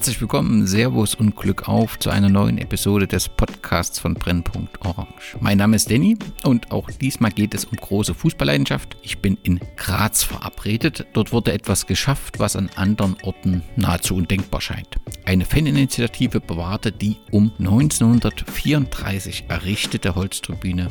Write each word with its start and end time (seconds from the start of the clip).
Herzlich 0.00 0.22
willkommen, 0.22 0.66
Servus 0.66 1.14
und 1.14 1.36
Glück 1.36 1.68
auf 1.68 1.98
zu 1.98 2.08
einer 2.08 2.30
neuen 2.30 2.56
Episode 2.56 3.06
des 3.06 3.28
Podcasts 3.28 3.98
von 3.98 4.14
Brennpunkt 4.14 4.80
Orange. 4.80 5.36
Mein 5.40 5.58
Name 5.58 5.76
ist 5.76 5.90
Danny 5.90 6.16
und 6.42 6.72
auch 6.72 6.90
diesmal 6.90 7.30
geht 7.30 7.52
es 7.52 7.66
um 7.66 7.76
große 7.76 8.14
Fußballleidenschaft. 8.14 8.96
Ich 9.02 9.18
bin 9.18 9.36
in 9.42 9.60
Graz 9.76 10.22
verabredet. 10.22 11.06
Dort 11.12 11.32
wurde 11.32 11.52
etwas 11.52 11.86
geschafft, 11.86 12.38
was 12.38 12.56
an 12.56 12.70
anderen 12.76 13.18
Orten 13.24 13.62
nahezu 13.76 14.16
undenkbar 14.16 14.62
scheint. 14.62 14.96
Eine 15.26 15.44
Faninitiative 15.44 16.40
bewahrte 16.40 16.92
die 16.92 17.18
um 17.30 17.52
1934 17.58 19.44
errichtete 19.48 20.14
Holztribüne 20.14 20.88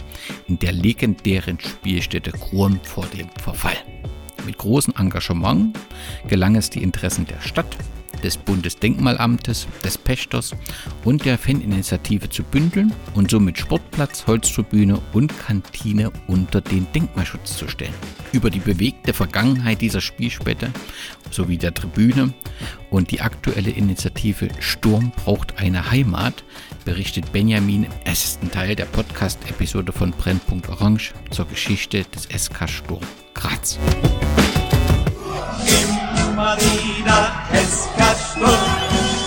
in 0.48 0.59
der 0.59 0.72
legendären 0.72 1.59
Spielstätte 1.59 2.30
Grum 2.30 2.80
vor 2.84 3.08
dem 3.08 3.30
Verfall. 3.41 3.78
Mit 4.45 4.59
großem 4.59 4.94
Engagement 5.00 5.80
gelang 6.28 6.55
es, 6.55 6.70
die 6.70 6.84
Interessen 6.84 7.26
der 7.26 7.41
Stadt, 7.41 7.76
des 8.23 8.38
Bundesdenkmalamtes, 8.38 9.68
des 9.84 9.98
Pächters 9.98 10.55
und 11.04 11.26
der 11.26 11.38
Faninitiative 11.38 12.30
zu 12.30 12.44
bündeln 12.44 12.94
und 13.16 13.32
somit 13.32 13.58
Sportplatz, 13.58 14.26
Holztribüne 14.28 15.02
und 15.14 15.38
Kantine 15.40 16.12
unter 16.28 16.62
den 16.62 16.88
Denkmalschutz 16.94 17.58
zu 17.58 17.68
stellen. 17.68 17.94
Über 18.32 18.50
die 18.50 18.59
bewegte 18.59 19.14
Vergangenheit 19.14 19.81
dieser 19.81 20.02
Spielstätte 20.02 20.72
sowie 21.31 21.58
der 21.58 21.73
Tribüne 21.73 22.34
und 22.89 23.11
die 23.11 23.22
aktuelle 23.22 23.72
Initiative 23.72 24.50
Sturm 24.59 25.11
braucht 25.11 25.58
eine 25.58 25.92
Heimat 25.92 26.44
berichtet 26.86 27.31
Benjamin 27.31 27.83
im 27.83 27.92
ersten 28.04 28.50
Teil 28.52 28.76
der 28.76 28.86
Podcast-Episode 28.86 29.92
von 29.92 30.11
Brennpunkt 30.11 30.70
Orange 30.70 31.14
zur 31.30 31.48
Geschichte 31.48 32.04
des 32.04 32.23
SK 32.23 32.67
Sturm 32.67 33.04
Graz. 33.33 33.78
Wieder 36.40 37.34
SK 37.52 38.00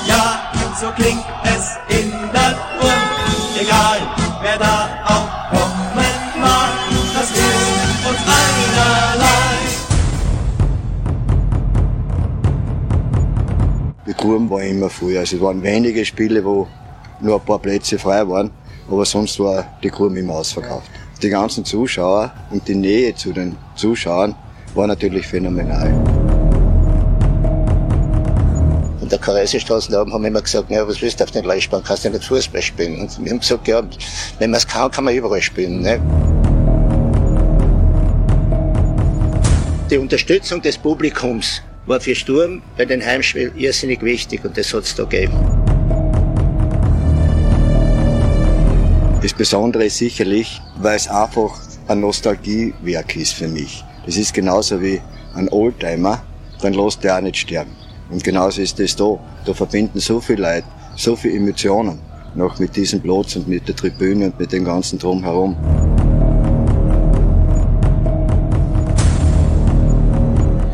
Ja, 0.09 0.51
so 0.81 0.87
klingt 0.93 1.23
es 1.45 1.77
in 1.95 2.11
der 2.11 2.57
Grund. 2.81 3.61
Egal, 3.61 3.99
wer 4.41 4.59
da 4.59 4.89
auch 5.05 5.51
kommen 5.51 6.41
mag, 6.41 6.71
das 7.13 7.31
ist 7.31 8.09
uns 8.09 8.19
einerlei. 8.39 9.59
Die 14.07 14.15
Kurven 14.15 14.49
waren 14.49 14.63
immer 14.63 14.89
voll. 14.89 15.19
Also 15.19 15.37
es 15.37 15.43
waren 15.43 15.63
wenige 15.63 16.07
Spiele, 16.07 16.43
wo 16.43 16.67
nur 17.21 17.35
ein 17.35 17.45
paar 17.45 17.59
Plätze 17.59 17.99
frei 17.99 18.27
waren, 18.27 18.51
aber 18.91 19.05
sonst 19.05 19.39
war 19.39 19.67
die 19.83 19.91
Kurven 19.91 20.17
immer 20.17 20.37
ausverkauft. 20.37 20.91
Die 21.21 21.29
ganzen 21.29 21.63
Zuschauer 21.67 22.33
und 22.51 22.67
die 22.67 22.75
Nähe 22.75 23.15
zu 23.15 23.35
den 23.35 23.55
Zuschauern 23.77 24.35
war 24.75 24.87
natürlich 24.87 25.27
phänomenal 25.27 26.22
der 29.11 29.19
Kareisestraße 29.19 29.99
oben 30.01 30.13
haben 30.13 30.25
immer 30.25 30.43
gesagt, 30.43 30.71
ja, 30.71 30.87
was 30.87 31.01
willst 31.03 31.19
du 31.19 31.25
auf 31.25 31.31
den 31.31 31.45
Leihspann, 31.45 31.83
kannst 31.83 32.05
du 32.05 32.11
nicht 32.11 32.25
Fußball 32.25 32.63
spielen? 32.63 33.01
Und 33.01 33.25
wir 33.25 33.33
haben 33.33 33.41
gesagt, 33.41 33.67
ja, 33.67 33.83
wenn 34.39 34.51
man 34.51 34.59
es 34.59 34.67
kann, 34.67 34.91
kann 34.91 35.05
man 35.05 35.15
überall 35.15 35.43
spielen. 35.43 35.81
Ne? 35.81 36.01
Die 39.91 39.99
Unterstützung 39.99 40.63
des 40.63 40.79
Publikums 40.79 41.63
war 41.87 42.01
für 42.01 42.15
Sturm 42.15 42.63
bei 42.77 42.85
den 42.85 43.05
Heimspielen 43.05 43.57
irrsinnig 43.57 44.03
wichtig 44.03 44.45
und 44.45 44.57
das 44.57 44.73
hat 44.73 44.85
es 44.85 44.95
da 44.95 45.05
gegeben. 45.05 45.35
Das 49.23 49.35
Besondere 49.35 49.85
ist 49.87 49.99
sicherlich, 49.99 50.61
weil 50.79 50.97
es 50.97 51.09
einfach 51.09 51.59
ein 51.89 52.01
Nostalgiewerk 52.01 53.17
ist 53.17 53.35
für 53.35 53.49
mich. 53.49 53.85
Das 54.07 54.17
ist 54.17 54.35
genauso 54.35 54.81
wie 54.81 55.01
ein 55.35 55.49
Oldtimer, 55.49 56.23
dann 56.61 56.73
lässt 56.73 57.05
der 57.05 57.17
auch 57.17 57.21
nicht 57.21 57.37
sterben. 57.37 57.77
Und 58.13 58.23
genauso 58.23 58.61
ist 58.61 58.79
das 58.79 58.95
da. 58.95 59.19
Da 59.47 59.55
verbinden 59.55 59.99
so 59.99 60.21
viele 60.21 60.43
Leute, 60.43 60.67
so 60.97 61.17
viele 61.17 61.37
Emotionen 61.37 61.99
noch 62.35 62.59
mit 62.59 62.77
diesem 62.77 63.01
Platz 63.01 63.37
und 63.37 63.49
mit 63.49 63.67
der 63.67 63.75
Tribüne 63.75 64.27
und 64.27 64.39
mit 64.39 64.53
dem 64.53 64.65
ganzen 64.65 64.99
Drumherum. 64.99 65.57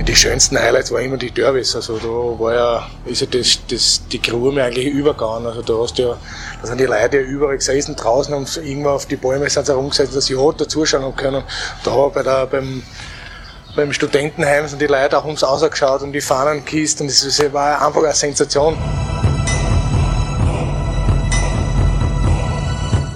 Die 0.06 0.16
schönsten 0.16 0.58
Highlights 0.58 0.90
waren 0.90 1.04
immer 1.04 1.16
die 1.18 1.30
Derbys. 1.30 1.76
Also 1.76 1.98
da 1.98 2.42
war 2.42 2.54
ja, 2.54 2.86
ist 3.04 3.20
ja 3.20 3.26
das, 3.30 3.60
das, 3.68 4.00
die 4.10 4.20
Gruhe 4.20 4.60
eigentlich 4.62 4.86
übergegangen. 4.86 5.46
Also 5.46 5.62
da 5.62 5.74
hast 5.80 5.98
du 5.98 6.02
ja, 6.02 6.16
da 6.60 6.66
sind 6.66 6.80
die 6.80 6.86
Leute 6.86 7.18
ja 7.18 7.22
überall 7.22 7.56
gesessen 7.58 7.94
draußen 7.94 8.34
und 8.34 8.56
irgendwo 8.56 8.88
auf 8.88 9.06
die 9.06 9.16
Bäume 9.16 9.48
sind 9.50 9.66
sie 9.66 9.72
herumgesetzt, 9.72 10.16
dass 10.16 10.26
sie 10.26 10.34
ja 10.34 10.52
da 10.52 10.66
zuschauen 10.66 11.14
können. 11.14 11.42
Da 11.84 11.90
war 11.94 12.10
bei 12.10 12.22
der, 12.22 12.46
beim, 12.46 12.82
beim 13.76 13.92
Studentenheim 13.92 14.66
sind 14.66 14.80
die 14.80 14.86
Leute 14.86 15.18
auch 15.18 15.24
ums 15.24 15.44
Außer 15.44 15.68
geschaut 15.68 16.02
und 16.02 16.12
die 16.12 16.20
Fahnen 16.20 16.64
gekisst 16.64 17.00
und 17.00 17.08
das 17.08 17.52
war 17.52 17.86
einfach 17.86 18.02
eine 18.02 18.14
Sensation. 18.14 18.76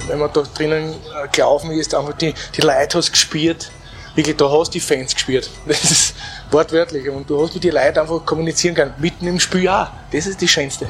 Wenn 0.06 0.18
man 0.18 0.30
da 0.32 0.42
drinnen 0.42 0.92
äh, 0.92 1.28
gelaufen 1.28 1.70
ist, 1.70 1.94
einfach 1.94 2.12
die, 2.14 2.34
die 2.54 2.60
Leute 2.60 2.98
hast 2.98 3.12
gespürt, 3.12 3.70
wirklich, 4.14 4.36
da 4.36 4.50
hast 4.50 4.74
die 4.74 4.80
Fans 4.80 5.14
gespürt. 5.14 5.50
Das 5.66 5.84
ist 5.84 6.14
wortwörtlich. 6.50 7.08
Und 7.08 7.28
du 7.30 7.42
hast 7.42 7.54
mit 7.54 7.64
den 7.64 7.72
Leuten 7.72 7.98
einfach 7.98 8.24
kommunizieren 8.26 8.74
können, 8.74 8.94
mitten 8.98 9.26
im 9.26 9.40
Spiel 9.40 9.69
auch. 9.69 9.88
Das 10.12 10.26
ist 10.26 10.42
das 10.42 10.50
Schönste. 10.50 10.86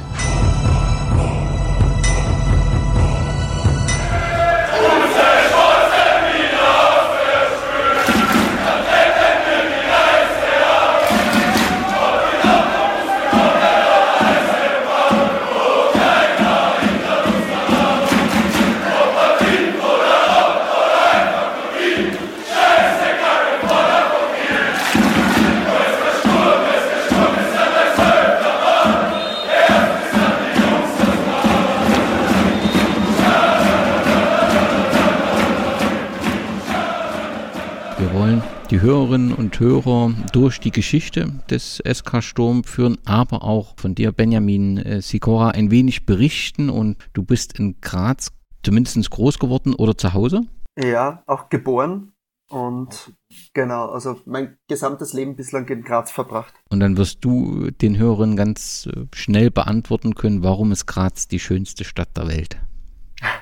Und 39.53 39.59
Hörer 39.59 40.11
durch 40.31 40.59
die 40.59 40.71
Geschichte 40.71 41.31
des 41.49 41.81
SK 41.85 42.23
Sturm 42.23 42.63
führen, 42.63 42.97
aber 43.05 43.43
auch 43.43 43.75
von 43.77 43.93
dir, 43.93 44.11
Benjamin 44.11 44.77
äh, 44.77 45.01
Sikora, 45.01 45.49
ein 45.49 45.69
wenig 45.69 46.05
berichten. 46.05 46.69
Und 46.69 46.97
du 47.13 47.23
bist 47.23 47.59
in 47.59 47.79
Graz 47.81 48.31
zumindest 48.63 49.09
groß 49.09 49.37
geworden 49.37 49.75
oder 49.75 49.97
zu 49.97 50.13
Hause? 50.13 50.41
Ja, 50.77 51.23
auch 51.27 51.49
geboren. 51.49 52.13
Und 52.49 53.13
genau, 53.53 53.89
also 53.89 54.19
mein 54.25 54.57
gesamtes 54.67 55.13
Leben 55.13 55.35
bislang 55.35 55.67
in 55.67 55.83
Graz 55.83 56.11
verbracht. 56.11 56.53
Und 56.69 56.79
dann 56.79 56.97
wirst 56.97 57.23
du 57.23 57.69
den 57.69 57.97
Hörern 57.97 58.35
ganz 58.35 58.87
äh, 58.91 59.05
schnell 59.13 59.51
beantworten 59.51 60.15
können, 60.15 60.43
warum 60.43 60.71
ist 60.71 60.87
Graz 60.87 61.27
die 61.27 61.39
schönste 61.39 61.83
Stadt 61.83 62.17
der 62.17 62.27
Welt? 62.27 62.57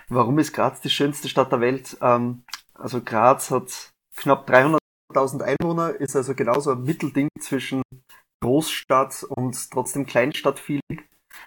Warum 0.10 0.40
ist 0.40 0.52
Graz 0.54 0.82
die 0.82 0.90
schönste 0.90 1.30
Stadt 1.30 1.52
der 1.52 1.62
Welt? 1.62 1.98
Ähm, 2.02 2.44
also 2.74 3.02
Graz 3.02 3.50
hat 3.50 3.94
knapp 4.16 4.46
300 4.48 4.81
1000 5.12 5.44
Einwohner, 5.44 5.96
ist 5.96 6.16
also 6.16 6.34
genauso 6.36 6.72
ein 6.72 6.84
Mittelding 6.84 7.30
zwischen 7.40 7.82
Großstadt 8.42 9.24
und 9.24 9.72
trotzdem 9.72 10.06
Kleinstadtfeeling. 10.06 11.04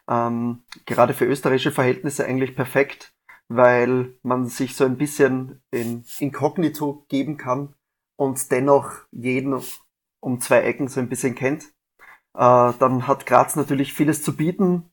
Ähm, 0.09 0.63
gerade 0.87 1.15
für 1.15 1.27
österreichische 1.27 1.73
Verhältnisse 1.73 2.25
eigentlich 2.25 2.55
perfekt, 2.55 3.13
weil 3.49 4.15
man 4.23 4.47
sich 4.47 4.77
so 4.77 4.85
ein 4.85 4.97
bisschen 4.97 5.63
in 5.71 6.05
Inkognito 6.19 7.05
geben 7.09 7.37
kann 7.37 7.75
und 8.17 8.51
dennoch 8.51 8.93
jeden 9.11 9.61
um 10.21 10.41
zwei 10.41 10.63
Ecken 10.63 10.89
so 10.89 11.01
ein 11.01 11.09
bisschen 11.09 11.35
kennt. 11.35 11.65
Äh, 12.35 12.73
dann 12.79 13.07
hat 13.07 13.27
Graz 13.27 13.57
natürlich 13.57 13.93
vieles 13.93 14.23
zu 14.23 14.37
bieten. 14.37 14.91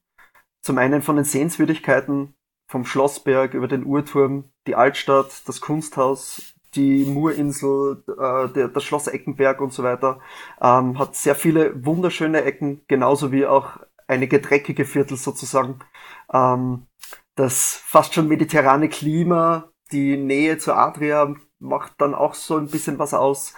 Zum 0.61 0.77
einen 0.77 1.01
von 1.01 1.15
den 1.15 1.25
Sehenswürdigkeiten, 1.25 2.35
vom 2.69 2.85
Schlossberg 2.85 3.53
über 3.53 3.67
den 3.67 3.85
Uhrturm, 3.85 4.51
die 4.67 4.75
Altstadt, 4.75 5.47
das 5.47 5.61
Kunsthaus, 5.61 6.53
die 6.75 7.05
Murinsel, 7.05 8.03
äh, 8.07 8.47
der, 8.53 8.67
das 8.69 8.83
Schloss 8.83 9.07
Eckenberg 9.07 9.61
und 9.61 9.73
so 9.73 9.83
weiter, 9.83 10.19
ähm, 10.61 10.97
hat 10.97 11.15
sehr 11.15 11.35
viele 11.35 11.85
wunderschöne 11.85 12.43
Ecken, 12.43 12.81
genauso 12.87 13.31
wie 13.31 13.45
auch 13.45 13.77
einige 14.07 14.39
dreckige 14.39 14.85
Viertel 14.85 15.17
sozusagen. 15.17 15.79
Ähm, 16.33 16.87
das 17.35 17.81
fast 17.85 18.13
schon 18.13 18.27
mediterrane 18.27 18.89
Klima, 18.89 19.71
die 19.91 20.17
Nähe 20.17 20.57
zur 20.57 20.77
Adria 20.77 21.33
macht 21.59 21.93
dann 21.99 22.15
auch 22.15 22.33
so 22.33 22.57
ein 22.57 22.67
bisschen 22.67 22.99
was 22.99 23.13
aus. 23.13 23.53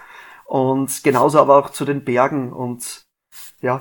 Und 0.46 1.02
genauso 1.02 1.40
aber 1.40 1.56
auch 1.56 1.70
zu 1.70 1.84
den 1.84 2.04
Bergen 2.04 2.52
und 2.52 3.06
ja, 3.60 3.80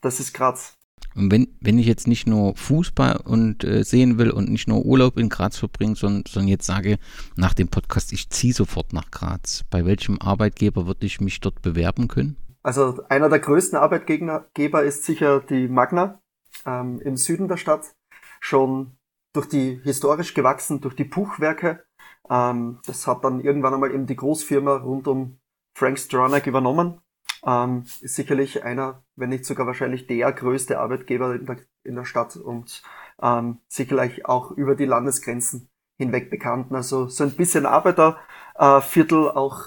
das 0.00 0.20
ist 0.20 0.32
Graz. 0.32 0.76
Und 1.14 1.30
wenn, 1.30 1.48
wenn 1.60 1.78
ich 1.78 1.86
jetzt 1.86 2.06
nicht 2.06 2.26
nur 2.26 2.56
Fußball 2.56 3.20
und 3.24 3.64
äh, 3.64 3.84
sehen 3.84 4.18
will 4.18 4.30
und 4.30 4.50
nicht 4.50 4.68
nur 4.68 4.84
Urlaub 4.84 5.16
in 5.16 5.28
Graz 5.28 5.58
verbringen, 5.58 5.94
sondern, 5.94 6.24
sondern 6.28 6.48
jetzt 6.48 6.66
sage 6.66 6.98
nach 7.36 7.54
dem 7.54 7.68
Podcast, 7.68 8.12
ich 8.12 8.30
ziehe 8.30 8.52
sofort 8.52 8.92
nach 8.92 9.10
Graz, 9.10 9.64
bei 9.70 9.84
welchem 9.84 10.20
Arbeitgeber 10.20 10.86
würde 10.86 11.06
ich 11.06 11.20
mich 11.20 11.40
dort 11.40 11.62
bewerben 11.62 12.08
können? 12.08 12.36
Also 12.62 13.02
einer 13.08 13.28
der 13.28 13.40
größten 13.40 13.78
Arbeitgeber 13.78 14.82
ist 14.82 15.04
sicher 15.04 15.40
die 15.40 15.68
Magna 15.68 16.20
ähm, 16.64 17.00
im 17.00 17.16
Süden 17.16 17.46
der 17.46 17.58
Stadt. 17.58 17.94
Schon 18.40 18.96
durch 19.34 19.48
die 19.48 19.80
historisch 19.82 20.32
gewachsen, 20.32 20.80
durch 20.80 20.96
die 20.96 21.04
Puchwerke. 21.04 21.84
Ähm, 22.30 22.80
das 22.86 23.06
hat 23.06 23.22
dann 23.22 23.40
irgendwann 23.40 23.74
einmal 23.74 23.92
eben 23.92 24.06
die 24.06 24.16
Großfirma 24.16 24.76
rund 24.76 25.06
um 25.08 25.38
Frank 25.76 25.98
Stronach 25.98 26.46
übernommen. 26.46 27.00
Ähm, 27.44 27.84
ist 28.00 28.14
sicherlich 28.14 28.64
einer, 28.64 29.03
wenn 29.16 29.30
nicht 29.30 29.44
sogar 29.44 29.66
wahrscheinlich 29.66 30.06
der 30.06 30.32
größte 30.32 30.78
Arbeitgeber 30.78 31.34
in 31.34 31.46
der, 31.46 31.56
in 31.84 31.94
der 31.96 32.04
Stadt 32.04 32.36
und 32.36 32.82
ähm, 33.22 33.58
sicherlich 33.68 34.26
auch 34.26 34.50
über 34.52 34.74
die 34.74 34.86
Landesgrenzen 34.86 35.68
hinweg 35.98 36.30
bekannt. 36.30 36.72
Also 36.72 37.08
so 37.08 37.24
ein 37.24 37.36
bisschen 37.36 37.66
Arbeiterviertel, 37.66 39.26
äh, 39.26 39.30
auch, 39.30 39.60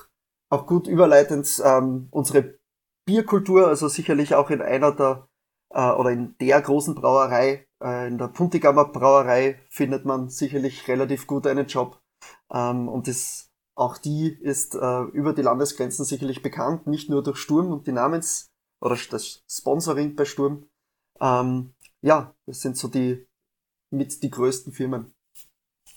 auch 0.50 0.68
gut 0.68 0.88
überleitend 0.88 1.62
ähm, 1.64 2.08
unsere 2.12 2.60
Bierkultur, 3.06 3.68
also 3.68 3.88
sicherlich 3.88 4.36
auch 4.36 4.50
in 4.50 4.62
einer 4.62 4.92
der 4.92 5.28
äh, 5.74 5.92
oder 5.92 6.12
in 6.12 6.36
der 6.40 6.62
großen 6.62 6.96
Brauerei, 6.96 7.68
äh, 7.82 8.08
in 8.08 8.18
der 8.18 8.28
Puntigammer 8.28 8.86
Brauerei 8.86 9.62
findet 9.70 10.06
man 10.06 10.30
sicherlich 10.30 10.88
relativ 10.88 11.28
gut 11.28 11.48
einen 11.48 11.68
Job. 11.68 12.02
Ähm, 12.52 12.90
und 12.90 13.08
das 13.08 13.50
auch 13.76 13.98
die 13.98 14.30
ist 14.30 14.76
äh, 14.76 15.02
über 15.14 15.34
die 15.34 15.44
Landesgrenzen 15.44 16.04
sicherlich 16.04 16.42
bekannt, 16.42 16.88
nicht 16.88 17.10
nur 17.10 17.24
durch 17.24 17.38
Sturm 17.38 17.72
und 17.72 17.86
die 17.88 17.92
Namens- 17.92 18.47
oder 18.82 18.98
das 19.10 19.44
Sponsoring 19.50 20.16
bei 20.16 20.26
Sturm. 20.26 20.68
Ähm, 21.20 21.74
ja, 22.02 22.36
das 22.46 22.62
sind 22.62 22.78
so 22.78 22.88
die 22.88 23.26
mit 23.90 24.22
die 24.22 24.30
größten 24.30 24.74
Firmen 24.74 25.14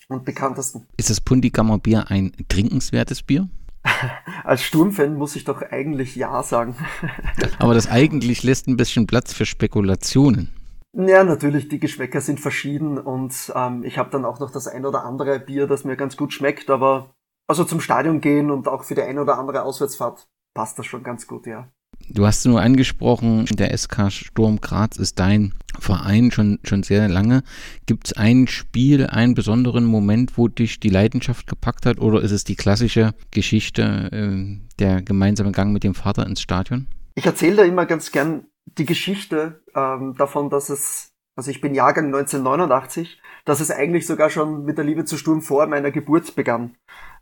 und 0.09 0.25
bekanntesten. 0.25 0.87
Ist 0.97 1.11
das 1.11 1.21
Pundigammer 1.21 1.79
Bier 1.79 2.11
ein 2.11 2.33
trinkenswertes 2.49 3.23
Bier? 3.23 3.49
Als 4.45 4.63
Sturmfan 4.63 5.17
muss 5.17 5.37
ich 5.37 5.45
doch 5.45 5.63
eigentlich 5.63 6.17
ja 6.17 6.43
sagen. 6.43 6.77
Aber 7.59 7.75
das 7.75 7.89
eigentlich 7.89 8.43
lässt 8.43 8.69
ein 8.69 8.77
bisschen 8.77 9.07
Platz 9.07 9.33
für 9.33 9.47
Spekulationen. 9.47 10.51
Ja, 10.93 11.23
natürlich, 11.23 11.69
die 11.69 11.79
Geschmäcker 11.79 12.21
sind 12.21 12.41
verschieden 12.41 12.99
und 12.99 13.53
ähm, 13.55 13.85
ich 13.85 13.97
habe 13.97 14.11
dann 14.11 14.25
auch 14.25 14.41
noch 14.41 14.51
das 14.51 14.67
ein 14.67 14.85
oder 14.85 15.05
andere 15.05 15.39
Bier, 15.39 15.69
das 15.69 15.85
mir 15.85 15.97
ganz 15.97 16.17
gut 16.17 16.33
schmeckt, 16.33 16.69
aber 16.69 17.15
also 17.47 17.65
zum 17.65 17.81
Stadion 17.81 18.21
gehen 18.21 18.51
und 18.51 18.67
auch 18.67 18.83
für 18.83 18.97
die 18.97 19.03
eine 19.03 19.23
oder 19.23 19.39
andere 19.39 19.63
Auswärtsfahrt 19.63 20.29
passt 20.53 20.79
das 20.81 20.87
schon 20.87 21.05
ganz 21.05 21.29
gut, 21.29 21.47
ja. 21.47 21.71
Du 22.09 22.27
hast 22.27 22.45
nur 22.47 22.61
angesprochen, 22.61 23.45
der 23.47 23.77
SK 23.77 24.11
Sturm 24.11 24.61
Graz 24.61 24.97
ist 24.97 25.19
dein 25.19 25.55
Verein 25.79 26.31
schon, 26.31 26.59
schon 26.65 26.83
sehr 26.83 27.09
lange. 27.09 27.43
Gibt 27.87 28.09
es 28.09 28.13
ein 28.17 28.47
Spiel, 28.49 29.07
einen 29.07 29.35
besonderen 29.35 29.85
Moment, 29.85 30.37
wo 30.37 30.49
dich 30.49 30.81
die 30.81 30.89
Leidenschaft 30.89 31.47
gepackt 31.47 31.87
hat 31.87 32.01
oder 32.01 32.21
ist 32.21 32.33
es 32.33 32.45
die 32.45 32.57
klassische 32.57 33.15
Geschichte, 33.31 34.11
äh, 34.13 34.59
der 34.79 35.03
gemeinsame 35.03 35.53
Gang 35.53 35.73
mit 35.73 35.85
dem 35.85 35.95
Vater 35.95 36.27
ins 36.27 36.43
Stadion? 36.43 36.89
Ich 37.15 37.27
erzähle 37.27 37.57
da 37.57 37.63
immer 37.65 37.87
ganz 37.87 38.11
gern 38.11 38.47
die 38.67 38.87
Geschichte 38.87 39.63
ähm, 39.75 40.15
davon, 40.17 40.51
dass 40.51 40.69
es, 40.69 41.13
also 41.37 41.51
ich 41.51 41.61
bin 41.61 41.75
Jahrgang 41.75 42.07
1989, 42.07 43.21
dass 43.45 43.61
es 43.61 43.71
eigentlich 43.71 44.07
sogar 44.07 44.31
schon 44.31 44.65
mit 44.65 44.79
der 44.79 44.85
Liebe 44.85 45.05
zu 45.05 45.17
Sturm 45.17 45.43
vor 45.43 45.67
meiner 45.67 45.91
Geburt 45.91 46.35
begann 46.35 46.77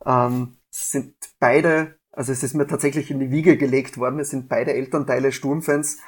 ähm, 0.04 0.56
sind 0.70 1.14
beide, 1.38 1.97
also 2.18 2.32
es 2.32 2.42
ist 2.42 2.54
mir 2.54 2.66
tatsächlich 2.66 3.12
in 3.12 3.20
die 3.20 3.30
Wiege 3.30 3.56
gelegt 3.56 3.96
worden, 3.96 4.18
es 4.18 4.30
sind 4.30 4.48
beide 4.48 4.74
Elternteile 4.74 5.30
Sturmfans. 5.30 5.98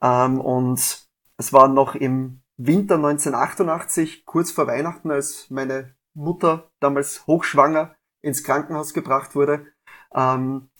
Ähm, 0.00 0.40
und 0.40 1.06
es 1.36 1.52
war 1.52 1.68
noch 1.68 1.94
im 1.94 2.40
Winter 2.56 2.94
1988, 2.94 4.24
kurz 4.24 4.50
vor 4.50 4.66
Weihnachten, 4.66 5.10
als 5.10 5.50
meine 5.50 5.94
Mutter 6.14 6.70
damals 6.80 7.26
hochschwanger 7.26 7.94
ins 8.22 8.44
Krankenhaus 8.44 8.94
gebracht 8.94 9.34
wurde, 9.34 9.66
ähm, 10.14 10.70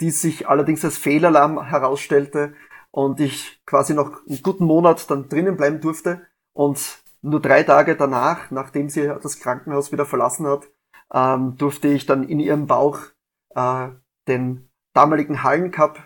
die 0.00 0.10
sich 0.10 0.48
allerdings 0.48 0.82
als 0.82 0.96
Fehlalarm 0.96 1.62
herausstellte 1.62 2.54
und 2.90 3.20
ich 3.20 3.60
quasi 3.66 3.92
noch 3.92 4.26
einen 4.26 4.42
guten 4.42 4.64
Monat 4.64 5.10
dann 5.10 5.28
drinnen 5.28 5.58
bleiben 5.58 5.82
durfte. 5.82 6.26
Und 6.54 7.02
nur 7.20 7.42
drei 7.42 7.64
Tage 7.64 7.96
danach, 7.96 8.50
nachdem 8.50 8.88
sie 8.88 9.08
das 9.08 9.40
Krankenhaus 9.40 9.92
wieder 9.92 10.06
verlassen 10.06 10.46
hat, 10.46 10.70
ähm, 11.12 11.58
durfte 11.58 11.88
ich 11.88 12.06
dann 12.06 12.26
in 12.26 12.40
ihrem 12.40 12.66
Bauch 12.66 13.00
äh, 13.54 13.88
den 14.28 14.68
damaligen 14.94 15.42
Hallencup 15.42 15.98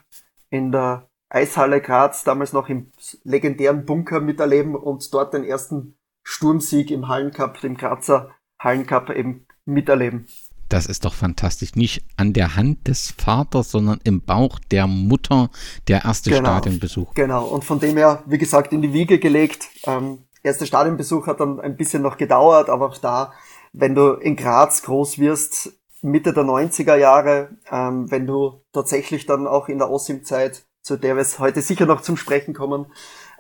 in 0.51 0.73
der 0.73 1.09
Eishalle 1.29 1.81
Graz, 1.81 2.25
damals 2.25 2.53
noch 2.53 2.69
im 2.69 2.93
legendären 3.25 3.87
Bunker 3.87 4.21
miterleben 4.21 4.77
und 4.77 5.13
dort 5.15 5.33
den 5.33 5.45
ersten 5.45 5.97
Sturmsieg 6.23 6.91
im 6.91 7.09
Hallencup, 7.09 7.61
dem 7.61 7.77
Grazer 7.77 8.31
Hallencup 8.61 9.11
eben 9.11 9.47
miterleben. 9.65 10.27
Das 10.69 10.87
ist 10.87 11.05
doch 11.05 11.15
fantastisch. 11.15 11.75
Nicht 11.75 12.05
an 12.17 12.33
der 12.33 12.57
Hand 12.57 12.89
des 12.89 13.11
Vaters, 13.11 13.71
sondern 13.71 14.01
im 14.05 14.23
Bauch 14.23 14.59
der 14.71 14.87
Mutter 14.87 15.51
der 15.89 16.05
erste 16.05 16.31
genau, 16.31 16.51
Stadionbesuch. 16.51 17.15
Genau, 17.15 17.47
und 17.47 17.65
von 17.65 17.79
dem 17.79 17.97
her, 17.97 18.23
wie 18.27 18.39
gesagt, 18.39 18.73
in 18.73 18.81
die 18.81 18.93
Wiege 18.93 19.19
gelegt. 19.19 19.69
Ähm, 19.85 20.25
erster 20.43 20.65
Stadionbesuch 20.65 21.27
hat 21.27 21.41
dann 21.41 21.61
ein 21.61 21.77
bisschen 21.77 22.03
noch 22.03 22.17
gedauert, 22.17 22.71
aber 22.71 22.87
auch 22.87 22.97
da 22.97 23.33
wenn 23.73 23.95
du 23.95 24.13
in 24.13 24.37
Graz 24.37 24.83
groß 24.83 25.19
wirst, 25.19 25.73
Mitte 26.03 26.33
der 26.33 26.45
90er 26.45 26.97
Jahre, 26.97 27.51
ähm, 27.71 28.11
wenn 28.11 28.27
du 28.27 28.63
tatsächlich 28.73 29.27
dann 29.27 29.47
auch 29.47 29.69
in 29.69 29.79
der 29.79 29.91
Ossim-Zeit, 29.91 30.65
zu 30.83 30.97
der 30.97 31.15
wir 31.15 31.23
es 31.23 31.39
heute 31.39 31.63
sicher 31.63 31.87
noch 31.87 32.01
zum 32.01 32.17
Sprechen 32.17 32.55
kommen, 32.55 32.87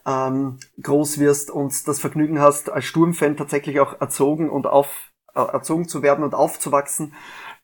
ähm, 0.06 0.58
groß 0.80 1.18
wirst 1.18 1.50
und 1.50 1.86
das 1.86 2.00
Vergnügen 2.00 2.40
hast, 2.40 2.70
als 2.70 2.84
Sturmfan 2.84 3.36
tatsächlich 3.36 3.80
auch 3.80 4.00
erzogen 4.00 4.48
und 4.48 4.66
auf, 4.66 5.12
äh, 5.34 5.40
erzogen 5.40 5.88
zu 5.88 6.02
werden 6.02 6.24
und 6.24 6.34
aufzuwachsen, 6.34 7.14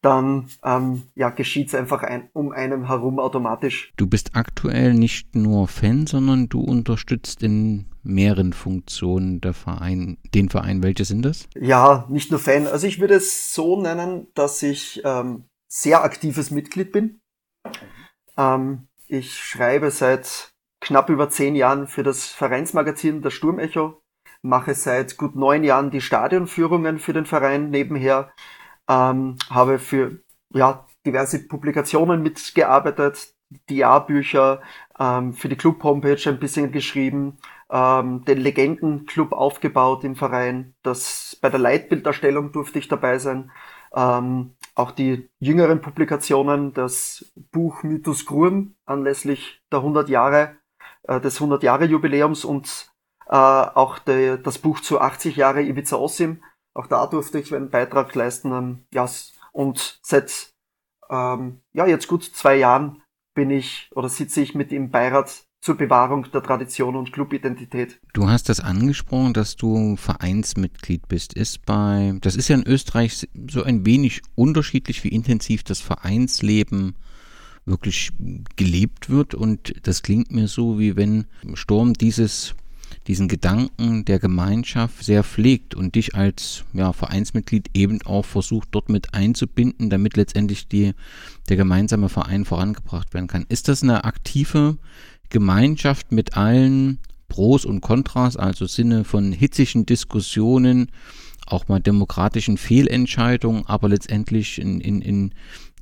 dann 0.01 0.49
ähm, 0.65 1.03
ja, 1.15 1.31
geschieht 1.31 1.69
es 1.69 1.75
einfach 1.75 2.03
ein, 2.03 2.29
um 2.33 2.53
einem 2.53 2.87
herum 2.87 3.19
automatisch. 3.19 3.93
Du 3.97 4.07
bist 4.07 4.31
aktuell 4.35 4.95
nicht 4.95 5.35
nur 5.35 5.67
Fan, 5.67 6.07
sondern 6.07 6.49
du 6.49 6.61
unterstützt 6.61 7.43
in 7.43 7.87
mehreren 8.03 8.53
Funktionen 8.53 9.41
der 9.41 9.55
Verein, 9.55 10.19
den 10.35 10.49
Verein. 10.49 10.83
Welche 10.83 11.05
sind 11.05 11.25
das? 11.25 11.49
Ja, 11.57 12.07
nicht 12.09 12.31
nur 12.31 12.41
Fan. 12.41 12.67
Also 12.67 12.87
ich 12.87 13.01
würde 13.01 13.15
es 13.15 13.53
so 13.53 13.81
nennen, 13.81 14.29
dass 14.35 14.63
ich 14.63 15.03
ähm, 15.05 15.45
sehr 15.69 16.05
aktives 16.05 16.51
Mitglied 16.51 16.93
bin. 16.93 17.21
Ähm, 18.37 18.89
ich 19.09 19.35
schreibe 19.35 19.91
seit 19.91 20.53
knapp 20.81 21.11
über 21.11 21.29
zehn 21.29 21.57
Jahren 21.57 21.89
für 21.89 22.05
das 22.05 22.27
Vereinsmagazin 22.27 23.21
Das 23.21 23.35
Sturmecho, 23.35 24.01
mache 24.43 24.75
seit 24.75 25.17
gut 25.17 25.35
neun 25.35 25.65
Jahren 25.65 25.91
die 25.91 26.01
Stadionführungen 26.01 26.99
für 26.99 27.13
den 27.13 27.27
Verein 27.27 27.71
nebenher 27.71 28.31
ähm, 28.89 29.37
habe 29.51 29.79
für 29.79 30.19
ja, 30.55 30.87
diverse 31.05 31.47
Publikationen 31.47 32.23
mitgearbeitet, 32.23 33.35
die 33.69 33.77
Jahrbücher, 33.77 34.61
ähm, 34.99 35.33
für 35.33 35.49
die 35.49 35.57
Club-Homepage 35.57 36.21
ein 36.27 36.39
bisschen 36.39 36.73
geschrieben, 36.73 37.39
ähm, 37.71 38.25
den 38.25 38.39
Legendenclub 38.39 39.33
aufgebaut 39.33 40.05
im 40.05 40.17
Verein. 40.17 40.75
Das, 40.83 41.39
bei 41.41 41.49
der 41.49 41.61
Leitbilderstellung 41.61 42.53
durfte 42.53 42.79
ich 42.79 42.89
dabei 42.89 43.19
sein. 43.19 43.51
Ähm, 43.95 44.55
auch 44.75 44.91
die 44.91 45.29
jüngeren 45.41 45.81
Publikationen, 45.81 46.73
das 46.75 47.33
Buch 47.53 47.83
Mythos 47.83 48.27
Grurm 48.27 48.75
anlässlich 48.87 49.63
der 49.73 49.81
100 49.81 50.09
Jahre, 50.09 50.57
äh, 51.05 51.21
des 51.21 51.37
100 51.37 51.63
Jahre 51.63 51.85
Jubiläums 51.87 52.45
und 52.45 52.91
äh, 53.27 53.35
auch 53.35 53.99
de, 53.99 54.41
das 54.41 54.59
Buch 54.59 54.81
zu 54.81 55.01
80 55.01 55.37
Jahre 55.37 55.63
Ibiza 55.63 55.97
Ossim 55.97 56.43
auch 56.79 56.87
da 56.87 57.07
durfte 57.07 57.41
ich 57.41 57.55
einen 57.55 57.71
Beitrag 57.71 58.15
leisten. 58.15 58.53
Ähm, 58.53 58.85
ja, 58.95 59.11
und 59.53 59.99
seit 60.03 60.53
ähm, 61.11 61.61
ja, 61.73 61.87
jetzt 61.87 62.07
gut 62.07 62.23
zwei 62.23 62.57
Jahren 62.57 63.03
bin 63.35 63.51
ich 63.51 63.91
oder 63.95 64.09
sitze 64.09 64.41
ich 64.41 64.55
mit 64.55 64.73
im 64.73 64.91
Beirat 64.91 65.45
zur 65.61 65.77
Bewahrung 65.77 66.31
der 66.33 66.43
Tradition 66.43 66.95
und 66.95 67.13
Clubidentität. 67.13 68.01
Du 68.13 68.29
hast 68.29 68.49
das 68.49 68.61
angesprochen, 68.61 69.33
dass 69.33 69.57
du 69.57 69.97
Vereinsmitglied 69.97 71.09
bist. 71.09 71.35
Ist 71.35 71.67
bei, 71.67 72.17
das 72.21 72.37
ist 72.37 72.47
ja 72.47 72.55
in 72.55 72.67
Österreich 72.67 73.27
so 73.51 73.65
ein 73.65 73.85
wenig 73.85 74.23
unterschiedlich, 74.37 75.03
wie 75.03 75.09
intensiv 75.09 75.65
das 75.65 75.81
Vereinsleben 75.81 76.95
wirklich 77.65 78.13
gelebt 78.55 79.11
wird. 79.11 79.35
Und 79.35 79.75
das 79.85 80.03
klingt 80.03 80.31
mir 80.31 80.47
so, 80.47 80.79
wie 80.79 80.95
wenn 80.95 81.27
Sturm 81.55 81.95
dieses 81.95 82.55
diesen 83.09 83.27
Gedanken 83.27 84.05
der 84.05 84.19
Gemeinschaft 84.19 85.03
sehr 85.03 85.25
pflegt 85.25 85.75
und 85.75 85.95
dich 85.95 86.15
als 86.15 86.65
ja, 86.75 86.93
Vereinsmitglied 86.93 87.71
eben 87.73 88.03
auch 88.03 88.25
versucht, 88.25 88.69
dort 88.73 88.91
mit 88.91 89.15
einzubinden, 89.15 89.89
damit 89.89 90.19
letztendlich 90.19 90.69
die, 90.69 90.93
der 91.49 91.57
gemeinsame 91.57 92.11
Verein 92.11 92.45
vorangebracht 92.45 93.15
werden 93.15 93.27
kann. 93.27 93.47
Ist 93.49 93.69
das 93.69 93.83
eine 93.83 94.05
aktive 94.05 94.77
Gemeinschaft 95.31 96.13
mit 96.13 96.37
allen 96.37 96.99
Pros 97.29 97.65
und 97.65 97.81
Kontras, 97.81 98.37
also 98.37 98.67
Sinne 98.67 99.05
von 99.05 99.33
hitzigen 99.33 99.87
Diskussionen, 99.87 100.91
auch 101.47 101.67
mal 101.69 101.81
demokratischen 101.81 102.59
Fehlentscheidungen, 102.59 103.65
aber 103.67 103.89
letztendlich 103.89 104.61
in, 104.61 104.83
in, 104.83 105.01
in 105.01 105.35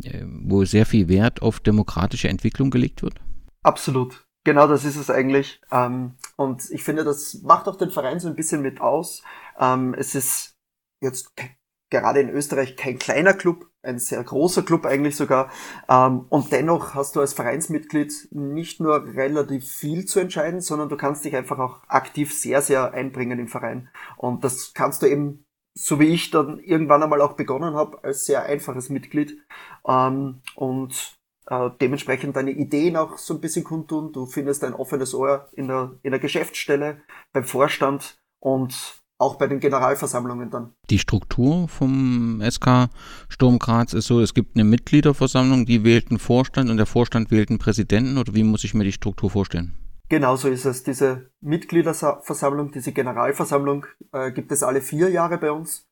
äh, 0.04 0.24
wo 0.26 0.64
sehr 0.64 0.86
viel 0.86 1.08
Wert 1.08 1.42
auf 1.42 1.58
demokratische 1.58 2.28
Entwicklung 2.28 2.70
gelegt 2.70 3.02
wird? 3.02 3.14
Absolut. 3.64 4.26
Genau 4.44 4.68
das 4.68 4.84
ist 4.84 4.94
es 4.94 5.10
eigentlich. 5.10 5.60
Ähm, 5.72 6.12
und 6.36 6.70
ich 6.70 6.84
finde, 6.84 7.04
das 7.04 7.40
macht 7.42 7.66
auch 7.66 7.76
den 7.76 7.90
Verein 7.90 8.20
so 8.20 8.28
ein 8.28 8.36
bisschen 8.36 8.62
mit 8.62 8.80
aus. 8.80 9.22
Ähm, 9.58 9.94
es 9.94 10.14
ist 10.14 10.56
jetzt 11.00 11.32
gerade 11.90 12.20
in 12.20 12.30
Österreich 12.30 12.76
kein 12.76 12.98
kleiner 12.98 13.32
Club, 13.32 13.70
ein 13.82 13.98
sehr 13.98 14.22
großer 14.22 14.62
Club 14.62 14.84
eigentlich 14.84 15.16
sogar. 15.16 15.50
Ähm, 15.88 16.26
und 16.28 16.52
dennoch 16.52 16.94
hast 16.94 17.16
du 17.16 17.20
als 17.20 17.32
Vereinsmitglied 17.32 18.28
nicht 18.32 18.80
nur 18.80 19.14
relativ 19.14 19.70
viel 19.70 20.04
zu 20.04 20.20
entscheiden, 20.20 20.60
sondern 20.60 20.88
du 20.88 20.96
kannst 20.96 21.24
dich 21.24 21.34
einfach 21.36 21.58
auch 21.58 21.82
aktiv 21.88 22.34
sehr, 22.38 22.60
sehr 22.60 22.92
einbringen 22.92 23.38
im 23.38 23.48
Verein. 23.48 23.88
Und 24.16 24.44
das 24.44 24.74
kannst 24.74 25.02
du 25.02 25.06
eben, 25.06 25.44
so 25.78 26.00
wie 26.00 26.08
ich 26.08 26.30
dann 26.30 26.58
irgendwann 26.58 27.02
einmal 27.02 27.20
auch 27.20 27.34
begonnen 27.34 27.74
habe, 27.74 28.02
als 28.02 28.26
sehr 28.26 28.44
einfaches 28.44 28.88
Mitglied. 28.90 29.38
Ähm, 29.86 30.42
und 30.54 31.15
äh, 31.46 31.70
dementsprechend 31.80 32.36
deine 32.36 32.50
Ideen 32.50 32.96
auch 32.96 33.18
so 33.18 33.34
ein 33.34 33.40
bisschen 33.40 33.64
kundtun. 33.64 34.12
Du 34.12 34.26
findest 34.26 34.64
ein 34.64 34.74
offenes 34.74 35.14
Ohr 35.14 35.48
in 35.52 35.68
der, 35.68 35.92
in 36.02 36.10
der 36.10 36.20
Geschäftsstelle, 36.20 37.00
beim 37.32 37.44
Vorstand 37.44 38.18
und 38.40 39.02
auch 39.18 39.36
bei 39.36 39.46
den 39.46 39.60
Generalversammlungen 39.60 40.50
dann. 40.50 40.72
Die 40.90 40.98
Struktur 40.98 41.68
vom 41.68 42.42
SK 42.48 42.88
Sturm 43.28 43.58
Graz 43.58 43.94
ist 43.94 44.06
so, 44.06 44.20
es 44.20 44.34
gibt 44.34 44.56
eine 44.56 44.64
Mitgliederversammlung, 44.64 45.64
die 45.64 45.84
wählt 45.84 46.10
einen 46.10 46.18
Vorstand 46.18 46.68
und 46.68 46.76
der 46.76 46.86
Vorstand 46.86 47.30
wählt 47.30 47.48
einen 47.48 47.58
Präsidenten 47.58 48.18
oder 48.18 48.34
wie 48.34 48.42
muss 48.42 48.64
ich 48.64 48.74
mir 48.74 48.84
die 48.84 48.92
Struktur 48.92 49.30
vorstellen? 49.30 49.72
Genau 50.08 50.36
so 50.36 50.48
ist 50.48 50.66
es. 50.66 50.84
Diese 50.84 51.30
Mitgliederversammlung, 51.40 52.70
diese 52.70 52.92
Generalversammlung 52.92 53.86
äh, 54.12 54.30
gibt 54.30 54.52
es 54.52 54.62
alle 54.62 54.80
vier 54.80 55.10
Jahre 55.10 55.38
bei 55.38 55.50
uns. 55.50 55.85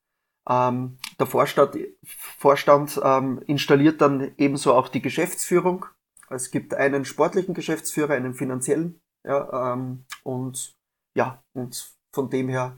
Ähm, 0.47 0.97
der 1.19 1.27
Vorstand, 1.27 1.77
Vorstand 2.03 2.99
ähm, 3.03 3.41
installiert 3.47 4.01
dann 4.01 4.31
ebenso 4.37 4.73
auch 4.73 4.87
die 4.87 5.01
Geschäftsführung. 5.01 5.85
Es 6.29 6.51
gibt 6.51 6.73
einen 6.73 7.05
sportlichen 7.05 7.53
Geschäftsführer, 7.53 8.13
einen 8.13 8.33
finanziellen. 8.33 8.99
Ja, 9.23 9.73
ähm, 9.73 10.05
und 10.23 10.75
ja, 11.15 11.43
und 11.53 11.95
von 12.13 12.29
dem 12.29 12.49
her 12.49 12.77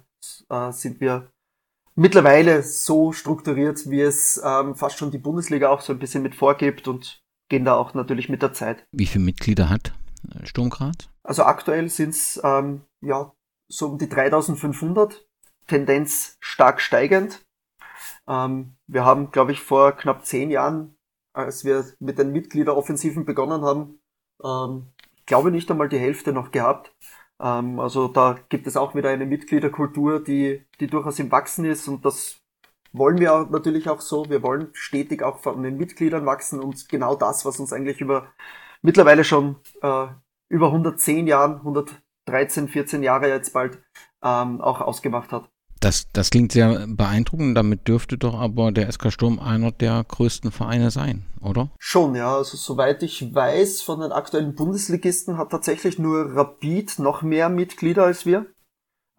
äh, 0.50 0.72
sind 0.72 1.02
wir 1.02 1.30
mittlerweile 1.96 2.64
so 2.64 3.12
strukturiert, 3.12 3.90
wie 3.90 4.02
es 4.02 4.42
ähm, 4.44 4.76
fast 4.76 4.98
schon 4.98 5.12
die 5.12 5.18
Bundesliga 5.18 5.70
auch 5.70 5.82
so 5.82 5.92
ein 5.92 6.00
bisschen 6.00 6.24
mit 6.24 6.36
vorgibt 6.36 6.88
und 6.88 7.22
gehen 7.50 7.66
da 7.66 7.76
auch 7.76 7.94
natürlich 7.94 8.30
mit 8.30 8.42
der 8.42 8.54
Zeit. 8.54 8.86
Wie 8.92 9.06
viele 9.06 9.26
Mitglieder 9.26 9.70
hat 9.70 9.94
äh, 10.30 10.46
Sturmgrad? 10.46 11.10
Also 11.24 11.44
aktuell 11.44 11.90
sind 11.90 12.12
es 12.12 12.40
ähm, 12.44 12.82
ja 13.02 13.34
so 13.68 13.88
um 13.88 13.98
die 13.98 14.08
3500, 14.08 15.28
Tendenz 15.68 16.38
stark 16.40 16.80
steigend. 16.80 17.46
Ähm, 18.28 18.76
wir 18.88 19.06
haben, 19.06 19.32
glaube 19.32 19.52
ich, 19.52 19.62
vor 19.62 19.94
knapp 19.94 20.26
zehn 20.26 20.52
Jahren, 20.52 20.96
als 21.34 21.66
wir 21.66 21.86
mit 22.00 22.18
den 22.18 22.32
Mitgliederoffensiven 22.32 23.26
begonnen 23.26 23.62
haben, 23.64 24.00
ähm, 24.44 24.88
glaube 25.26 25.52
nicht 25.52 25.70
einmal 25.72 25.90
die 25.90 26.00
Hälfte 26.00 26.34
noch 26.34 26.52
gehabt. 26.52 26.94
Ähm, 27.40 27.80
also 27.80 28.08
da 28.08 28.40
gibt 28.50 28.68
es 28.68 28.78
auch 28.78 28.96
wieder 28.96 29.10
eine 29.10 29.26
Mitgliederkultur, 29.26 30.24
die, 30.24 30.66
die 30.80 30.88
durchaus 30.88 31.20
im 31.20 31.32
Wachsen 31.32 31.66
ist 31.66 31.88
und 31.88 32.06
das 32.06 32.42
wollen 32.94 33.20
wir 33.20 33.48
natürlich 33.52 33.90
auch 33.90 34.02
so. 34.02 34.30
Wir 34.30 34.42
wollen 34.44 34.70
stetig 34.74 35.24
auch 35.24 35.40
von 35.40 35.62
den 35.64 35.78
Mitgliedern 35.78 36.26
wachsen 36.26 36.60
und 36.60 36.90
genau 36.90 37.16
das, 37.16 37.46
was 37.46 37.60
uns 37.60 37.74
eigentlich 37.74 38.02
über 38.02 38.32
mittlerweile 38.82 39.24
schon 39.24 39.58
äh, 39.82 40.08
über 40.50 40.68
110 40.68 41.28
Jahren, 41.28 41.58
113, 41.58 42.68
14 42.70 43.04
Jahre 43.04 43.30
jetzt 43.30 43.54
bald 43.54 43.82
ähm, 44.24 44.62
auch 44.62 44.82
ausgemacht 44.82 45.32
hat. 45.32 45.50
Das, 45.80 46.08
das 46.12 46.30
klingt 46.30 46.52
sehr 46.52 46.88
beeindruckend. 46.88 47.56
Damit 47.56 47.88
dürfte 47.88 48.18
doch 48.18 48.36
aber 48.36 48.72
der 48.72 48.92
SK 48.92 49.12
Sturm 49.12 49.40
einer 49.40 49.72
der 49.72 50.04
größten 50.04 50.52
Vereine 50.52 50.92
sein, 50.92 51.26
oder? 51.42 51.70
Schon, 51.78 52.16
ja. 52.16 52.36
Also 52.36 52.58
soweit 52.58 53.04
ich 53.04 53.34
weiß, 53.34 53.82
von 53.82 54.00
den 54.00 54.12
aktuellen 54.12 54.56
Bundesligisten 54.56 55.38
hat 55.38 55.52
tatsächlich 55.52 56.00
nur 56.00 56.36
Rapid 56.36 57.00
noch 57.00 57.22
mehr 57.22 57.50
Mitglieder 57.50 58.06
als 58.06 58.26
wir. 58.26 58.48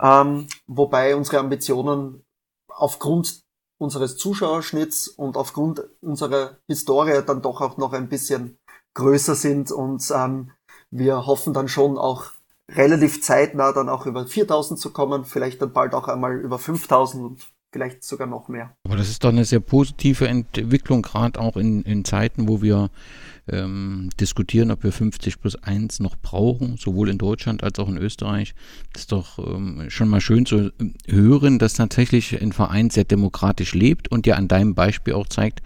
Ähm, 0.00 0.46
wobei 0.66 1.16
unsere 1.16 1.38
Ambitionen 1.38 2.24
aufgrund 2.68 3.42
unseres 3.78 4.16
Zuschauerschnitts 4.16 5.08
und 5.08 5.36
aufgrund 5.36 5.82
unserer 6.00 6.58
Historie 6.66 7.22
dann 7.24 7.42
doch 7.42 7.60
auch 7.60 7.76
noch 7.76 7.92
ein 7.92 8.08
bisschen 8.08 8.58
größer 8.94 9.34
sind 9.34 9.70
und 9.70 10.02
ähm, 10.14 10.50
wir 10.90 11.26
hoffen 11.26 11.52
dann 11.52 11.68
schon 11.68 11.98
auch 11.98 12.32
relativ 12.70 13.22
zeitnah 13.22 13.72
dann 13.72 13.88
auch 13.88 14.06
über 14.06 14.26
4000 14.26 14.78
zu 14.78 14.92
kommen, 14.92 15.24
vielleicht 15.24 15.62
dann 15.62 15.72
bald 15.72 15.94
auch 15.94 16.08
einmal 16.08 16.38
über 16.38 16.58
5000 16.58 17.24
und 17.24 17.46
vielleicht 17.72 18.02
sogar 18.02 18.26
noch 18.26 18.48
mehr. 18.48 18.74
Aber 18.84 18.96
das 18.96 19.08
ist 19.08 19.24
doch 19.24 19.30
eine 19.30 19.44
sehr 19.44 19.60
positive 19.60 20.26
Entwicklung, 20.26 21.02
gerade 21.02 21.40
auch 21.40 21.56
in, 21.56 21.82
in 21.82 22.04
Zeiten, 22.04 22.48
wo 22.48 22.62
wir 22.62 22.90
ähm, 23.46 24.10
diskutieren, 24.20 24.70
ob 24.70 24.82
wir 24.84 24.92
50 24.92 25.40
plus 25.40 25.56
1 25.56 26.00
noch 26.00 26.16
brauchen, 26.16 26.76
sowohl 26.76 27.08
in 27.08 27.18
Deutschland 27.18 27.62
als 27.62 27.78
auch 27.78 27.88
in 27.88 27.98
Österreich. 27.98 28.54
Das 28.92 29.02
ist 29.02 29.12
doch 29.12 29.38
ähm, 29.38 29.86
schon 29.88 30.08
mal 30.08 30.20
schön 30.20 30.46
zu 30.46 30.70
hören, 31.06 31.58
dass 31.58 31.74
tatsächlich 31.74 32.40
ein 32.40 32.52
Verein 32.52 32.90
sehr 32.90 33.04
demokratisch 33.04 33.74
lebt 33.74 34.08
und 34.08 34.26
ja 34.26 34.36
an 34.36 34.48
deinem 34.48 34.74
Beispiel 34.74 35.14
auch 35.14 35.28
zeigt, 35.28 35.62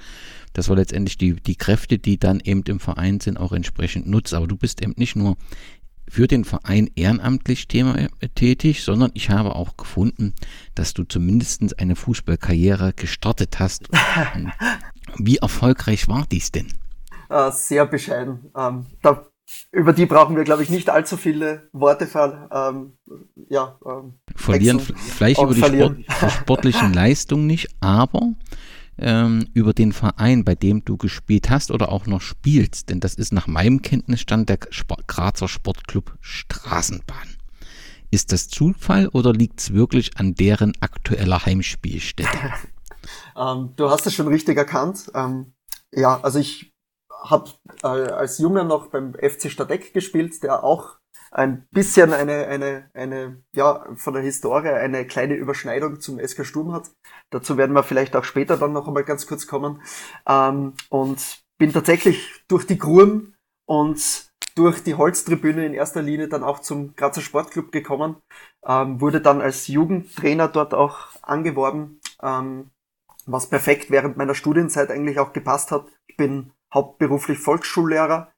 dass 0.52 0.68
wir 0.68 0.76
letztendlich 0.76 1.18
die, 1.18 1.34
die 1.34 1.56
Kräfte, 1.56 1.98
die 1.98 2.18
dann 2.18 2.40
eben 2.40 2.62
im 2.66 2.78
Verein 2.78 3.20
sind, 3.20 3.38
auch 3.38 3.52
entsprechend 3.52 4.06
nutzen. 4.06 4.36
Aber 4.36 4.46
du 4.46 4.56
bist 4.56 4.82
eben 4.82 4.94
nicht 4.96 5.16
nur 5.16 5.36
für 6.08 6.26
den 6.26 6.44
Verein 6.44 6.90
ehrenamtlich 6.94 7.68
Thema, 7.68 7.96
äh, 7.98 8.08
tätig, 8.34 8.84
sondern 8.84 9.10
ich 9.14 9.30
habe 9.30 9.54
auch 9.54 9.76
gefunden, 9.76 10.34
dass 10.74 10.94
du 10.94 11.04
zumindest 11.04 11.78
eine 11.78 11.96
Fußballkarriere 11.96 12.92
gestartet 12.92 13.58
hast. 13.58 13.88
Wie 15.16 15.36
erfolgreich 15.36 16.08
war 16.08 16.26
dies 16.30 16.52
denn? 16.52 16.68
Äh, 17.28 17.50
sehr 17.52 17.86
bescheiden. 17.86 18.50
Ähm, 18.56 18.86
da, 19.02 19.26
über 19.70 19.92
die 19.92 20.06
brauchen 20.06 20.36
wir, 20.36 20.44
glaube 20.44 20.62
ich, 20.62 20.70
nicht 20.70 20.90
allzu 20.90 21.16
viele 21.16 21.68
Worte 21.72 22.06
ver, 22.06 22.48
ähm, 22.52 22.92
ja, 23.48 23.78
ähm, 23.86 24.14
verlieren. 24.36 24.80
Vielleicht 24.80 25.40
über 25.40 25.54
die, 25.54 25.60
Sport, 25.60 25.96
die 25.98 26.30
sportlichen 26.30 26.92
Leistungen 26.94 27.46
nicht, 27.46 27.68
aber 27.80 28.34
ähm, 29.02 29.48
über 29.52 29.72
den 29.72 29.92
Verein, 29.92 30.44
bei 30.44 30.54
dem 30.54 30.84
du 30.84 30.96
gespielt 30.96 31.50
hast 31.50 31.70
oder 31.70 31.90
auch 31.90 32.06
noch 32.06 32.20
spielst, 32.20 32.88
denn 32.88 33.00
das 33.00 33.14
ist 33.14 33.32
nach 33.32 33.46
meinem 33.46 33.82
Kenntnisstand 33.82 34.48
der 34.48 34.58
Sport, 34.70 35.08
Grazer 35.08 35.48
Sportclub 35.48 36.16
Straßenbahn. 36.20 37.36
Ist 38.10 38.30
das 38.32 38.48
Zufall 38.48 39.08
oder 39.08 39.32
liegt 39.32 39.60
es 39.60 39.72
wirklich 39.72 40.16
an 40.18 40.34
deren 40.34 40.74
aktueller 40.80 41.44
Heimspielstätte? 41.44 42.52
ähm, 43.36 43.72
du 43.76 43.90
hast 43.90 44.06
es 44.06 44.14
schon 44.14 44.28
richtig 44.28 44.56
erkannt. 44.56 45.10
Ähm, 45.14 45.54
ja, 45.90 46.20
also 46.20 46.38
ich 46.38 46.72
habe 47.24 47.50
äh, 47.82 47.86
als 47.86 48.38
Junge 48.38 48.64
noch 48.64 48.88
beim 48.88 49.14
FC 49.14 49.50
Stadeck 49.50 49.92
gespielt, 49.92 50.42
der 50.42 50.62
auch 50.62 50.98
ein 51.32 51.66
bisschen 51.70 52.12
eine, 52.12 52.46
eine, 52.46 52.90
eine, 52.92 53.42
ja, 53.56 53.86
von 53.94 54.14
der 54.14 54.22
Historie 54.22 54.68
eine 54.68 55.06
kleine 55.06 55.34
Überschneidung 55.34 56.00
zum 56.00 56.20
SK 56.20 56.44
Sturm 56.44 56.72
hat. 56.72 56.90
Dazu 57.30 57.56
werden 57.56 57.74
wir 57.74 57.82
vielleicht 57.82 58.14
auch 58.14 58.24
später 58.24 58.58
dann 58.58 58.72
noch 58.72 58.86
einmal 58.86 59.04
ganz 59.04 59.26
kurz 59.26 59.46
kommen. 59.46 59.82
Ähm, 60.26 60.74
und 60.90 61.42
bin 61.58 61.72
tatsächlich 61.72 62.44
durch 62.48 62.66
die 62.66 62.78
Gruben 62.78 63.34
und 63.66 64.30
durch 64.54 64.82
die 64.82 64.94
Holztribüne 64.94 65.64
in 65.64 65.72
erster 65.72 66.02
Linie 66.02 66.28
dann 66.28 66.44
auch 66.44 66.58
zum 66.58 66.94
Grazer 66.96 67.22
Sportclub 67.22 67.72
gekommen, 67.72 68.16
ähm, 68.66 69.00
wurde 69.00 69.22
dann 69.22 69.40
als 69.40 69.66
Jugendtrainer 69.68 70.48
dort 70.48 70.74
auch 70.74 71.08
angeworben, 71.22 72.00
ähm, 72.22 72.70
was 73.24 73.48
perfekt 73.48 73.90
während 73.90 74.18
meiner 74.18 74.34
Studienzeit 74.34 74.90
eigentlich 74.90 75.18
auch 75.18 75.32
gepasst 75.32 75.70
hat. 75.70 75.86
Ich 76.06 76.16
bin 76.18 76.52
hauptberuflich 76.74 77.38
Volksschullehrer 77.38 78.30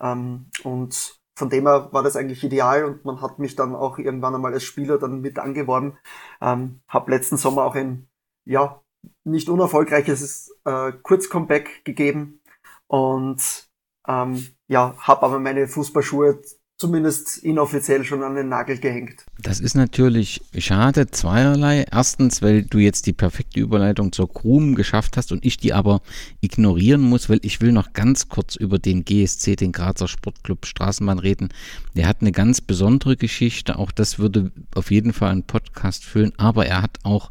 ähm, 0.00 0.46
und 0.64 1.19
von 1.40 1.48
dem 1.48 1.66
her 1.66 1.88
war 1.92 2.02
das 2.02 2.16
eigentlich 2.16 2.44
ideal 2.44 2.84
und 2.84 3.06
man 3.06 3.22
hat 3.22 3.38
mich 3.38 3.56
dann 3.56 3.74
auch 3.74 3.98
irgendwann 3.98 4.34
einmal 4.34 4.52
als 4.52 4.62
Spieler 4.62 4.98
dann 4.98 5.22
mit 5.22 5.38
angeworben. 5.38 5.96
Ähm, 6.42 6.82
hab 6.86 7.08
letzten 7.08 7.38
Sommer 7.38 7.64
auch 7.64 7.74
ein, 7.74 8.08
ja, 8.44 8.82
nicht 9.24 9.48
unerfolgreiches 9.48 10.54
äh, 10.66 10.92
Kurzcomeback 10.92 11.82
gegeben 11.86 12.42
und 12.88 13.70
ähm, 14.06 14.46
ja, 14.68 14.94
habe 14.98 15.22
aber 15.22 15.38
meine 15.40 15.66
Fußballschuhe 15.66 16.42
zumindest 16.80 17.36
inoffiziell 17.36 18.04
schon 18.04 18.22
an 18.22 18.34
den 18.34 18.48
Nagel 18.48 18.78
gehängt. 18.78 19.26
Das 19.38 19.60
ist 19.60 19.74
natürlich 19.74 20.40
schade, 20.56 21.10
zweierlei. 21.10 21.84
Erstens, 21.92 22.40
weil 22.40 22.62
du 22.62 22.78
jetzt 22.78 23.04
die 23.04 23.12
perfekte 23.12 23.60
Überleitung 23.60 24.12
zur 24.12 24.32
Krum 24.32 24.74
geschafft 24.74 25.18
hast 25.18 25.30
und 25.30 25.44
ich 25.44 25.58
die 25.58 25.74
aber 25.74 26.00
ignorieren 26.40 27.02
muss, 27.02 27.28
weil 27.28 27.40
ich 27.42 27.60
will 27.60 27.72
noch 27.72 27.92
ganz 27.92 28.30
kurz 28.30 28.56
über 28.56 28.78
den 28.78 29.04
GSC, 29.04 29.56
den 29.56 29.72
Grazer 29.72 30.08
Sportclub 30.08 30.64
Straßenbahn 30.64 31.18
reden. 31.18 31.50
Der 31.94 32.08
hat 32.08 32.22
eine 32.22 32.32
ganz 32.32 32.62
besondere 32.62 33.18
Geschichte, 33.18 33.78
auch 33.78 33.92
das 33.92 34.18
würde 34.18 34.50
auf 34.74 34.90
jeden 34.90 35.12
Fall 35.12 35.32
einen 35.32 35.42
Podcast 35.42 36.06
füllen, 36.06 36.32
aber 36.38 36.64
er 36.64 36.80
hat 36.80 36.96
auch 37.02 37.30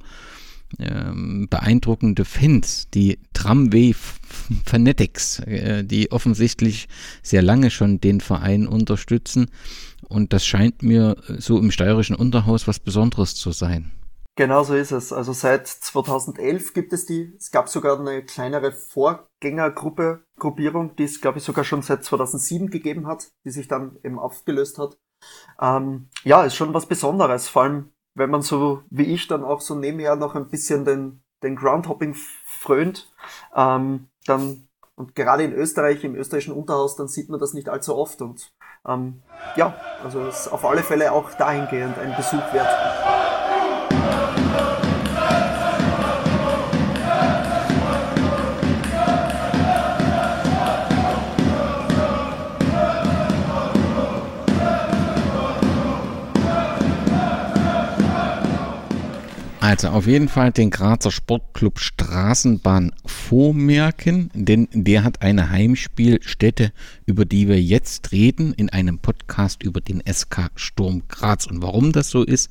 ähm, 0.78 1.48
beeindruckende 1.50 2.26
Fans, 2.26 2.90
die 2.94 3.20
Tramway 3.34 3.96
Fanatics, 4.66 5.40
äh, 5.40 5.84
die 5.84 6.12
offensichtlich 6.12 6.88
sehr 7.24 7.42
lange 7.42 7.72
schon 7.72 8.00
den 8.00 8.22
Verein 8.22 8.68
unterstützen. 8.68 9.50
Und 10.08 10.34
das 10.34 10.46
scheint 10.46 10.84
mir 10.84 11.18
so 11.38 11.58
im 11.58 11.72
steirischen 11.72 12.16
Unterhaus 12.16 12.68
was 12.68 12.80
Besonderes 12.80 13.36
zu 13.36 13.52
sein. 13.52 13.92
Genau 14.40 14.64
so 14.64 14.74
ist 14.74 14.92
es. 14.92 15.12
Also 15.12 15.34
seit 15.34 15.68
2011 15.68 16.74
gibt 16.74 16.94
es 16.94 17.06
die. 17.06 17.36
Es 17.38 17.52
gab 17.52 17.68
sogar 17.68 18.00
eine 18.00 18.24
kleinere 18.24 18.72
Vorgängergruppe, 18.72 20.24
Gruppierung, 20.38 20.96
die 20.96 21.04
es, 21.04 21.20
glaube 21.20 21.40
ich, 21.40 21.44
sogar 21.44 21.66
schon 21.66 21.82
seit 21.82 22.06
2007 22.06 22.70
gegeben 22.70 23.06
hat, 23.06 23.34
die 23.44 23.52
sich 23.52 23.68
dann 23.68 23.98
eben 24.02 24.18
aufgelöst 24.18 24.78
hat. 24.78 24.98
Ähm, 25.60 26.08
ja, 26.24 26.46
ist 26.46 26.56
schon 26.56 26.74
was 26.74 26.86
Besonderes, 26.86 27.50
vor 27.50 27.64
allem 27.64 27.92
wenn 28.20 28.30
man 28.30 28.42
so 28.42 28.84
wie 28.90 29.14
ich 29.14 29.28
dann 29.28 29.44
auch 29.44 29.62
so 29.62 29.74
nebenher 29.74 30.16
noch 30.16 30.36
ein 30.36 30.50
bisschen 30.50 30.86
den, 30.86 31.24
den 31.42 31.56
Groundhopping 31.56 32.16
frönt, 32.46 33.12
ähm, 33.56 34.10
dann 34.26 34.68
und 34.96 35.16
gerade 35.16 35.44
in 35.44 35.54
Österreich, 35.54 36.04
im 36.04 36.14
österreichischen 36.14 36.54
Unterhaus, 36.54 36.98
dann 36.98 37.08
sieht 37.08 37.30
man 37.30 37.40
das 37.40 37.54
nicht 37.54 37.70
allzu 37.70 37.96
oft 37.96 38.22
und 38.22 38.52
ähm, 38.86 39.24
ja, 39.56 39.74
also 40.04 40.26
ist 40.26 40.50
auf 40.50 40.66
alle 40.66 40.84
Fälle 40.84 41.14
auch 41.14 41.34
dahingehend 41.34 41.98
ein 41.98 42.16
Besuch 42.18 42.54
wert. 42.54 43.19
Also 59.70 59.90
auf 59.90 60.08
jeden 60.08 60.30
Fall 60.30 60.52
den 60.52 60.72
Grazer 60.72 61.12
Sportclub 61.12 61.78
Straßenbahn 61.78 62.92
vormerken, 63.06 64.32
denn 64.34 64.68
der 64.74 65.04
hat 65.04 65.22
eine 65.22 65.52
Heimspielstätte, 65.52 66.72
über 67.06 67.24
die 67.24 67.48
wir 67.48 67.62
jetzt 67.62 68.12
reden, 68.12 68.52
in 68.56 68.72
einem 68.72 68.98
Podcast 68.98 69.62
über 69.62 69.80
den 69.80 70.02
SK 70.12 70.50
Sturm 70.56 71.04
Graz. 71.08 71.46
Und 71.46 71.62
warum 71.62 71.92
das 71.92 72.10
so 72.10 72.24
ist, 72.24 72.50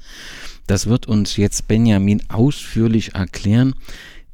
das 0.68 0.86
wird 0.86 1.08
uns 1.08 1.36
jetzt 1.36 1.66
Benjamin 1.66 2.22
ausführlich 2.28 3.16
erklären. 3.16 3.74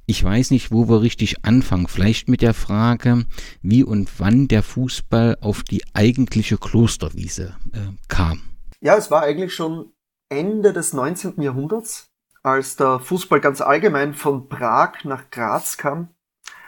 Ich 0.04 0.22
weiß 0.22 0.50
nicht, 0.50 0.70
wo 0.70 0.86
wir 0.86 1.00
richtig 1.00 1.42
anfangen. 1.42 1.88
Vielleicht 1.88 2.28
mit 2.28 2.42
der 2.42 2.52
Frage, 2.52 3.24
wie 3.62 3.82
und 3.82 4.10
wann 4.20 4.46
der 4.46 4.62
Fußball 4.62 5.38
auf 5.40 5.62
die 5.62 5.82
eigentliche 5.94 6.58
Klosterwiese 6.58 7.56
äh, 7.72 7.78
kam. 8.08 8.42
Ja, 8.82 8.94
es 8.98 9.10
war 9.10 9.22
eigentlich 9.22 9.54
schon 9.54 9.86
Ende 10.28 10.74
des 10.74 10.92
19. 10.92 11.40
Jahrhunderts 11.40 12.10
als 12.44 12.76
der 12.76 13.00
Fußball 13.00 13.40
ganz 13.40 13.60
allgemein 13.60 14.14
von 14.14 14.48
Prag 14.48 15.04
nach 15.04 15.30
Graz 15.30 15.76
kam. 15.76 16.10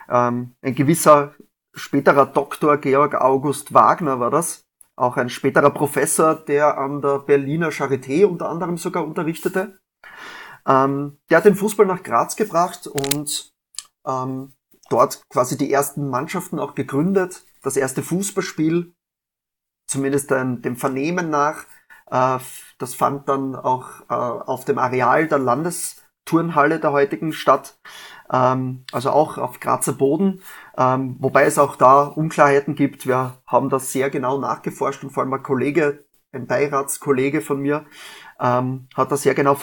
Ähm, 0.09 0.57
ein 0.63 0.75
gewisser 0.75 1.35
späterer 1.75 2.27
Doktor 2.27 2.79
Georg 2.79 3.15
August 3.15 3.75
Wagner 3.75 4.19
war 4.19 4.31
das, 4.31 4.65
auch 4.97 5.19
ein 5.19 5.29
späterer 5.29 5.71
Professor, 5.71 6.35
der 6.35 6.79
an 6.79 7.03
der 7.03 7.19
Berliner 7.19 7.69
Charité 7.69 8.25
unter 8.25 8.49
anderem 8.49 8.79
sogar 8.79 9.05
unterrichtete. 9.05 9.79
Ähm, 10.67 11.19
der 11.29 11.39
hat 11.39 11.45
den 11.45 11.55
Fußball 11.55 11.87
nach 11.87 12.03
Graz 12.03 12.37
gebracht 12.37 12.87
und 12.87 13.53
ähm, 14.07 14.55
dort 14.89 15.23
quasi 15.29 15.59
die 15.59 15.71
ersten 15.71 16.09
Mannschaften 16.09 16.59
auch 16.59 16.75
gegründet. 16.75 17.45
Das 17.63 17.77
erste 17.77 18.03
Fußballspiel, 18.03 18.95
zumindest 19.87 20.31
dem 20.31 20.77
Vernehmen 20.77 21.29
nach, 21.29 21.67
das 22.11 22.95
fand 22.95 23.29
dann 23.29 23.57
auch 23.57 24.01
äh, 24.09 24.15
auf 24.15 24.65
dem 24.65 24.79
Areal 24.79 25.27
der 25.27 25.39
Landesturnhalle 25.39 26.79
der 26.79 26.93
heutigen 26.93 27.33
Stadt, 27.33 27.79
ähm, 28.33 28.85
also 28.93 29.11
auch 29.11 29.39
auf 29.39 29.61
Grazer 29.61 29.93
Boden, 29.93 30.43
ähm, 30.77 31.17
wobei 31.19 31.45
es 31.45 31.59
auch 31.59 31.77
da 31.77 32.05
Unklarheiten 32.05 32.75
gibt. 32.75 33.07
Wir 33.07 33.39
haben 33.47 33.71
das 33.71 33.93
sehr 33.93 34.11
genau 34.11 34.39
nachgeforscht 34.39 35.03
und 35.05 35.11
vor 35.11 35.23
allem 35.23 35.33
ein 35.33 35.43
Kollege, 35.43 36.05
ein 36.33 36.47
Beiratskollege 36.47 37.41
von 37.41 37.61
mir, 37.61 37.87
ähm, 38.41 38.89
hat 38.95 39.11
das 39.11 39.23
sehr 39.23 39.35
genau 39.35 39.57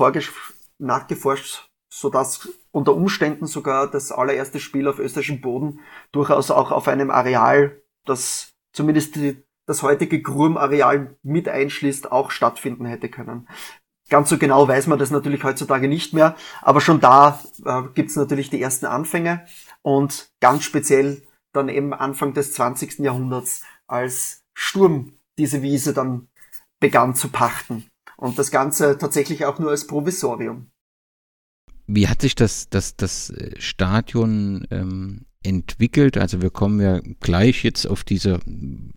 nachgeforscht, 0.79 1.69
sodass 1.89 2.49
unter 2.71 2.95
Umständen 2.95 3.45
sogar 3.45 3.89
das 3.89 4.11
allererste 4.11 4.59
Spiel 4.59 4.87
auf 4.87 4.99
österreichischem 4.99 5.41
Boden 5.41 5.79
durchaus 6.11 6.51
auch 6.51 6.71
auf 6.71 6.87
einem 6.87 7.11
Areal, 7.11 7.81
das 8.05 8.53
zumindest 8.73 9.15
die 9.15 9.42
das 9.65 9.83
heutige 9.83 10.21
Grum-Areal 10.21 11.15
mit 11.23 11.47
einschließt, 11.47 12.11
auch 12.11 12.31
stattfinden 12.31 12.85
hätte 12.85 13.09
können. 13.09 13.47
Ganz 14.09 14.29
so 14.29 14.37
genau 14.37 14.67
weiß 14.67 14.87
man 14.87 14.99
das 14.99 15.11
natürlich 15.11 15.43
heutzutage 15.43 15.87
nicht 15.87 16.13
mehr, 16.13 16.35
aber 16.61 16.81
schon 16.81 16.99
da 16.99 17.39
äh, 17.65 17.83
gibt 17.93 18.09
es 18.09 18.15
natürlich 18.15 18.49
die 18.49 18.61
ersten 18.61 18.85
Anfänge 18.85 19.45
und 19.81 20.29
ganz 20.41 20.63
speziell 20.63 21.23
dann 21.53 21.69
eben 21.69 21.93
Anfang 21.93 22.33
des 22.33 22.53
20. 22.53 22.99
Jahrhunderts, 22.99 23.63
als 23.87 24.43
Sturm 24.53 25.13
diese 25.37 25.61
Wiese 25.61 25.93
dann 25.93 26.27
begann 26.79 27.15
zu 27.15 27.29
pachten. 27.29 27.87
Und 28.17 28.37
das 28.37 28.51
Ganze 28.51 28.97
tatsächlich 28.97 29.45
auch 29.45 29.59
nur 29.59 29.71
als 29.71 29.87
Provisorium. 29.87 30.69
Wie 31.87 32.07
hat 32.07 32.21
sich 32.21 32.35
das, 32.35 32.69
das, 32.69 32.95
das 32.95 33.33
Stadion 33.57 34.65
ähm, 34.71 35.25
entwickelt. 35.43 36.17
Also 36.17 36.41
wir 36.41 36.49
kommen 36.49 36.79
ja 36.81 36.99
gleich 37.19 37.63
jetzt 37.63 37.85
auf 37.85 38.03
diese 38.03 38.39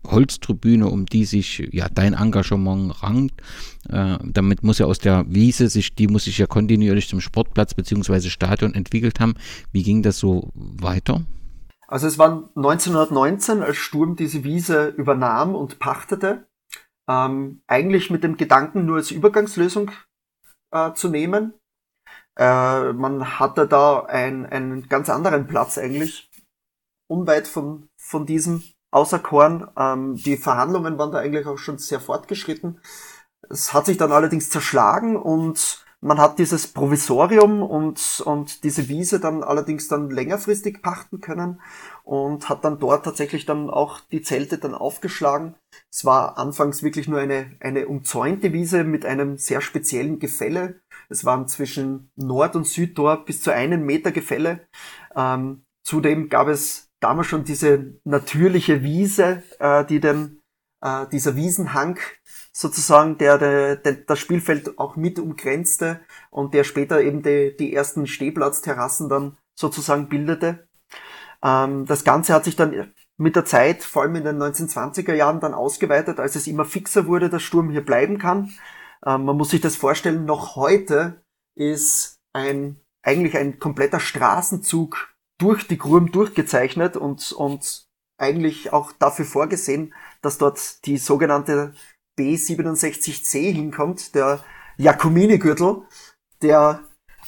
Holztribüne, 0.06 0.88
um 0.88 1.06
die 1.06 1.24
sich 1.24 1.68
ja 1.72 1.88
dein 1.88 2.14
Engagement 2.14 3.02
rankt. 3.02 3.40
Äh, 3.88 4.18
damit 4.24 4.62
muss 4.62 4.78
ja 4.78 4.86
aus 4.86 4.98
der 4.98 5.24
Wiese 5.28 5.68
sich, 5.68 5.94
die 5.94 6.08
muss 6.08 6.24
sich 6.24 6.38
ja 6.38 6.46
kontinuierlich 6.46 7.08
zum 7.08 7.20
Sportplatz 7.20 7.74
bzw. 7.74 8.28
Stadion 8.28 8.74
entwickelt 8.74 9.20
haben. 9.20 9.34
Wie 9.72 9.82
ging 9.82 10.02
das 10.02 10.18
so 10.18 10.50
weiter? 10.54 11.22
Also 11.88 12.06
es 12.06 12.18
war 12.18 12.50
1919, 12.56 13.62
als 13.62 13.76
Sturm 13.76 14.16
diese 14.16 14.42
Wiese 14.42 14.88
übernahm 14.88 15.54
und 15.54 15.78
pachtete. 15.78 16.46
Ähm, 17.08 17.62
eigentlich 17.68 18.10
mit 18.10 18.24
dem 18.24 18.36
Gedanken 18.36 18.86
nur 18.86 18.96
als 18.96 19.12
Übergangslösung 19.12 19.92
äh, 20.72 20.92
zu 20.94 21.08
nehmen. 21.08 21.54
Äh, 22.36 22.92
man 22.92 23.38
hatte 23.38 23.66
da 23.66 24.00
ein, 24.00 24.46
einen 24.46 24.88
ganz 24.88 25.08
anderen 25.08 25.46
Platz 25.46 25.78
eigentlich 25.78 26.28
unweit 27.08 27.48
von, 27.48 27.88
von 27.96 28.26
diesem 28.26 28.62
Außerkorn. 28.90 29.68
Ähm, 29.76 30.16
die 30.16 30.36
Verhandlungen 30.36 30.98
waren 30.98 31.12
da 31.12 31.18
eigentlich 31.18 31.46
auch 31.46 31.58
schon 31.58 31.78
sehr 31.78 32.00
fortgeschritten. 32.00 32.80
Es 33.48 33.72
hat 33.72 33.86
sich 33.86 33.96
dann 33.96 34.12
allerdings 34.12 34.50
zerschlagen 34.50 35.16
und 35.16 35.86
man 36.00 36.18
hat 36.18 36.38
dieses 36.38 36.68
Provisorium 36.68 37.62
und, 37.62 38.22
und 38.24 38.64
diese 38.64 38.88
Wiese 38.88 39.18
dann 39.18 39.42
allerdings 39.42 39.88
dann 39.88 40.10
längerfristig 40.10 40.82
pachten 40.82 41.20
können 41.20 41.60
und 42.04 42.48
hat 42.48 42.64
dann 42.64 42.78
dort 42.78 43.04
tatsächlich 43.04 43.46
dann 43.46 43.70
auch 43.70 44.00
die 44.12 44.20
Zelte 44.22 44.58
dann 44.58 44.74
aufgeschlagen. 44.74 45.56
Es 45.90 46.04
war 46.04 46.38
anfangs 46.38 46.82
wirklich 46.82 47.08
nur 47.08 47.18
eine, 47.18 47.56
eine 47.60 47.88
umzäunte 47.88 48.52
Wiese 48.52 48.84
mit 48.84 49.06
einem 49.06 49.38
sehr 49.38 49.60
speziellen 49.60 50.18
Gefälle. 50.18 50.80
Es 51.08 51.24
waren 51.24 51.48
zwischen 51.48 52.10
Nord- 52.14 52.56
und 52.56 52.66
Südtor 52.66 53.24
bis 53.24 53.42
zu 53.42 53.52
einem 53.52 53.84
Meter 53.84 54.12
Gefälle. 54.12 54.68
Ähm, 55.16 55.64
zudem 55.82 56.28
gab 56.28 56.48
es 56.48 56.85
damals 57.00 57.26
schon 57.28 57.44
diese 57.44 57.94
natürliche 58.04 58.82
Wiese, 58.82 59.42
äh, 59.58 59.84
die 59.84 60.00
den, 60.00 60.40
äh, 60.82 61.06
dieser 61.08 61.36
Wiesenhang 61.36 61.98
sozusagen, 62.52 63.18
der, 63.18 63.38
der, 63.38 63.76
der 63.76 63.92
das 63.92 64.18
Spielfeld 64.18 64.78
auch 64.78 64.96
mit 64.96 65.18
umgrenzte 65.18 66.00
und 66.30 66.54
der 66.54 66.64
später 66.64 67.00
eben 67.00 67.22
die, 67.22 67.54
die 67.56 67.74
ersten 67.74 68.06
Stehplatzterrassen 68.06 69.08
dann 69.08 69.36
sozusagen 69.54 70.08
bildete. 70.08 70.66
Ähm, 71.42 71.86
das 71.86 72.04
Ganze 72.04 72.32
hat 72.34 72.44
sich 72.44 72.56
dann 72.56 72.92
mit 73.18 73.36
der 73.36 73.44
Zeit, 73.44 73.82
vor 73.82 74.02
allem 74.02 74.16
in 74.16 74.24
den 74.24 74.42
1920er 74.42 75.14
Jahren, 75.14 75.40
dann 75.40 75.54
ausgeweitet, 75.54 76.20
als 76.20 76.36
es 76.36 76.46
immer 76.46 76.64
fixer 76.64 77.06
wurde, 77.06 77.30
dass 77.30 77.42
Sturm 77.42 77.70
hier 77.70 77.84
bleiben 77.84 78.18
kann. 78.18 78.52
Ähm, 79.04 79.24
man 79.24 79.36
muss 79.36 79.50
sich 79.50 79.60
das 79.60 79.76
vorstellen, 79.76 80.24
noch 80.24 80.56
heute 80.56 81.22
ist 81.54 82.18
ein, 82.32 82.80
eigentlich 83.02 83.36
ein 83.36 83.58
kompletter 83.58 84.00
Straßenzug 84.00 85.15
durch 85.38 85.66
die 85.68 85.78
Grum 85.78 86.12
durchgezeichnet 86.12 86.96
und, 86.96 87.32
und 87.32 87.86
eigentlich 88.18 88.72
auch 88.72 88.92
dafür 88.92 89.24
vorgesehen, 89.24 89.94
dass 90.22 90.38
dort 90.38 90.84
die 90.86 90.96
sogenannte 90.96 91.74
B67C 92.18 93.52
hinkommt, 93.52 94.14
der 94.14 94.40
Jacomini-Gürtel, 94.78 95.82
der 96.42 96.80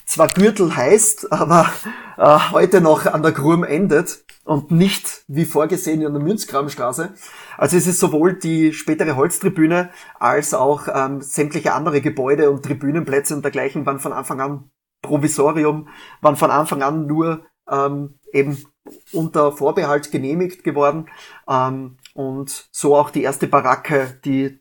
zwar 0.06 0.28
Gürtel 0.28 0.74
heißt, 0.74 1.32
aber 1.32 1.70
äh, 2.16 2.38
heute 2.50 2.80
noch 2.80 3.06
an 3.06 3.22
der 3.22 3.32
Grum 3.32 3.62
endet 3.64 4.24
und 4.44 4.70
nicht 4.70 5.24
wie 5.28 5.44
vorgesehen 5.44 6.00
in 6.00 6.12
der 6.12 6.22
Münzgrabenstraße. 6.22 7.12
Also 7.58 7.76
es 7.76 7.86
ist 7.86 8.00
sowohl 8.00 8.38
die 8.38 8.72
spätere 8.72 9.16
Holztribüne 9.16 9.90
als 10.18 10.54
auch 10.54 10.88
ähm, 10.92 11.20
sämtliche 11.20 11.74
andere 11.74 12.00
Gebäude 12.00 12.50
und 12.50 12.64
Tribünenplätze 12.64 13.36
und 13.36 13.42
dergleichen 13.42 13.84
waren 13.84 14.00
von 14.00 14.14
Anfang 14.14 14.40
an 14.40 14.70
Provisorium, 15.02 15.88
waren 16.22 16.36
von 16.36 16.50
Anfang 16.50 16.82
an 16.82 17.06
nur 17.06 17.44
ähm, 17.70 18.18
eben 18.32 18.64
unter 19.12 19.52
Vorbehalt 19.52 20.10
genehmigt 20.10 20.64
geworden 20.64 21.08
ähm, 21.48 21.96
und 22.14 22.68
so 22.72 22.96
auch 22.96 23.10
die 23.10 23.22
erste 23.22 23.46
Baracke, 23.46 24.18
die 24.24 24.60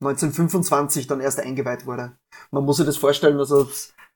1925 0.00 1.06
dann 1.06 1.20
erst 1.20 1.40
eingeweiht 1.40 1.86
wurde. 1.86 2.12
Man 2.50 2.64
muss 2.64 2.76
sich 2.76 2.86
das 2.86 2.96
vorstellen, 2.96 3.38
also 3.38 3.68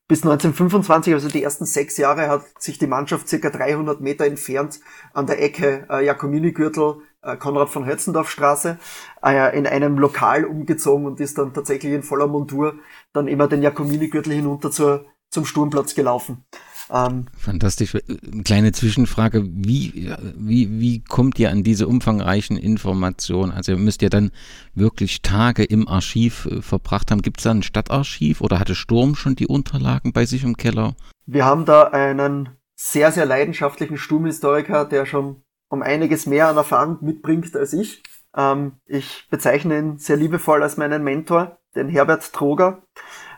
bis 0.09 0.23
1925, 0.23 1.13
also 1.13 1.29
die 1.29 1.43
ersten 1.43 1.67
sechs 1.67 1.99
Jahre, 1.99 2.29
hat 2.29 2.43
sich 2.59 2.79
die 2.79 2.87
Mannschaft 2.87 3.29
circa 3.29 3.51
300 3.51 4.01
Meter 4.01 4.25
entfernt 4.25 4.81
an 5.13 5.27
der 5.27 5.43
Ecke 5.43 5.87
äh, 5.91 6.05
Jakomini-Gürtel, 6.05 7.03
äh, 7.21 7.37
Konrad 7.37 7.69
von 7.69 7.85
Hötzendorf 7.85 8.31
Straße, 8.31 8.79
äh, 9.23 9.57
in 9.57 9.67
einem 9.67 9.99
Lokal 9.99 10.47
umgezogen 10.47 11.05
und 11.05 11.21
ist 11.21 11.37
dann 11.37 11.53
tatsächlich 11.53 11.93
in 11.93 12.03
voller 12.03 12.27
Montur 12.27 12.77
dann 13.13 13.29
immer 13.29 13.49
den 13.49 13.61
Jakomini-Gürtel 13.61 14.33
hinunter 14.33 14.71
zur, 14.71 15.05
zum 15.31 15.45
Sturmplatz 15.45 15.95
gelaufen. 15.95 16.45
Ähm, 16.91 17.27
Fantastisch. 17.37 17.97
Kleine 18.45 18.73
Zwischenfrage. 18.73 19.45
Wie, 19.45 20.11
wie, 20.37 20.81
wie 20.81 21.05
kommt 21.05 21.39
ihr 21.39 21.51
an 21.51 21.63
diese 21.63 21.87
umfangreichen 21.87 22.57
Informationen? 22.57 23.53
Also 23.53 23.73
ihr 23.73 23.79
müsst 23.79 24.03
ja 24.03 24.09
dann 24.09 24.31
wirklich 24.75 25.23
Tage 25.23 25.65
im 25.65 25.89
Archiv 25.89 26.47
äh, 26.47 26.63
verbracht 26.63 27.11
haben. 27.11 27.23
Gibt 27.23 27.41
es 27.41 27.45
da 27.45 27.51
ein 27.51 27.63
Stadtarchiv 27.63 28.41
oder 28.41 28.59
hatte 28.59 28.75
Sturm 28.75 29.15
schon 29.15 29.37
die 29.37 29.47
Unterlagen 29.47 30.13
bei 30.13 30.25
sich 30.25 30.45
im 30.45 30.57
Keller? 30.57 30.95
Wir 31.27 31.45
haben 31.45 31.65
da 31.65 31.85
einen 31.85 32.51
sehr, 32.75 33.13
sehr 33.13 33.27
leidenschaftlichen 33.27 33.99
Sturmhistoriker, 33.99 34.85
der 34.85 35.05
schon 35.05 35.43
um 35.69 35.83
einiges 35.83 36.27
mehr 36.27 36.49
an 36.49 36.57
Erfahrung 36.57 36.99
mitbringt 37.01 37.55
als 37.55 37.73
ich. 37.73 38.03
Ähm, 38.37 38.73
ich 38.87 39.27
bezeichne 39.31 39.79
ihn 39.79 39.99
sehr 39.99 40.17
liebevoll 40.17 40.63
als 40.63 40.77
meinen 40.77 41.03
Mentor, 41.03 41.59
den 41.75 41.89
Herbert 41.89 42.33
Troger. 42.33 42.83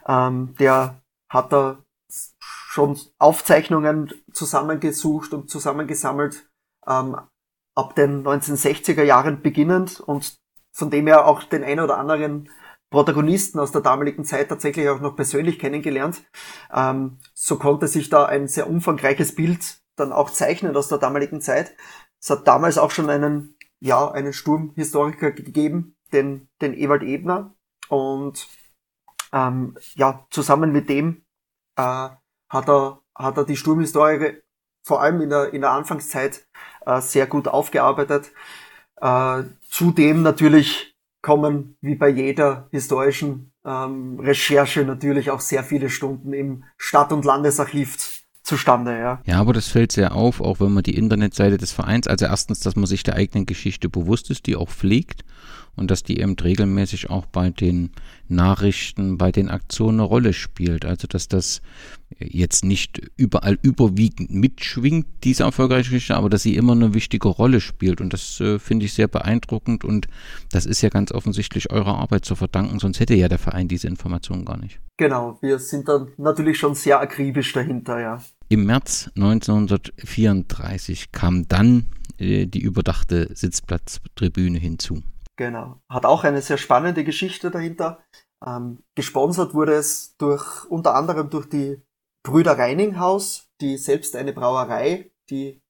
Ähm, 0.06 0.54
der 0.58 1.02
hat 1.28 1.52
da 1.52 1.78
schon 2.70 2.96
Aufzeichnungen 3.18 4.14
zusammengesucht 4.32 5.34
und 5.34 5.50
zusammengesammelt, 5.50 6.48
ähm, 6.86 7.16
ab 7.74 7.96
den 7.96 8.22
1960er 8.24 9.02
Jahren 9.02 9.42
beginnend 9.42 9.98
und 9.98 10.38
von 10.72 10.88
dem 10.88 11.08
er 11.08 11.26
auch 11.26 11.42
den 11.42 11.64
ein 11.64 11.80
oder 11.80 11.98
anderen 11.98 12.48
Protagonisten 12.88 13.58
aus 13.58 13.72
der 13.72 13.80
damaligen 13.80 14.24
Zeit 14.24 14.50
tatsächlich 14.50 14.88
auch 14.88 15.00
noch 15.00 15.16
persönlich 15.16 15.58
kennengelernt. 15.58 16.22
Ähm, 16.72 17.18
so 17.34 17.58
konnte 17.58 17.88
sich 17.88 18.08
da 18.08 18.26
ein 18.26 18.46
sehr 18.46 18.70
umfangreiches 18.70 19.34
Bild 19.34 19.82
dann 19.96 20.12
auch 20.12 20.30
zeichnen 20.30 20.76
aus 20.76 20.86
der 20.86 20.98
damaligen 20.98 21.40
Zeit. 21.40 21.74
Es 22.20 22.30
hat 22.30 22.46
damals 22.46 22.78
auch 22.78 22.92
schon 22.92 23.10
einen, 23.10 23.56
ja, 23.80 24.08
einen 24.08 24.32
Sturmhistoriker 24.32 25.32
gegeben, 25.32 25.96
den, 26.12 26.48
den 26.62 26.74
Ewald 26.74 27.02
Ebner. 27.02 27.52
Und 27.88 28.46
ähm, 29.32 29.76
ja, 29.96 30.24
zusammen 30.30 30.70
mit 30.70 30.88
dem 30.88 31.24
äh, 31.74 32.10
hat 32.50 32.68
er, 32.68 33.00
hat 33.14 33.36
er 33.38 33.44
die 33.44 33.56
Sturmhistorie 33.56 34.42
vor 34.82 35.00
allem 35.00 35.20
in 35.22 35.30
der, 35.30 35.54
in 35.54 35.60
der 35.62 35.70
Anfangszeit 35.70 36.46
äh, 36.84 37.00
sehr 37.00 37.26
gut 37.26 37.48
aufgearbeitet. 37.48 38.32
Äh, 39.00 39.44
zudem 39.68 40.22
natürlich 40.22 40.94
kommen, 41.22 41.76
wie 41.80 41.94
bei 41.94 42.08
jeder 42.08 42.68
historischen 42.70 43.52
ähm, 43.64 44.18
Recherche, 44.20 44.84
natürlich 44.84 45.30
auch 45.30 45.40
sehr 45.40 45.64
viele 45.64 45.90
Stunden 45.90 46.32
im 46.32 46.64
Stadt- 46.76 47.12
und 47.12 47.24
Landesarchiv 47.24 48.22
zustande, 48.42 48.98
ja. 48.98 49.20
Ja, 49.26 49.38
aber 49.38 49.52
das 49.52 49.68
fällt 49.68 49.92
sehr 49.92 50.14
auf, 50.14 50.40
auch 50.40 50.60
wenn 50.60 50.72
man 50.72 50.82
die 50.82 50.96
Internetseite 50.96 51.58
des 51.58 51.72
Vereins, 51.72 52.06
also 52.06 52.24
erstens, 52.24 52.60
dass 52.60 52.74
man 52.74 52.86
sich 52.86 53.02
der 53.02 53.16
eigenen 53.16 53.44
Geschichte 53.46 53.88
bewusst 53.88 54.30
ist, 54.30 54.46
die 54.46 54.56
auch 54.56 54.70
pflegt 54.70 55.24
und 55.76 55.90
dass 55.90 56.02
die 56.02 56.20
eben 56.20 56.36
regelmäßig 56.38 57.10
auch 57.10 57.26
bei 57.26 57.50
den 57.50 57.90
Nachrichten, 58.28 59.18
bei 59.18 59.32
den 59.32 59.48
Aktionen 59.48 60.00
eine 60.00 60.08
Rolle 60.08 60.32
spielt. 60.32 60.84
Also 60.84 61.06
dass 61.06 61.28
das 61.28 61.62
jetzt 62.18 62.64
nicht 62.64 63.00
überall 63.16 63.58
überwiegend 63.62 64.30
mitschwingt, 64.30 65.06
diese 65.24 65.44
erfolgreiche 65.44 65.90
Geschichte, 65.90 66.16
aber 66.16 66.28
dass 66.28 66.42
sie 66.42 66.56
immer 66.56 66.72
eine 66.72 66.94
wichtige 66.94 67.28
Rolle 67.28 67.60
spielt. 67.60 68.00
Und 68.00 68.12
das 68.12 68.40
äh, 68.40 68.58
finde 68.58 68.86
ich 68.86 68.94
sehr 68.94 69.08
beeindruckend 69.08 69.84
und 69.84 70.06
das 70.52 70.66
ist 70.66 70.82
ja 70.82 70.88
ganz 70.88 71.12
offensichtlich 71.12 71.70
eurer 71.70 71.98
Arbeit 71.98 72.24
zu 72.24 72.34
verdanken, 72.34 72.78
sonst 72.78 73.00
hätte 73.00 73.14
ja 73.14 73.28
der 73.28 73.38
Verein 73.38 73.68
diese 73.68 73.86
Informationen 73.86 74.44
gar 74.44 74.58
nicht. 74.58 74.80
Genau, 74.96 75.38
wir 75.40 75.58
sind 75.58 75.88
dann 75.88 76.08
natürlich 76.18 76.58
schon 76.58 76.74
sehr 76.74 77.00
akribisch 77.00 77.52
dahinter, 77.52 78.00
ja. 78.00 78.22
Im 78.48 78.66
März 78.66 79.10
1934 79.14 81.12
kam 81.12 81.46
dann 81.48 81.86
äh, 82.18 82.46
die 82.46 82.60
überdachte 82.60 83.30
Sitzplatztribüne 83.34 84.58
hinzu. 84.58 85.02
Genau. 85.40 85.80
Hat 85.88 86.04
auch 86.04 86.24
eine 86.24 86.42
sehr 86.42 86.58
spannende 86.58 87.02
Geschichte 87.02 87.50
dahinter. 87.50 88.04
Ähm, 88.46 88.82
gesponsert 88.94 89.54
wurde 89.54 89.72
es 89.72 90.14
durch, 90.18 90.66
unter 90.66 90.94
anderem 90.94 91.30
durch 91.30 91.48
die 91.48 91.80
Brüder 92.22 92.58
Reininghaus, 92.58 93.48
die 93.62 93.78
selbst 93.78 94.16
eine 94.16 94.34
Brauerei, 94.34 95.10
die 95.30 95.62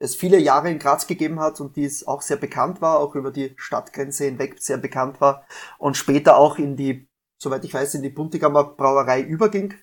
es 0.00 0.16
viele 0.16 0.40
Jahre 0.40 0.72
in 0.72 0.80
Graz 0.80 1.06
gegeben 1.06 1.38
hat 1.38 1.60
und 1.60 1.76
die 1.76 1.84
es 1.84 2.04
auch 2.04 2.20
sehr 2.20 2.36
bekannt 2.36 2.80
war, 2.80 2.98
auch 2.98 3.14
über 3.14 3.30
die 3.30 3.54
Stadtgrenze 3.56 4.24
hinweg 4.24 4.60
sehr 4.60 4.78
bekannt 4.78 5.20
war 5.20 5.46
und 5.78 5.96
später 5.96 6.36
auch 6.36 6.58
in 6.58 6.74
die, 6.74 7.06
soweit 7.40 7.64
ich 7.64 7.72
weiß, 7.72 7.94
in 7.94 8.02
die 8.02 8.10
Buntigammer 8.10 8.64
Brauerei 8.64 9.20
überging. 9.22 9.74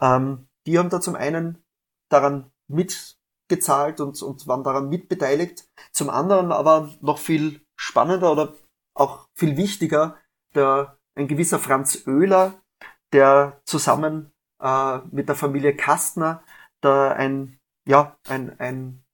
Ähm, 0.00 0.48
die 0.66 0.78
haben 0.78 0.88
da 0.88 1.02
zum 1.02 1.16
einen 1.16 1.62
daran 2.10 2.50
mitgezahlt 2.68 4.00
und, 4.00 4.22
und 4.22 4.46
waren 4.46 4.64
daran 4.64 4.88
mitbeteiligt. 4.88 5.68
Zum 5.92 6.08
anderen 6.08 6.50
aber 6.50 6.88
noch 7.02 7.18
viel 7.18 7.60
spannender 7.76 8.32
oder 8.32 8.54
auch 8.94 9.28
viel 9.34 9.56
wichtiger, 9.56 10.16
der, 10.54 10.98
ein 11.16 11.28
gewisser 11.28 11.58
Franz 11.58 12.06
Oehler, 12.06 12.54
der 13.12 13.60
zusammen 13.64 14.32
äh, 14.60 14.98
mit 15.10 15.28
der 15.28 15.36
Familie 15.36 15.76
Kastner 15.76 16.42
da 16.80 17.12
ein, 17.12 17.58
ja, 17.86 18.16
ein, 18.28 18.58
ein 18.58 19.04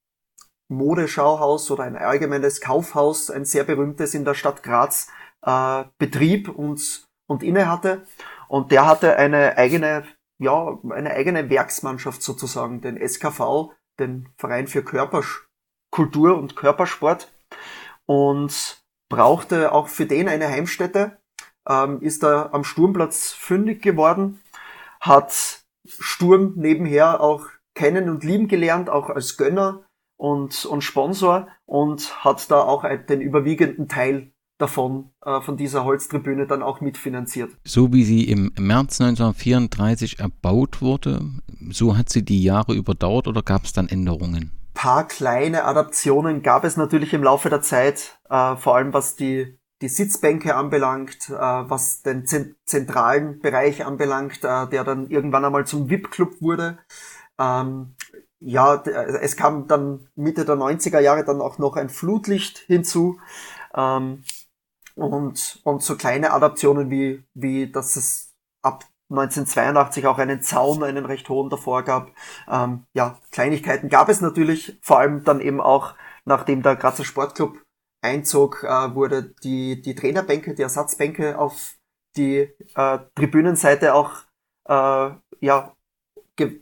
Modeschauhaus 0.69 1.69
oder 1.69 1.83
ein 1.83 1.97
allgemeines 1.97 2.61
Kaufhaus, 2.61 3.29
ein 3.29 3.45
sehr 3.45 3.63
berühmtes 3.63 4.13
in 4.13 4.25
der 4.25 4.33
Stadt 4.33 4.63
Graz, 4.63 5.09
äh, 5.43 5.83
betrieb 5.97 6.49
und, 6.49 7.07
und 7.27 7.43
inne 7.43 7.69
hatte. 7.69 8.05
Und 8.47 8.71
der 8.71 8.85
hatte 8.85 9.17
eine 9.17 9.57
eigene, 9.57 10.03
ja, 10.39 10.77
eine 10.89 11.11
eigene 11.11 11.49
Werksmannschaft 11.49 12.21
sozusagen, 12.21 12.81
den 12.81 12.97
SKV, 12.97 13.71
den 13.99 14.29
Verein 14.37 14.67
für 14.67 14.83
Körperkultur 14.83 16.37
und 16.37 16.55
Körpersport 16.55 17.31
und 18.05 18.83
brauchte 19.09 19.71
auch 19.71 19.87
für 19.87 20.05
den 20.05 20.27
eine 20.27 20.47
Heimstätte, 20.47 21.17
ähm, 21.67 22.01
ist 22.01 22.23
da 22.23 22.49
am 22.51 22.63
Sturmplatz 22.63 23.31
fündig 23.31 23.81
geworden, 23.81 24.39
hat 24.99 25.63
Sturm 25.85 26.53
nebenher 26.55 27.21
auch 27.21 27.45
kennen 27.75 28.09
und 28.09 28.23
lieben 28.23 28.47
gelernt, 28.47 28.89
auch 28.89 29.09
als 29.09 29.37
Gönner 29.37 29.83
und, 30.17 30.65
und 30.65 30.83
Sponsor 30.83 31.47
und 31.65 32.23
hat 32.23 32.49
da 32.51 32.61
auch 32.61 32.85
den 33.09 33.21
überwiegenden 33.21 33.87
Teil 33.87 34.31
davon, 34.57 35.09
äh, 35.25 35.41
von 35.41 35.57
dieser 35.57 35.83
Holztribüne 35.83 36.45
dann 36.45 36.61
auch 36.61 36.81
mitfinanziert. 36.81 37.51
So 37.63 37.91
wie 37.91 38.03
sie 38.03 38.25
im 38.25 38.51
März 38.57 39.01
1934 39.01 40.19
erbaut 40.19 40.81
wurde, 40.81 41.21
so 41.71 41.97
hat 41.97 42.09
sie 42.09 42.23
die 42.23 42.43
Jahre 42.43 42.73
überdauert 42.75 43.27
oder 43.27 43.41
gab 43.41 43.63
es 43.63 43.73
dann 43.73 43.89
Änderungen? 43.89 44.51
Paar 44.81 45.07
kleine 45.07 45.65
Adaptionen 45.65 46.41
gab 46.41 46.63
es 46.63 46.75
natürlich 46.75 47.13
im 47.13 47.21
Laufe 47.21 47.51
der 47.51 47.61
Zeit, 47.61 48.19
äh, 48.31 48.55
vor 48.55 48.75
allem 48.75 48.93
was 48.93 49.15
die, 49.15 49.59
die 49.79 49.87
Sitzbänke 49.87 50.55
anbelangt, 50.55 51.29
äh, 51.29 51.33
was 51.33 52.01
den 52.01 52.25
zentralen 52.25 53.37
Bereich 53.41 53.85
anbelangt, 53.85 54.43
äh, 54.43 54.67
der 54.69 54.83
dann 54.83 55.07
irgendwann 55.11 55.45
einmal 55.45 55.67
zum 55.67 55.87
VIP-Club 55.87 56.41
wurde. 56.41 56.79
Ähm, 57.39 57.93
ja, 58.39 58.81
es 59.21 59.37
kam 59.37 59.67
dann 59.67 60.07
Mitte 60.15 60.45
der 60.45 60.55
90er 60.55 60.99
Jahre 60.99 61.23
dann 61.25 61.41
auch 61.41 61.59
noch 61.59 61.75
ein 61.75 61.89
Flutlicht 61.89 62.57
hinzu. 62.57 63.19
Ähm, 63.75 64.23
und, 64.95 65.61
und 65.63 65.83
so 65.83 65.95
kleine 65.95 66.33
Adaptionen 66.33 66.89
wie, 66.89 67.23
wie 67.35 67.71
dass 67.71 67.97
es 67.97 68.33
ab 68.63 68.85
1982 69.11 70.07
auch 70.07 70.17
einen 70.17 70.41
Zaun, 70.41 70.83
einen 70.83 71.05
recht 71.05 71.27
hohen 71.29 71.49
davor 71.49 71.83
gab. 71.83 72.11
Ähm, 72.49 72.85
ja, 72.93 73.19
Kleinigkeiten 73.31 73.89
gab 73.89 74.09
es 74.09 74.21
natürlich, 74.21 74.79
vor 74.81 74.99
allem 74.99 75.23
dann 75.23 75.41
eben 75.41 75.61
auch, 75.61 75.95
nachdem 76.25 76.61
der 76.61 76.75
Grazer 76.75 77.03
Sportclub 77.03 77.61
einzog, 78.01 78.63
äh, 78.63 78.95
wurde 78.95 79.33
die, 79.43 79.81
die 79.81 79.95
Trainerbänke, 79.95 80.55
die 80.55 80.61
Ersatzbänke 80.63 81.37
auf 81.37 81.75
die 82.15 82.49
äh, 82.75 82.99
Tribünenseite 83.15 83.93
auch 83.93 84.11
äh, 84.67 85.11
ja, 85.39 85.75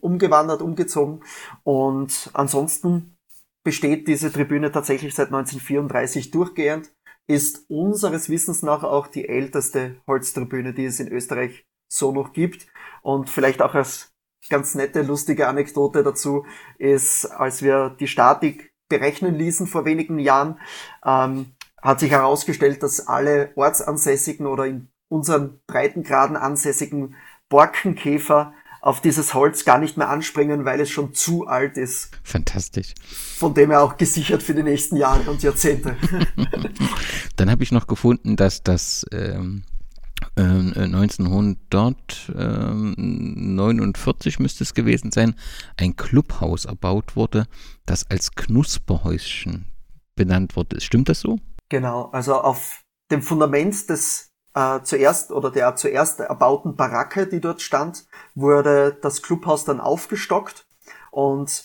umgewandert, 0.02 0.62
umgezogen. 0.62 1.24
Und 1.64 2.30
ansonsten 2.34 3.16
besteht 3.64 4.08
diese 4.08 4.32
Tribüne 4.32 4.72
tatsächlich 4.72 5.16
seit 5.16 5.28
1934 5.28 6.32
durchgehend, 6.32 6.92
ist 7.28 7.70
unseres 7.70 8.30
Wissens 8.30 8.64
nach 8.64 8.84
auch 8.84 9.08
die 9.08 9.28
älteste 9.28 10.02
Holztribüne, 10.08 10.74
die 10.74 10.86
es 10.86 11.00
in 11.00 11.12
Österreich 11.12 11.66
so 11.90 12.14
noch 12.14 12.32
gibt. 12.32 12.68
Und 13.02 13.30
vielleicht 13.30 13.62
auch 13.62 13.76
als 13.76 14.14
ganz 14.50 14.76
nette, 14.76 15.02
lustige 15.02 15.48
Anekdote 15.48 16.04
dazu 16.04 16.46
ist, 16.78 17.26
als 17.26 17.62
wir 17.62 17.96
die 18.00 18.08
Statik 18.08 18.72
berechnen 18.88 19.36
ließen 19.36 19.68
vor 19.68 19.86
wenigen 19.86 20.20
Jahren, 20.20 20.60
ähm, 21.06 21.54
hat 21.82 22.00
sich 22.00 22.12
herausgestellt, 22.12 22.82
dass 22.84 23.08
alle 23.08 23.52
ortsansässigen 23.56 24.48
oder 24.48 24.66
in 24.66 24.90
unseren 25.08 25.60
Breitengraden 25.68 26.36
ansässigen 26.36 27.16
Borkenkäfer 27.50 28.54
auf 28.82 29.02
dieses 29.02 29.34
Holz 29.34 29.66
gar 29.66 29.78
nicht 29.78 29.98
mehr 29.98 30.10
anspringen, 30.10 30.66
weil 30.66 30.80
es 30.80 30.90
schon 30.90 31.14
zu 31.14 31.48
alt 31.48 31.78
ist. 31.78 32.12
Fantastisch. 32.24 32.94
Von 33.38 33.54
dem 33.54 33.72
er 33.72 33.82
auch 33.82 33.98
gesichert 33.98 34.42
für 34.42 34.54
die 34.54 34.64
nächsten 34.64 34.96
Jahre 34.96 35.30
und 35.30 35.44
Jahrzehnte. 35.44 35.98
Dann 37.36 37.52
habe 37.52 37.64
ich 37.64 37.72
noch 37.72 37.88
gefunden, 37.88 38.36
dass 38.36 38.64
das 38.64 39.06
ähm, 39.12 39.64
1949 40.36 42.34
ähm, 42.38 44.44
müsste 44.44 44.64
es 44.64 44.74
gewesen 44.74 45.12
sein, 45.12 45.36
ein 45.78 45.96
Clubhaus 45.96 46.66
erbaut 46.66 47.16
wurde, 47.16 47.46
das 47.86 48.10
als 48.10 48.32
Knusperhäuschen 48.32 49.66
benannt 50.16 50.56
wurde. 50.56 50.82
Stimmt 50.82 51.10
das 51.10 51.22
so? 51.22 51.40
Genau, 51.70 52.10
also 52.12 52.36
auf 52.36 52.82
dem 53.12 53.22
Fundament 53.22 53.90
des 53.90 54.32
äh, 54.54 54.80
zuerst 54.84 55.32
oder 55.32 55.52
der 55.52 55.76
zuerst 55.76 56.20
erbauten 56.20 56.76
Baracke, 56.76 57.28
die 57.28 57.40
dort 57.40 57.62
stand, 57.62 58.06
wurde 58.36 58.98
das 59.02 59.22
Clubhaus 59.22 59.66
dann 59.66 59.80
aufgestockt. 59.80 60.66
Und 61.12 61.64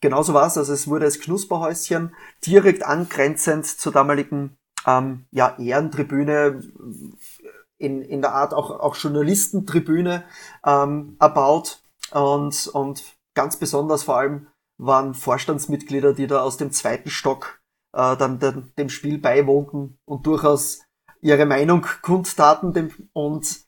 genauso 0.00 0.34
war 0.34 0.46
es. 0.46 0.58
Also 0.58 0.72
es 0.72 0.86
wurde 0.86 1.06
das 1.06 1.20
Knusperhäuschen 1.20 2.14
direkt 2.46 2.84
angrenzend 2.84 3.66
zur 3.66 3.92
damaligen 3.92 4.56
ähm, 4.86 5.26
ja, 5.30 5.56
Ehrentribüne 5.58 6.62
in, 7.78 8.02
in 8.02 8.20
der 8.20 8.34
Art 8.34 8.52
auch, 8.54 8.70
auch 8.70 8.96
Journalistentribüne 8.96 10.24
ähm, 10.64 11.16
erbaut. 11.18 11.82
Und, 12.12 12.66
und 12.68 13.02
ganz 13.34 13.56
besonders 13.56 14.02
vor 14.02 14.18
allem 14.18 14.48
waren 14.78 15.14
Vorstandsmitglieder, 15.14 16.12
die 16.14 16.26
da 16.26 16.42
aus 16.42 16.56
dem 16.56 16.72
zweiten 16.72 17.10
Stock 17.10 17.60
äh, 17.94 18.16
dann 18.16 18.38
den, 18.38 18.72
dem 18.78 18.88
Spiel 18.88 19.18
beiwohnten 19.18 19.98
und 20.04 20.26
durchaus 20.26 20.80
ihre 21.20 21.46
Meinung 21.46 21.86
kundtaten 22.02 22.72
dem, 22.72 22.90
und 23.12 23.62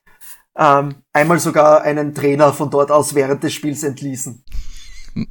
ähm, 0.57 0.97
einmal 1.13 1.39
sogar 1.39 1.83
einen 1.83 2.15
Trainer 2.15 2.53
von 2.53 2.71
dort 2.71 2.91
aus 2.91 3.15
während 3.15 3.43
des 3.43 3.53
Spiels 3.53 3.83
entließen. 3.83 4.45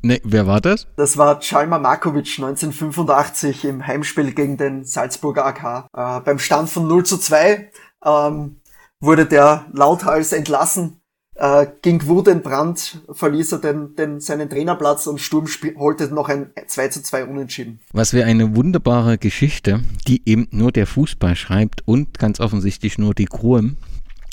Ne, 0.01 0.19
wer 0.23 0.45
war 0.45 0.59
das? 0.59 0.87
Das 0.97 1.17
war 1.17 1.39
Chalma 1.39 1.79
Markovic 1.79 2.37
1985 2.37 3.65
im 3.65 3.85
Heimspiel 3.85 4.33
gegen 4.33 4.57
den 4.57 4.83
Salzburger 4.83 5.45
AK. 5.45 5.87
Äh, 5.93 6.21
beim 6.21 6.39
Stand 6.39 6.69
von 6.69 6.87
0 6.87 7.05
zu 7.05 7.17
2 7.17 7.71
ähm, 8.03 8.61
wurde 9.01 9.25
der 9.25 9.65
lauthals 9.73 10.33
entlassen. 10.33 11.01
Äh, 11.35 11.67
ging 11.81 12.05
Wut 12.07 12.27
in 12.27 12.41
Brand, 12.41 13.01
verließ 13.09 13.53
er 13.53 13.59
den, 13.59 13.95
den, 13.95 14.19
seinen 14.19 14.49
Trainerplatz 14.49 15.07
und 15.07 15.21
Sturm 15.21 15.47
holte 15.77 16.13
noch 16.13 16.27
ein 16.27 16.51
2 16.67 16.89
zu 16.89 17.01
2 17.01 17.25
Unentschieden. 17.25 17.79
Was 17.93 18.13
wäre 18.13 18.27
eine 18.27 18.57
wunderbare 18.57 19.17
Geschichte, 19.17 19.81
die 20.05 20.21
eben 20.25 20.49
nur 20.51 20.73
der 20.73 20.85
Fußball 20.85 21.37
schreibt 21.37 21.87
und 21.87 22.19
ganz 22.19 22.41
offensichtlich 22.41 22.97
nur 22.97 23.13
die 23.13 23.25
Kruem. 23.25 23.77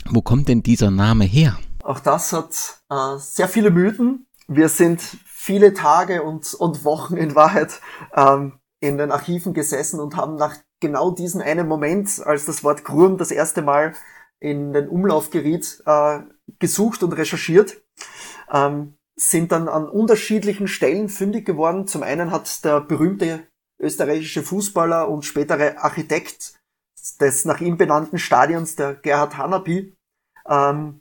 Wo 0.08 0.20
kommt 0.20 0.48
denn 0.48 0.64
dieser 0.64 0.90
Name 0.90 1.24
her? 1.24 1.56
Auch 1.84 2.00
das 2.00 2.32
hat 2.32 2.80
äh, 2.90 3.18
sehr 3.18 3.48
viele 3.48 3.70
Mythen. 3.70 4.26
Wir 4.48 4.68
sind 4.68 5.00
viele 5.26 5.74
Tage 5.74 6.24
und, 6.24 6.54
und 6.54 6.84
Wochen 6.84 7.16
in 7.16 7.36
Wahrheit 7.36 7.80
ähm, 8.16 8.54
in 8.80 8.98
den 8.98 9.12
Archiven 9.12 9.54
gesessen 9.54 10.00
und 10.00 10.16
haben 10.16 10.34
nach 10.34 10.56
genau 10.80 11.12
diesem 11.12 11.40
einen 11.40 11.68
Moment, 11.68 12.20
als 12.24 12.46
das 12.46 12.64
Wort 12.64 12.84
Krumm 12.84 13.16
das 13.16 13.30
erste 13.30 13.62
Mal 13.62 13.94
in 14.40 14.72
den 14.72 14.88
Umlauf 14.88 15.30
geriet, 15.30 15.82
äh, 15.86 16.20
gesucht 16.58 17.02
und 17.02 17.12
recherchiert. 17.12 17.82
Ähm, 18.52 18.94
sind 19.16 19.50
dann 19.50 19.68
an 19.68 19.88
unterschiedlichen 19.88 20.68
Stellen 20.68 21.08
fündig 21.08 21.46
geworden. 21.46 21.86
Zum 21.86 22.02
einen 22.02 22.30
hat 22.30 22.64
der 22.64 22.82
berühmte 22.82 23.46
österreichische 23.78 24.42
Fußballer 24.42 25.08
und 25.08 25.24
spätere 25.24 25.78
Architekt 25.78 26.60
des 27.20 27.44
nach 27.44 27.60
ihm 27.60 27.76
benannten 27.76 28.18
Stadions, 28.18 28.76
der 28.76 28.94
Gerhard 28.94 29.36
Hanapi, 29.36 29.96
ähm, 30.48 31.00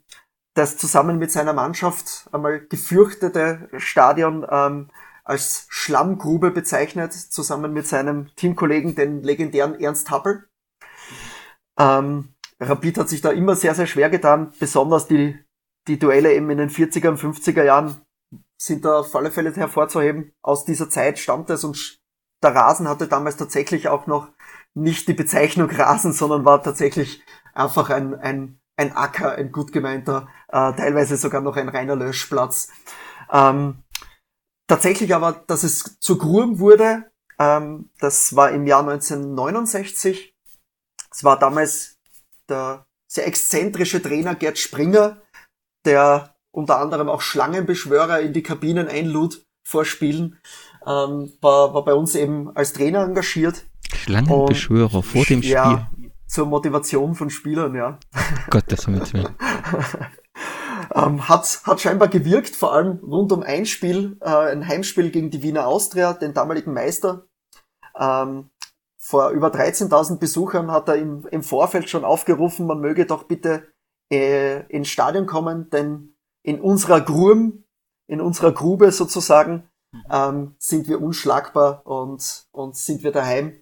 das 0.54 0.78
zusammen 0.78 1.17
mit 1.17 1.32
seiner 1.32 1.54
Mannschaft 1.54 2.30
einmal 2.32 2.65
gefürchtete 2.65 3.69
Stadion 3.78 4.45
ähm, 4.50 4.89
als 5.24 5.65
Schlammgrube 5.69 6.52
bezeichnet, 6.52 7.13
zusammen 7.13 7.74
mit 7.74 7.88
seinem 7.88 8.30
Teamkollegen, 8.36 8.95
den 8.95 9.24
legendären 9.24 9.80
Ernst 9.80 10.12
Happel. 10.12 10.48
Ähm, 11.78 12.35
Rapid 12.60 12.98
hat 13.00 13.10
sich 13.10 13.22
da 13.22 13.32
immer 13.32 13.56
sehr, 13.56 13.76
sehr 13.76 13.88
schwer 13.88 14.10
getan, 14.10 14.54
besonders 14.60 15.08
die, 15.08 15.38
die 15.88 16.00
Duelle 16.00 16.34
eben 16.34 16.50
in 16.50 16.58
den 16.58 16.70
40er 16.70 17.10
und 17.10 17.20
50er 17.20 17.63
Jahren 17.63 18.02
sind 18.58 18.86
da 18.86 19.00
auf 19.00 19.15
alle 19.15 19.32
Fälle 19.32 19.54
hervorzuheben. 19.54 20.32
Aus 20.41 20.65
dieser 20.65 20.89
Zeit 20.89 21.20
stammt 21.20 21.50
es 21.50 21.63
und 21.63 22.00
der 22.41 22.56
Rasen 22.56 22.88
hatte 22.88 23.08
damals 23.08 23.38
tatsächlich 23.38 23.89
auch 23.89 24.08
noch 24.08 24.30
nicht 24.74 25.08
die 25.08 25.13
Bezeichnung 25.13 25.70
Rasen, 25.70 26.13
sondern 26.13 26.46
war 26.46 26.63
tatsächlich 26.63 27.24
einfach 27.54 27.89
ein, 27.89 28.15
ein 28.15 28.60
ein 28.78 28.96
Acker, 28.96 29.34
ein 29.34 29.52
gut 29.52 29.72
gemeinter, 29.72 30.28
äh, 30.50 30.74
teilweise 30.74 31.18
sogar 31.18 31.41
noch 31.41 31.56
ein 31.56 31.70
reiner 31.70 31.96
Löschplatz. 31.96 32.70
Ähm, 33.32 33.84
tatsächlich 34.68 35.13
aber, 35.15 35.44
dass 35.48 35.63
es 35.63 36.00
zur 36.00 36.18
Grum 36.18 36.60
wurde, 36.60 37.12
ähm, 37.39 37.89
das 38.00 38.36
war 38.36 38.52
im 38.52 38.68
Jahr 38.68 38.82
1969. 38.82 40.36
Es 41.12 41.24
war 41.24 41.39
damals 41.39 41.94
der 42.49 42.86
sehr 43.08 43.27
exzentrische 43.27 44.01
Trainer 44.01 44.36
Gerd 44.36 44.58
Springer, 44.58 45.21
der 45.86 46.36
unter 46.51 46.79
anderem 46.79 47.10
auch 47.10 47.21
Schlangenbeschwörer 47.21 48.19
in 48.21 48.34
die 48.34 48.43
Kabinen 48.43 48.88
einlud 48.88 49.45
vor 49.67 49.86
Spielen, 49.86 50.39
ähm, 50.86 51.34
war, 51.41 51.73
war 51.73 51.84
bei 51.84 51.93
uns 51.93 52.15
eben 52.15 52.55
als 52.55 52.73
Trainer 52.73 53.03
engagiert. 53.03 53.65
Schlangenbeschwörer 53.93 55.03
vor 55.03 55.25
dem 55.25 55.41
Spiel? 55.41 55.51
Ja, 55.51 55.89
zur 56.27 56.47
Motivation 56.47 57.15
von 57.15 57.29
Spielern, 57.29 57.75
ja. 57.75 57.99
Gottes 58.49 58.88
Willen. 58.88 59.03
ähm, 60.95 61.27
hat, 61.27 61.62
hat 61.63 61.81
scheinbar 61.81 62.08
gewirkt, 62.08 62.55
vor 62.55 62.73
allem 62.73 62.99
rund 63.03 63.31
um 63.31 63.43
ein 63.43 63.65
Spiel, 63.65 64.17
äh, 64.21 64.29
ein 64.29 64.67
Heimspiel 64.67 65.12
gegen 65.12 65.29
die 65.29 65.43
Wiener 65.43 65.67
Austria, 65.67 66.13
den 66.13 66.34
damaligen 66.34 66.73
Meister. 66.73 67.27
Ähm, 67.97 68.49
vor 69.06 69.30
über 69.30 69.50
13.000 69.50 70.18
Besuchern 70.18 70.72
hat 70.72 70.88
er 70.88 70.96
im, 70.96 71.28
im 71.30 71.44
Vorfeld 71.44 71.89
schon 71.89 72.04
aufgerufen, 72.04 72.65
man 72.65 72.80
möge 72.80 73.06
doch 73.06 73.24
bitte 73.24 73.68
äh, 74.12 74.65
ins 74.68 74.88
Stadion 74.88 75.28
kommen, 75.28 75.70
denn 75.70 76.15
in 76.41 76.60
unserer 76.60 77.02
Grube, 77.02 77.54
in 78.08 78.20
unserer 78.20 78.52
Grube 78.52 78.91
sozusagen, 78.91 79.70
ähm, 80.12 80.56
sind 80.58 80.88
wir 80.88 81.02
unschlagbar 81.02 81.86
und, 81.86 82.48
und 82.52 82.76
sind 82.76 83.04
wir 83.04 83.12
daheim. 83.12 83.62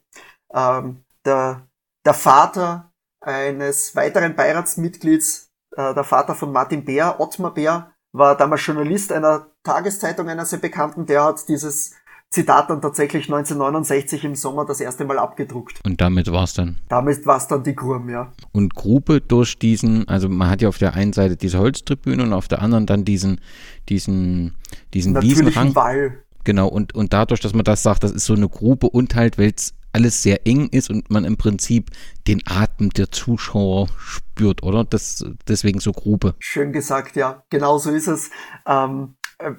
Ähm, 0.53 1.03
der 1.25 1.67
der 2.05 2.13
Vater 2.13 2.91
eines 3.21 3.95
weiteren 3.95 4.35
Beiratsmitglieds, 4.35 5.51
äh, 5.71 5.93
der 5.93 6.03
Vater 6.03 6.35
von 6.35 6.51
Martin 6.51 6.85
Bär, 6.85 7.19
Ottmar 7.19 7.53
Bär, 7.53 7.93
war 8.11 8.37
damals 8.37 8.65
Journalist 8.65 9.11
einer 9.11 9.47
Tageszeitung, 9.63 10.29
einer 10.29 10.45
sehr 10.45 10.59
bekannten, 10.59 11.05
der 11.05 11.23
hat 11.23 11.47
dieses 11.47 11.95
Zitat 12.33 12.69
dann 12.71 12.81
tatsächlich 12.81 13.25
1969 13.25 14.23
im 14.23 14.33
Sommer 14.33 14.65
das 14.65 14.81
erste 14.81 15.05
Mal 15.05 15.19
abgedruckt. 15.19 15.79
Und 15.85 16.01
damit 16.01 16.31
war's 16.31 16.55
dann? 16.55 16.79
Damit 16.89 17.27
war's 17.27 17.47
dann 17.47 17.63
die 17.63 17.75
Grum, 17.75 18.09
ja. 18.09 18.31
Und 18.51 18.73
Grube 18.73 19.21
durch 19.21 19.59
diesen, 19.59 20.07
also 20.07 20.29
man 20.29 20.49
hat 20.49 20.61
ja 20.63 20.69
auf 20.69 20.79
der 20.79 20.95
einen 20.95 21.13
Seite 21.13 21.37
diese 21.37 21.59
Holztribüne 21.59 22.23
und 22.23 22.33
auf 22.33 22.47
der 22.47 22.63
anderen 22.63 22.87
dann 22.87 23.05
diesen, 23.05 23.39
diesen, 23.87 24.55
diesen 24.95 25.21
Wiesenrang. 25.21 25.75
Wall. 25.75 26.23
Genau, 26.43 26.67
und, 26.67 26.95
und 26.95 27.13
dadurch, 27.13 27.39
dass 27.39 27.53
man 27.53 27.63
das 27.63 27.83
sagt, 27.83 28.03
das 28.03 28.11
ist 28.11 28.25
so 28.25 28.33
eine 28.33 28.49
Grube 28.49 28.89
und 28.89 29.13
halt, 29.13 29.37
weil 29.37 29.53
es 29.55 29.75
alles 29.91 30.23
sehr 30.23 30.47
eng 30.47 30.69
ist 30.69 30.89
und 30.89 31.11
man 31.11 31.25
im 31.25 31.37
Prinzip 31.37 31.91
den 32.27 32.41
Atem 32.45 32.89
der 32.89 33.11
Zuschauer 33.11 33.89
spürt, 33.97 34.63
oder? 34.63 34.83
Das, 34.83 35.23
deswegen 35.47 35.79
so 35.79 35.91
Grube. 35.91 36.33
Schön 36.39 36.73
gesagt, 36.73 37.15
ja. 37.15 37.43
Genau 37.51 37.77
so 37.77 37.91
ist 37.91 38.07
es. 38.07 38.31
Ähm, 38.65 39.17
äh, 39.37 39.51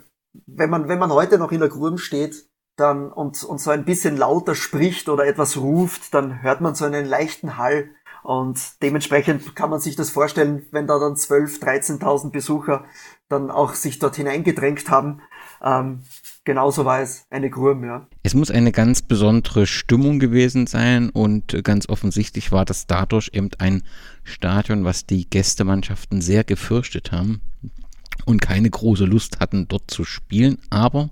wenn, 0.47 0.71
man, 0.71 0.89
wenn 0.89 0.99
man 0.99 1.13
heute 1.13 1.39
noch 1.39 1.53
in 1.53 1.61
der 1.61 1.69
Grube 1.69 1.99
steht, 1.99 2.49
dann 2.77 3.13
und, 3.13 3.43
und 3.45 3.61
so 3.61 3.71
ein 3.71 3.85
bisschen 3.85 4.17
lauter 4.17 4.55
spricht 4.55 5.09
oder 5.09 5.27
etwas 5.27 5.57
ruft, 5.57 6.15
dann 6.15 6.43
hört 6.43 6.61
man 6.61 6.75
so 6.75 6.85
einen 6.85 7.07
leichten 7.07 7.57
Hall. 7.57 7.91
Und 8.23 8.83
dementsprechend 8.83 9.55
kann 9.55 9.69
man 9.69 9.81
sich 9.81 9.97
das 9.97 10.09
vorstellen, 10.09 10.65
wenn 10.71 10.87
da 10.87 10.99
dann 10.99 11.15
12.000, 11.15 12.01
13.000 12.01 12.31
Besucher 12.31 12.85
dann 13.29 13.51
auch 13.51 13.75
sich 13.75 13.99
dort 13.99 14.17
hineingedrängt 14.17 14.89
haben. 14.89 15.21
Ähm, 15.63 16.05
genauso 16.45 16.87
war 16.87 17.01
es 17.01 17.27
eine 17.31 17.51
Grum, 17.51 17.85
ja. 17.85 18.07
Es 18.23 18.35
muss 18.35 18.51
eine 18.51 18.73
ganz 18.73 19.03
besondere 19.03 19.67
Stimmung 19.67 20.21
gewesen 20.21 20.67
sein 20.67 21.11
und 21.11 21.63
ganz 21.65 21.89
offensichtlich 21.89 22.51
war 22.51 22.65
das 22.65 22.87
dadurch 22.87 23.31
eben 23.35 23.51
ein 23.59 23.83
Stadion, 24.25 24.85
was 24.85 25.05
die 25.05 25.29
Gästemannschaften 25.29 26.23
sehr 26.23 26.45
gefürchtet 26.45 27.13
haben 27.13 27.43
und 28.25 28.41
keine 28.41 28.71
große 28.71 29.05
Lust 29.05 29.41
hatten, 29.41 29.69
dort 29.69 29.91
zu 29.91 30.05
spielen. 30.05 30.59
Aber 30.71 31.11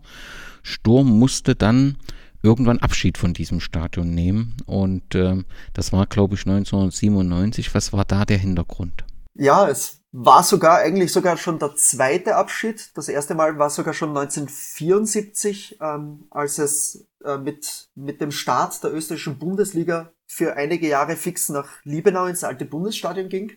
Sturm 0.62 1.18
musste 1.18 1.54
dann 1.54 1.98
irgendwann 2.42 2.78
Abschied 2.78 3.18
von 3.18 3.34
diesem 3.34 3.60
Stadion 3.60 4.10
nehmen 4.14 4.56
und 4.66 5.14
äh, 5.14 5.42
das 5.74 5.92
war, 5.92 6.06
glaube 6.06 6.34
ich, 6.34 6.40
1997. 6.42 7.74
Was 7.74 7.92
war 7.92 8.04
da 8.04 8.24
der 8.24 8.38
Hintergrund? 8.38 9.04
Ja, 9.34 9.68
es 9.68 10.02
war 10.12 10.42
sogar 10.42 10.78
eigentlich 10.78 11.12
sogar 11.12 11.36
schon 11.38 11.58
der 11.58 11.74
zweite 11.76 12.36
Abschied. 12.36 12.90
Das 12.94 13.08
erste 13.08 13.34
Mal 13.34 13.58
war 13.58 13.70
sogar 13.70 13.94
schon 13.94 14.10
1974, 14.10 15.78
ähm, 15.80 16.26
als 16.30 16.58
es 16.58 17.06
äh, 17.24 17.38
mit, 17.38 17.88
mit 17.94 18.20
dem 18.20 18.30
Start 18.30 18.82
der 18.84 18.92
österreichischen 18.92 19.38
Bundesliga 19.38 20.12
für 20.26 20.56
einige 20.56 20.88
Jahre 20.88 21.16
fix 21.16 21.48
nach 21.48 21.68
Liebenau 21.84 22.26
ins 22.26 22.44
alte 22.44 22.66
Bundesstadion 22.66 23.28
ging. 23.28 23.52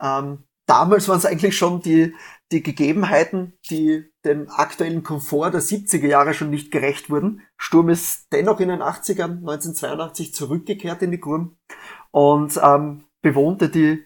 Ähm, 0.00 0.44
damals 0.66 1.08
waren 1.08 1.18
es 1.18 1.26
eigentlich 1.26 1.56
schon 1.56 1.82
die, 1.82 2.14
die 2.50 2.62
Gegebenheiten, 2.62 3.58
die 3.68 4.10
dem 4.24 4.48
aktuellen 4.50 5.02
Komfort 5.02 5.52
der 5.52 5.62
70er 5.62 6.06
Jahre 6.06 6.34
schon 6.34 6.50
nicht 6.50 6.70
gerecht 6.70 7.10
wurden. 7.10 7.42
Sturm 7.56 7.88
ist 7.88 8.28
dennoch 8.32 8.60
in 8.60 8.68
den 8.68 8.82
80ern 8.82 9.38
1982 9.38 10.34
zurückgekehrt 10.34 11.02
in 11.02 11.10
die 11.10 11.20
Gurm 11.20 11.56
und 12.10 12.58
ähm, 12.62 13.04
bewohnte 13.22 13.68
die 13.68 14.04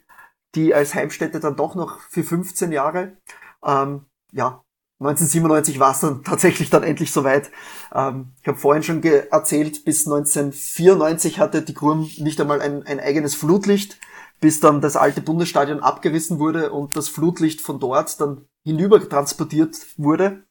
die 0.54 0.74
als 0.74 0.94
Heimstätte 0.94 1.40
dann 1.40 1.56
doch 1.56 1.74
noch 1.74 2.00
für 2.00 2.24
15 2.24 2.72
Jahre. 2.72 3.16
Ähm, 3.64 4.06
ja, 4.32 4.64
1997 5.00 5.78
war 5.78 5.92
es 5.92 6.00
dann 6.00 6.22
tatsächlich 6.24 6.70
dann 6.70 6.82
endlich 6.82 7.12
soweit. 7.12 7.50
Ähm, 7.94 8.32
ich 8.40 8.48
habe 8.48 8.58
vorhin 8.58 8.82
schon 8.82 9.02
erzählt, 9.02 9.84
bis 9.84 10.06
1994 10.06 11.38
hatte 11.38 11.62
die 11.62 11.74
Grum 11.74 12.10
nicht 12.18 12.40
einmal 12.40 12.60
ein, 12.60 12.84
ein 12.86 13.00
eigenes 13.00 13.34
Flutlicht, 13.34 13.98
bis 14.40 14.60
dann 14.60 14.80
das 14.80 14.96
alte 14.96 15.20
Bundesstadion 15.20 15.80
abgerissen 15.80 16.38
wurde 16.38 16.72
und 16.72 16.96
das 16.96 17.08
Flutlicht 17.08 17.60
von 17.60 17.80
dort 17.80 18.20
dann 18.20 18.46
hinüber 18.64 19.06
transportiert 19.06 19.76
wurde. 19.96 20.44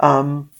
Ähm, 0.00 0.50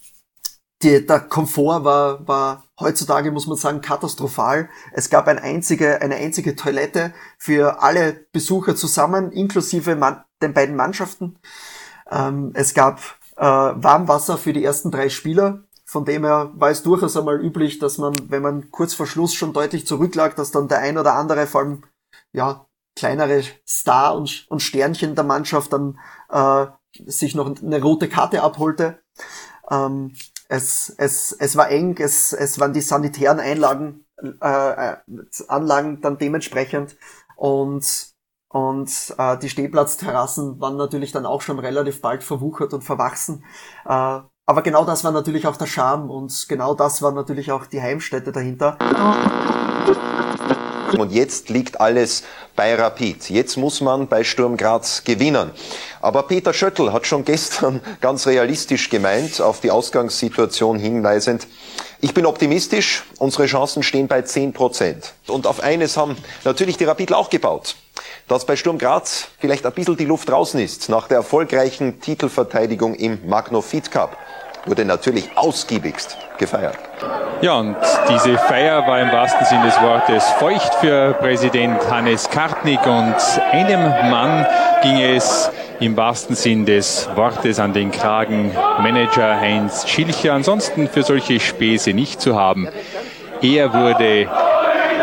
die, 0.83 1.07
der 1.07 1.21
Komfort 1.21 1.85
war, 1.85 2.27
war 2.27 2.65
heutzutage, 2.81 3.31
muss 3.31 3.47
man 3.47 3.57
sagen, 3.57 3.81
katastrophal. 3.81 4.69
Es 4.93 5.11
gab 5.11 5.29
ein 5.29 5.39
einzige, 5.39 6.01
eine 6.01 6.17
einzige 6.17 6.57
Toilette 6.57 7.15
für 7.39 7.83
alle 7.83 8.27
Besucher 8.33 8.75
zusammen, 8.75 9.31
inklusive 9.31 9.95
man, 9.95 10.25
den 10.43 10.55
beiden 10.55 10.75
Mannschaften. 10.75 11.39
Ähm, 12.11 12.51
es 12.55 12.75
gab 12.75 12.99
äh, 13.37 13.45
Warmwasser 13.45 14.39
für 14.39 14.53
die 14.53 14.65
ersten 14.65 14.91
drei 14.91 15.09
Spieler. 15.09 15.63
Von 15.85 16.05
dem 16.05 16.25
her 16.25 16.51
war 16.55 16.71
es 16.71 16.83
durchaus 16.83 17.17
einmal 17.17 17.41
üblich, 17.41 17.79
dass 17.79 17.99
man, 17.99 18.15
wenn 18.29 18.43
man 18.43 18.71
kurz 18.71 18.95
vor 18.95 19.07
Schluss 19.07 19.35
schon 19.35 19.53
deutlich 19.53 19.87
zurücklag, 19.87 20.35
dass 20.37 20.51
dann 20.51 20.67
der 20.67 20.79
ein 20.79 20.99
oder 20.99 21.15
andere, 21.15 21.47
vor 21.47 21.61
allem 21.61 21.83
ja 22.33 22.66
kleinere 22.97 23.42
Star 23.66 24.14
und, 24.16 24.47
und 24.49 24.61
Sternchen 24.61 25.14
der 25.14 25.25
Mannschaft 25.25 25.73
dann 25.73 25.99
äh, 26.31 26.66
sich 27.07 27.35
noch 27.35 27.55
eine 27.62 27.81
rote 27.81 28.09
Karte 28.09 28.42
abholte. 28.42 29.03
Ähm, 29.71 30.14
es, 30.49 30.95
es, 30.99 31.33
es 31.33 31.57
war 31.57 31.71
eng, 31.71 31.97
es, 31.99 32.33
es 32.33 32.61
waren 32.61 32.75
die 32.75 32.83
sanitären 32.83 33.40
Einlagen, 33.40 34.05
äh, 34.23 34.90
äh, 34.92 34.97
Anlagen 35.49 36.01
dann 36.03 36.18
dementsprechend 36.18 36.97
und, 37.37 38.12
und 38.49 39.14
äh, 39.16 39.38
die 39.38 39.49
Stehplatzterrassen 39.49 40.61
waren 40.61 40.77
natürlich 40.77 41.12
dann 41.12 41.25
auch 41.25 41.40
schon 41.40 41.59
relativ 41.59 42.03
bald 42.03 42.23
verwuchert 42.23 42.75
und 42.75 42.83
verwachsen. 42.83 43.45
Äh, 43.87 44.21
aber 44.45 44.62
genau 44.62 44.85
das 44.85 45.05
war 45.05 45.12
natürlich 45.12 45.47
auch 45.47 45.57
der 45.57 45.66
Charme 45.66 46.11
und 46.11 46.47
genau 46.49 46.75
das 46.75 47.01
war 47.01 47.12
natürlich 47.12 47.53
auch 47.53 47.64
die 47.64 47.81
Heimstätte 47.81 48.33
dahinter. 48.33 48.77
Und 50.98 51.12
jetzt 51.12 51.48
liegt 51.48 51.81
alles 51.81 52.24
bei 52.57 52.74
Rapid. 52.74 53.31
Jetzt 53.31 53.57
muss 53.57 53.81
man 53.81 54.09
bei 54.09 54.24
Sturm 54.24 54.57
Graz 54.57 55.05
gewinnen. 55.05 55.50
Aber 56.00 56.24
Peter 56.24 56.52
Schöttl 56.52 56.92
hat 56.92 57.07
schon 57.07 57.24
gestern 57.24 57.81
ganz 58.00 58.26
realistisch 58.26 58.90
gemeint, 58.90 59.40
auf 59.40 59.61
die 59.61 59.70
Ausgangssituation 59.70 60.78
hinweisend, 60.78 61.46
ich 62.05 62.14
bin 62.14 62.26
optimistisch, 62.26 63.05
unsere 63.18 63.46
Chancen 63.46 63.85
stehen 63.85 64.09
bei 64.09 64.22
10 64.22 64.52
Prozent. 64.52 65.12
Und 65.28 65.46
auf 65.46 65.62
eines 65.62 65.96
haben 65.96 66.16
natürlich 66.42 66.76
die 66.76 66.83
Rapidler 66.83 67.16
auch 67.16 67.31
gebaut. 67.31 67.76
Dass 68.26 68.44
bei 68.44 68.57
Sturm 68.57 68.78
Graz 68.78 69.28
vielleicht 69.38 69.64
ein 69.64 69.72
bisschen 69.72 69.96
die 69.96 70.05
Luft 70.05 70.28
draußen 70.28 70.59
ist, 70.59 70.88
nach 70.88 71.07
der 71.07 71.18
erfolgreichen 71.18 72.00
Titelverteidigung 72.00 72.96
im 72.96 73.20
Magno 73.28 73.61
Fit 73.61 73.92
Cup 73.92 74.16
wurde 74.66 74.85
natürlich 74.85 75.31
ausgiebigst 75.37 76.16
gefeiert. 76.38 76.79
Ja, 77.40 77.55
und 77.55 77.77
diese 78.09 78.38
Feier 78.38 78.87
war 78.87 79.01
im 79.01 79.11
wahrsten 79.11 79.44
Sinne 79.46 79.64
des 79.64 79.81
Wortes 79.83 80.25
feucht 80.38 80.75
für 80.77 81.12
Präsident 81.14 81.79
Hannes 81.90 82.31
Kartnick 82.31 82.87
und 82.87 83.16
einem 83.51 84.11
Mann 84.11 84.46
ging 84.83 85.01
es 85.01 85.51
im 85.81 85.96
wahrsten 85.96 86.37
Sinn 86.37 86.64
des 86.64 87.09
Wortes 87.16 87.59
an 87.59 87.72
den 87.72 87.90
Kragen 87.90 88.53
Manager 88.79 89.40
Heinz 89.40 89.88
Schilcher, 89.88 90.35
ansonsten 90.35 90.88
für 90.88 91.03
solche 91.03 91.40
Späße 91.40 91.92
nicht 91.92 92.20
zu 92.20 92.38
haben. 92.38 92.68
Er 93.40 93.75
wurde 93.75 94.29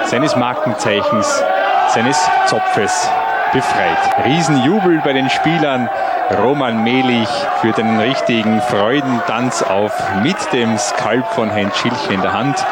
seines 0.06 0.38
Markenzeichens, 0.38 1.44
seines 1.90 2.18
Zopfes 2.48 3.10
befreit. 3.52 4.26
Riesenjubel 4.26 5.02
bei 5.04 5.12
den 5.12 5.30
Spielern. 5.30 5.90
Roman 6.38 6.84
Melich 6.84 7.28
führt 7.60 7.80
einen 7.80 8.00
richtigen 8.00 8.62
Freudentanz 8.62 9.64
auf 9.64 9.92
mit 10.22 10.38
dem 10.54 10.78
Skalp 10.78 11.26
von 11.34 11.52
Heinz 11.52 11.76
Schilch 11.78 12.12
in 12.12 12.22
der 12.22 12.34
Hand, 12.34 12.64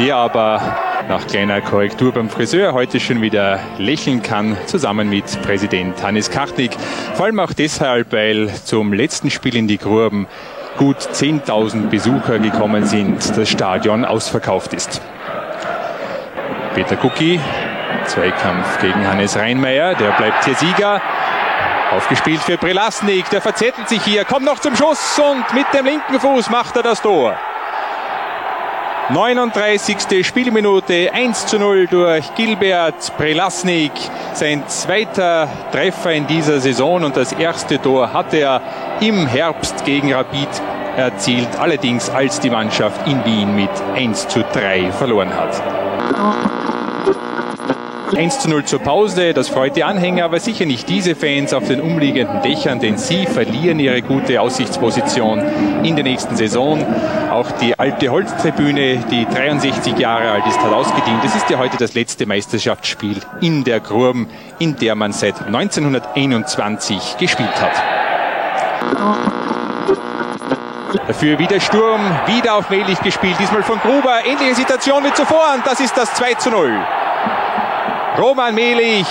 der 0.00 0.16
aber 0.16 0.60
nach 1.08 1.24
kleiner 1.28 1.60
Korrektur 1.60 2.12
beim 2.12 2.28
Friseur 2.28 2.72
heute 2.72 2.98
schon 2.98 3.22
wieder 3.22 3.60
lächeln 3.78 4.22
kann, 4.22 4.56
zusammen 4.66 5.08
mit 5.08 5.40
Präsident 5.42 6.02
Hannes 6.02 6.30
Kartnick. 6.30 6.72
Vor 7.14 7.26
allem 7.26 7.38
auch 7.38 7.52
deshalb, 7.52 8.12
weil 8.12 8.52
zum 8.64 8.92
letzten 8.92 9.30
Spiel 9.30 9.54
in 9.54 9.68
die 9.68 9.78
Gruben 9.78 10.26
gut 10.76 10.98
10.000 10.98 11.90
Besucher 11.90 12.40
gekommen 12.40 12.86
sind, 12.86 13.36
das 13.36 13.48
Stadion 13.48 14.04
ausverkauft 14.04 14.74
ist. 14.74 15.00
Peter 16.74 16.96
Kucki, 16.96 17.38
Zweikampf 18.06 18.80
gegen 18.80 19.06
Hannes 19.06 19.36
Reinmeier, 19.36 19.94
der 19.94 20.10
bleibt 20.12 20.44
hier 20.44 20.54
Sieger. 20.56 21.00
Aufgespielt 21.90 22.40
für 22.40 22.56
Prelasnik, 22.56 23.28
der 23.30 23.40
verzettelt 23.40 23.88
sich 23.88 24.02
hier, 24.04 24.24
kommt 24.24 24.44
noch 24.44 24.60
zum 24.60 24.76
Schuss 24.76 25.18
und 25.18 25.52
mit 25.54 25.66
dem 25.74 25.86
linken 25.86 26.20
Fuß 26.20 26.48
macht 26.48 26.76
er 26.76 26.84
das 26.84 27.02
Tor. 27.02 27.34
39. 29.08 30.24
Spielminute 30.24 31.10
1 31.12 31.46
zu 31.46 31.58
0 31.58 31.88
durch 31.88 32.32
Gilbert 32.36 33.16
Prelasnik. 33.16 33.90
Sein 34.34 34.62
zweiter 34.68 35.48
Treffer 35.72 36.12
in 36.12 36.28
dieser 36.28 36.60
Saison 36.60 37.02
und 37.02 37.16
das 37.16 37.32
erste 37.32 37.82
Tor 37.82 38.12
hat 38.12 38.32
er 38.34 38.60
im 39.00 39.26
Herbst 39.26 39.84
gegen 39.84 40.14
Rapid 40.14 40.48
erzielt, 40.96 41.58
allerdings 41.58 42.08
als 42.08 42.38
die 42.38 42.50
Mannschaft 42.50 43.04
in 43.08 43.24
Wien 43.24 43.56
mit 43.56 43.70
1 43.96 44.28
zu 44.28 44.44
3 44.44 44.92
verloren 44.92 45.34
hat. 45.34 46.59
1 48.16 48.40
zu 48.40 48.50
0 48.50 48.64
zur 48.64 48.80
Pause, 48.80 49.34
das 49.34 49.48
freut 49.48 49.76
die 49.76 49.84
Anhänger, 49.84 50.24
aber 50.24 50.40
sicher 50.40 50.66
nicht 50.66 50.88
diese 50.88 51.14
Fans 51.14 51.54
auf 51.54 51.68
den 51.68 51.80
umliegenden 51.80 52.42
Dächern, 52.42 52.80
denn 52.80 52.98
sie 52.98 53.26
verlieren 53.26 53.78
ihre 53.78 54.02
gute 54.02 54.40
Aussichtsposition 54.40 55.40
in 55.84 55.94
der 55.94 56.04
nächsten 56.04 56.36
Saison. 56.36 56.84
Auch 57.30 57.50
die 57.52 57.78
alte 57.78 58.10
Holztribüne, 58.10 59.04
die 59.10 59.26
63 59.26 59.96
Jahre 59.98 60.30
alt 60.30 60.46
ist, 60.46 60.58
hat 60.58 60.72
ausgedient. 60.72 61.24
Es 61.24 61.34
ist 61.34 61.48
ja 61.50 61.58
heute 61.58 61.76
das 61.76 61.94
letzte 61.94 62.26
Meisterschaftsspiel 62.26 63.20
in 63.40 63.64
der 63.64 63.80
Grurm, 63.80 64.28
in 64.58 64.76
der 64.76 64.94
man 64.94 65.12
seit 65.12 65.46
1921 65.46 67.16
gespielt 67.18 67.60
hat. 67.60 67.82
Dafür 71.06 71.38
wieder 71.38 71.60
Sturm, 71.60 72.00
wieder 72.26 72.54
auf 72.54 72.70
Mehlich 72.70 73.00
gespielt, 73.00 73.36
diesmal 73.38 73.62
von 73.62 73.78
Gruber. 73.78 74.20
Ähnliche 74.24 74.56
Situation 74.56 75.04
wie 75.04 75.12
zuvor 75.12 75.54
und 75.54 75.66
das 75.66 75.80
ist 75.80 75.96
das 75.96 76.14
2 76.14 76.34
zu 76.34 76.50
0. 76.50 76.80
Roman 78.18 78.54
Melich 78.54 79.06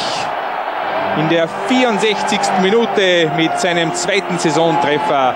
in 1.18 1.30
der 1.30 1.48
64. 1.48 2.40
Minute 2.62 3.32
mit 3.36 3.58
seinem 3.60 3.94
zweiten 3.94 4.38
Saisontreffer 4.38 5.34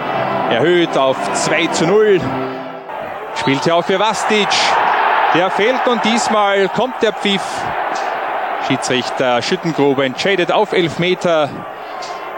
erhöht 0.51 0.97
auf 0.97 1.17
2 1.33 1.67
zu 1.67 1.87
0. 1.87 2.19
Spielt 3.35 3.63
hier 3.63 3.75
auch 3.75 3.85
für 3.85 3.99
Vastic. 3.99 4.49
Der 5.33 5.49
fällt 5.49 5.87
und 5.87 6.03
diesmal 6.03 6.67
kommt 6.69 7.01
der 7.01 7.13
Pfiff. 7.13 7.41
Schiedsrichter 8.67 9.41
Schüttengruber 9.41 10.05
entscheidet 10.05 10.51
auf 10.51 10.73
11 10.73 10.99
Meter. 10.99 11.49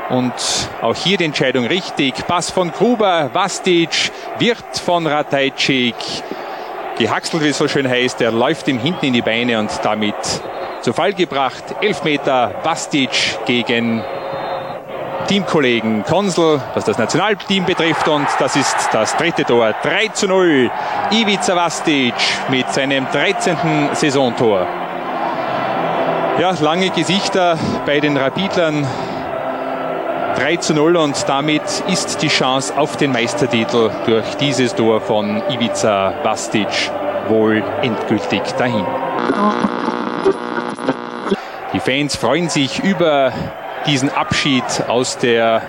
Und 0.09 0.33
auch 0.81 0.95
hier 0.95 1.17
die 1.17 1.25
Entscheidung 1.25 1.65
richtig. 1.65 2.27
Pass 2.27 2.51
von 2.51 2.71
Gruber, 2.71 3.31
Vastic 3.33 4.11
wird 4.37 4.77
von 4.83 5.07
Ratajczyk 5.07 5.95
gehaxelt, 6.97 7.43
wie 7.43 7.49
es 7.49 7.57
so 7.57 7.67
schön 7.67 7.89
heißt. 7.89 8.21
Er 8.21 8.31
läuft 8.31 8.67
ihm 8.67 8.79
hinten 8.79 9.07
in 9.07 9.13
die 9.13 9.21
Beine 9.21 9.59
und 9.59 9.71
damit 9.83 10.15
zu 10.85 10.93
Fall 10.93 11.13
gebracht. 11.13 11.63
Elfmeter 11.81 12.51
Bastic 12.63 13.39
gegen 13.47 14.03
Teamkollegen 15.27 16.03
Konsel, 16.03 16.61
was 16.75 16.85
das 16.85 16.99
Nationalteam 16.99 17.65
betrifft. 17.65 18.07
Und 18.07 18.27
das 18.37 18.55
ist 18.55 18.89
das 18.91 19.17
dritte 19.17 19.45
Tor. 19.45 19.73
3 19.81 20.09
zu 20.09 20.27
0. 20.27 20.69
Ivica 21.09 21.55
Vastic 21.55 22.13
mit 22.49 22.71
seinem 22.71 23.07
13. 23.11 23.57
Saisontor. 23.93 24.67
Ja, 26.39 26.51
lange 26.61 26.91
Gesichter 26.91 27.57
bei 27.87 27.99
den 27.99 28.15
Rapidlern. 28.15 28.87
3 30.37 30.57
zu 30.57 30.75
0 30.75 30.97
und 30.97 31.27
damit 31.27 31.63
ist 31.87 32.21
die 32.21 32.27
Chance 32.27 32.77
auf 32.77 32.95
den 32.97 33.11
Meistertitel 33.11 33.89
durch 34.05 34.35
dieses 34.35 34.75
Tor 34.75 35.01
von 35.01 35.41
Ivica 35.49 36.13
Vastic 36.21 36.67
wohl 37.27 37.63
endgültig 37.81 38.43
dahin. 38.59 38.85
Die 41.73 41.79
Fans 41.79 42.15
freuen 42.15 42.49
sich 42.49 42.83
über 42.83 43.31
diesen 43.85 44.09
Abschied 44.09 44.63
aus 44.87 45.17
der 45.17 45.61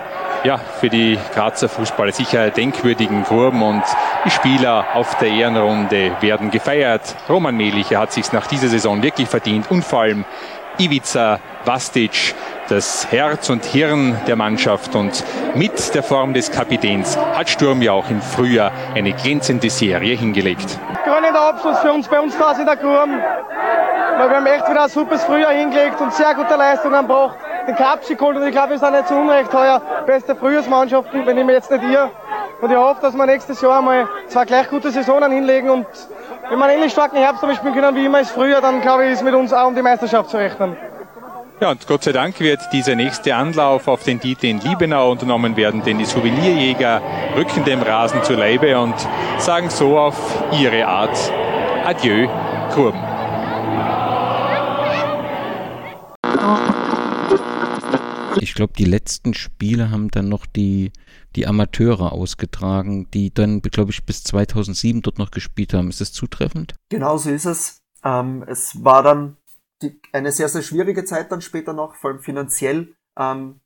ja, 0.44 0.58
für 0.58 0.88
die 0.88 1.18
Grazer 1.34 1.68
Fußballer 1.68 2.12
sicher 2.12 2.50
denkwürdigen 2.50 3.24
Kurven 3.24 3.62
und 3.62 3.82
die 4.24 4.30
Spieler 4.30 4.86
auf 4.94 5.16
der 5.18 5.28
Ehrenrunde 5.28 6.12
werden 6.20 6.50
gefeiert. 6.50 7.16
Roman 7.28 7.56
Mehlich 7.56 7.94
hat 7.96 8.12
sich 8.12 8.32
nach 8.32 8.46
dieser 8.46 8.68
Saison 8.68 9.02
wirklich 9.02 9.28
verdient 9.28 9.70
und 9.70 9.84
vor 9.84 10.02
allem 10.02 10.24
Ivica 10.78 11.40
Vastic, 11.64 12.34
das 12.68 13.10
Herz 13.10 13.50
und 13.50 13.64
Hirn 13.64 14.20
der 14.26 14.36
Mannschaft 14.36 14.94
und 14.94 15.24
mit 15.54 15.94
der 15.94 16.02
Form 16.02 16.34
des 16.34 16.50
Kapitäns 16.50 17.16
hat 17.16 17.48
Sturm 17.48 17.82
ja 17.82 17.92
auch 17.92 18.10
im 18.10 18.20
Frühjahr 18.20 18.72
eine 18.94 19.12
glänzende 19.12 19.70
Serie 19.70 20.16
hingelegt. 20.16 20.78
Krönender 21.36 21.48
Abschluss 21.48 21.78
für 21.80 21.92
uns 21.92 22.08
bei 22.08 22.18
uns 22.18 22.36
da 22.38 22.52
in 22.52 22.64
der 22.64 22.76
Kurve. 22.76 23.12
Weil 24.18 24.30
wir 24.30 24.36
haben 24.36 24.46
echt 24.46 24.68
wieder 24.68 24.84
ein 24.84 24.88
super 24.88 25.18
Frühjahr 25.18 25.52
hingelegt 25.52 26.00
und 26.00 26.12
sehr 26.14 26.34
gute 26.34 26.56
Leistungen 26.56 27.02
gebracht. 27.02 27.36
Den 27.68 27.76
Cup 27.76 28.00
geholt 28.06 28.36
und 28.36 28.46
ich 28.46 28.52
glaube, 28.52 28.70
wir 28.70 28.78
sind 28.78 28.92
nicht 28.92 29.08
zu 29.08 29.14
Unrecht 29.14 29.52
heuer 29.52 29.82
beste 30.06 30.34
Frühjahrsmannschaften, 30.34 31.26
wenn 31.26 31.36
ich 31.36 31.44
mir 31.44 31.52
jetzt 31.52 31.70
nicht 31.70 31.82
irre. 31.84 32.10
Und 32.62 32.70
ich 32.70 32.76
hoffe, 32.76 33.02
dass 33.02 33.14
wir 33.14 33.26
nächstes 33.26 33.60
Jahr 33.60 33.82
mal 33.82 34.08
zwei 34.28 34.44
gleich 34.46 34.70
gute 34.70 34.90
Saisonen 34.90 35.30
hinlegen 35.30 35.68
und 35.68 35.86
wenn 36.48 36.58
wir 36.58 36.64
einen 36.64 36.78
ähnlich 36.78 36.92
starken 36.92 37.16
Herbst 37.16 37.42
damit 37.42 37.56
spielen 37.56 37.74
können 37.74 37.94
wie 37.96 38.06
immer 38.06 38.20
ist 38.20 38.30
Frühjahr, 38.30 38.62
dann 38.62 38.80
glaube 38.80 39.04
ich, 39.04 39.12
ist 39.12 39.22
mit 39.22 39.34
uns 39.34 39.52
auch 39.52 39.66
um 39.66 39.74
die 39.74 39.82
Meisterschaft 39.82 40.30
zu 40.30 40.38
rechnen. 40.38 40.76
Ja, 41.58 41.70
und 41.70 41.86
Gott 41.86 42.04
sei 42.04 42.12
Dank 42.12 42.38
wird 42.40 42.60
dieser 42.70 42.94
nächste 42.96 43.34
Anlauf 43.34 43.88
auf 43.88 44.04
den 44.04 44.20
Titel 44.20 44.44
in 44.44 44.60
Liebenau 44.60 45.10
unternommen 45.10 45.56
werden, 45.56 45.82
denn 45.82 45.96
die 45.96 46.04
Souvenirjäger 46.04 47.00
rücken 47.34 47.64
dem 47.64 47.80
Rasen 47.80 48.22
zu 48.24 48.34
Leibe 48.34 48.78
und 48.78 48.94
sagen 49.38 49.70
so 49.70 49.98
auf 49.98 50.44
ihre 50.52 50.86
Art 50.86 51.16
Adieu, 51.82 52.28
Kurben. 52.74 53.00
Ich 58.38 58.54
glaube, 58.54 58.74
die 58.76 58.84
letzten 58.84 59.32
Spiele 59.32 59.90
haben 59.90 60.10
dann 60.10 60.28
noch 60.28 60.44
die, 60.44 60.92
die 61.36 61.46
Amateure 61.46 62.12
ausgetragen, 62.12 63.10
die 63.14 63.32
dann, 63.32 63.62
glaube 63.62 63.92
ich, 63.92 64.04
bis 64.04 64.24
2007 64.24 65.00
dort 65.00 65.18
noch 65.18 65.30
gespielt 65.30 65.72
haben. 65.72 65.88
Ist 65.88 66.02
das 66.02 66.12
zutreffend? 66.12 66.74
Genau 66.90 67.16
so 67.16 67.30
ist 67.30 67.46
es. 67.46 67.80
Ähm, 68.04 68.44
es 68.46 68.84
war 68.84 69.02
dann 69.02 69.38
die, 69.82 70.00
eine 70.12 70.32
sehr, 70.32 70.48
sehr 70.48 70.62
schwierige 70.62 71.04
Zeit 71.04 71.30
dann 71.32 71.40
später 71.40 71.72
noch, 71.72 71.94
vor 71.94 72.10
allem 72.10 72.20
finanziell. 72.20 72.94
Ähm, 73.18 73.60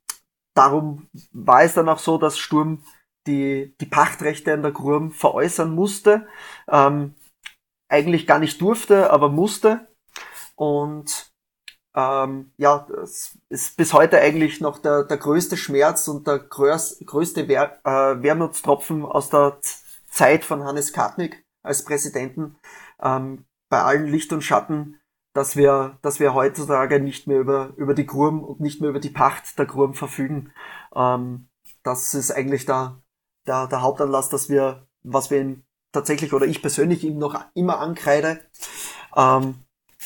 darum 0.53 1.09
war 1.31 1.63
es 1.63 1.73
dann 1.73 1.89
auch 1.89 1.99
so, 1.99 2.17
dass 2.17 2.37
Sturm 2.37 2.83
die, 3.27 3.75
die 3.79 3.85
Pachtrechte 3.85 4.53
an 4.53 4.63
der 4.63 4.71
Grum 4.71 5.11
veräußern 5.11 5.73
musste. 5.73 6.27
Ähm, 6.67 7.15
eigentlich 7.87 8.25
gar 8.25 8.39
nicht 8.39 8.61
durfte, 8.61 9.11
aber 9.11 9.29
musste. 9.29 9.87
Und 10.55 11.31
ähm, 11.93 12.53
ja, 12.57 12.87
das 12.89 13.37
ist 13.49 13.75
bis 13.75 13.93
heute 13.93 14.19
eigentlich 14.19 14.61
noch 14.61 14.79
der, 14.79 15.03
der 15.03 15.17
größte 15.17 15.57
Schmerz 15.57 16.07
und 16.07 16.25
der 16.25 16.39
größ, 16.39 17.03
größte 17.05 17.47
Wer, 17.47 17.79
äh, 17.83 18.23
Wermutstropfen 18.23 19.03
aus 19.03 19.29
der 19.29 19.59
Zeit 20.09 20.45
von 20.45 20.63
Hannes 20.63 20.93
Kartnick 20.93 21.45
als 21.63 21.83
Präsidenten. 21.83 22.55
Ähm, 23.01 23.45
bei 23.69 23.81
allen 23.81 24.07
Licht 24.07 24.31
und 24.33 24.41
Schatten, 24.41 25.00
dass 25.33 25.55
wir, 25.55 25.97
dass 26.01 26.19
wir 26.19 26.33
heutzutage 26.33 26.99
nicht 26.99 27.27
mehr 27.27 27.39
über, 27.39 27.73
über 27.77 27.93
die 27.93 28.05
Gurm 28.05 28.43
und 28.43 28.59
nicht 28.59 28.81
mehr 28.81 28.89
über 28.89 28.99
die 28.99 29.09
Pacht 29.09 29.57
der 29.57 29.65
Gurm 29.65 29.93
verfügen. 29.93 30.51
Ähm, 30.95 31.47
das 31.83 32.13
ist 32.13 32.31
eigentlich 32.31 32.65
der, 32.65 33.01
der, 33.47 33.67
der 33.67 33.81
Hauptanlass, 33.81 34.29
dass 34.29 34.49
wir, 34.49 34.87
was 35.03 35.31
wir 35.31 35.41
ihm 35.41 35.63
tatsächlich 35.91 36.33
oder 36.33 36.45
ich 36.45 36.61
persönlich 36.61 37.03
ihm 37.03 37.17
noch 37.17 37.39
immer 37.53 37.79
ankreide. 37.79 38.41
Ähm, 39.15 39.55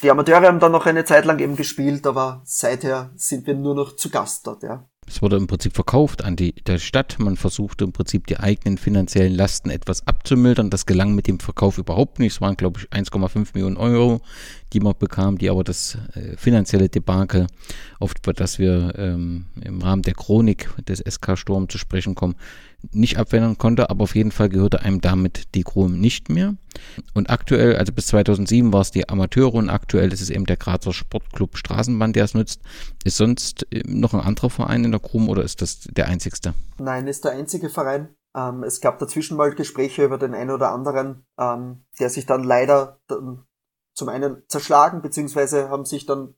die 0.01 0.11
Amateure 0.11 0.47
haben 0.47 0.59
dann 0.59 0.71
noch 0.71 0.86
eine 0.86 1.05
Zeit 1.05 1.26
lang 1.26 1.39
eben 1.39 1.55
gespielt, 1.55 2.05
aber 2.05 2.41
seither 2.43 3.11
sind 3.15 3.47
wir 3.47 3.55
nur 3.55 3.76
noch 3.76 3.95
zu 3.95 4.09
Gast 4.09 4.45
dort, 4.45 4.63
ja. 4.63 4.88
Es 5.08 5.22
wurde 5.22 5.38
im 5.38 5.45
Prinzip 5.45 5.76
verkauft 5.76 6.24
an 6.24 6.36
die 6.36 6.53
der 6.53 6.80
Stadt. 6.80 7.18
Man 7.20 7.38
versuchte 7.38 7.84
im 7.84 7.91
Prinzip 7.91 8.26
die 8.28 8.39
eigenen 8.39 8.78
finanziellen 8.78 9.36
Lasten 9.36 9.70
etwas 9.70 10.08
abzumildern. 10.08 10.70
Das 10.72 10.86
gelang 10.86 11.14
mit 11.14 11.28
dem 11.28 11.39
Verkauf 11.39 11.78
überhaupt 11.78 12.20
nicht. 12.20 12.34
Es 12.34 12.41
waren, 12.41 12.58
glaube 12.58 12.80
ich, 12.80 12.89
1,5 12.89 13.49
Millionen 13.53 13.78
Euro, 13.78 14.22
die 14.74 14.80
man 14.80 14.95
bekam, 14.97 15.38
die 15.38 15.49
aber 15.49 15.64
das 15.64 15.97
äh, 16.16 16.36
finanzielle 16.38 16.89
Debakel, 16.89 17.47
auf 17.99 18.14
das 18.14 18.58
wir 18.58 18.93
ähm, 18.97 19.45
im 19.62 19.82
Rahmen 19.82 20.01
der 20.01 20.16
Chronik 20.16 20.70
des 20.88 21.03
SK 21.08 21.38
Sturm 21.38 21.70
zu 21.70 21.78
sprechen 21.78 22.16
kommen, 22.16 22.36
nicht 22.91 23.17
abwenden 23.17 23.57
konnte, 23.57 23.89
aber 23.89 24.03
auf 24.03 24.15
jeden 24.15 24.31
Fall 24.31 24.49
gehörte 24.49 24.81
einem 24.81 25.01
damit 25.01 25.55
die 25.55 25.63
Chrom 25.63 25.99
nicht 25.99 26.29
mehr. 26.29 26.55
Und 27.13 27.29
aktuell, 27.29 27.77
also 27.77 27.93
bis 27.93 28.07
2007 28.07 28.73
war 28.73 28.81
es 28.81 28.91
die 28.91 29.07
Amateure 29.07 29.55
und 29.55 29.69
aktuell 29.69 30.11
ist 30.11 30.21
es 30.21 30.29
eben 30.29 30.45
der 30.45 30.57
Grazer 30.57 30.93
Sportclub 30.93 31.57
Straßenbahn, 31.57 32.13
der 32.13 32.25
es 32.25 32.33
nutzt. 32.33 32.61
Ist 33.03 33.17
sonst 33.17 33.65
äh, 33.71 33.83
noch 33.86 34.13
ein 34.13 34.19
anderer 34.19 34.49
Verein 34.49 34.83
in 34.83 34.91
der 34.91 34.99
Chrom 34.99 35.29
oder 35.29 35.43
ist 35.43 35.61
das 35.61 35.81
der 35.81 36.07
einzigste? 36.07 36.53
Nein, 36.77 37.07
ist 37.07 37.25
der 37.25 37.31
einzige 37.31 37.69
Verein. 37.69 38.09
Ähm, 38.36 38.63
es 38.63 38.81
gab 38.81 38.99
dazwischen 38.99 39.38
mal 39.38 39.55
Gespräche 39.55 40.03
über 40.03 40.17
den 40.17 40.33
einen 40.33 40.51
oder 40.51 40.71
anderen, 40.71 41.25
ähm, 41.39 41.86
der 41.99 42.09
sich 42.09 42.25
dann 42.25 42.43
leider 42.43 42.99
zum 43.07 44.09
einen 44.09 44.43
zerschlagen, 44.47 45.01
beziehungsweise 45.01 45.69
haben 45.69 45.86
sich 45.86 46.05
dann, 46.05 46.36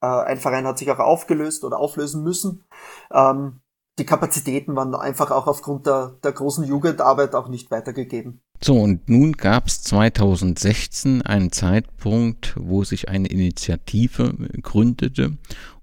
äh, 0.00 0.06
ein 0.06 0.38
Verein 0.38 0.66
hat 0.66 0.78
sich 0.78 0.90
auch 0.90 0.98
aufgelöst 0.98 1.62
oder 1.64 1.78
auflösen 1.78 2.24
müssen. 2.24 2.64
Ähm, 3.12 3.60
die 3.98 4.04
Kapazitäten 4.04 4.76
waren 4.76 4.94
einfach 4.94 5.30
auch 5.30 5.46
aufgrund 5.46 5.86
der, 5.86 6.16
der 6.22 6.32
großen 6.32 6.64
Jugendarbeit 6.64 7.34
auch 7.34 7.48
nicht 7.48 7.70
weitergegeben. 7.70 8.40
So, 8.62 8.78
und 8.78 9.08
nun 9.08 9.32
gab 9.32 9.66
es 9.66 9.82
2016 9.82 11.22
einen 11.22 11.52
Zeitpunkt, 11.52 12.54
wo 12.58 12.84
sich 12.84 13.08
eine 13.08 13.28
Initiative 13.28 14.34
gründete 14.62 15.36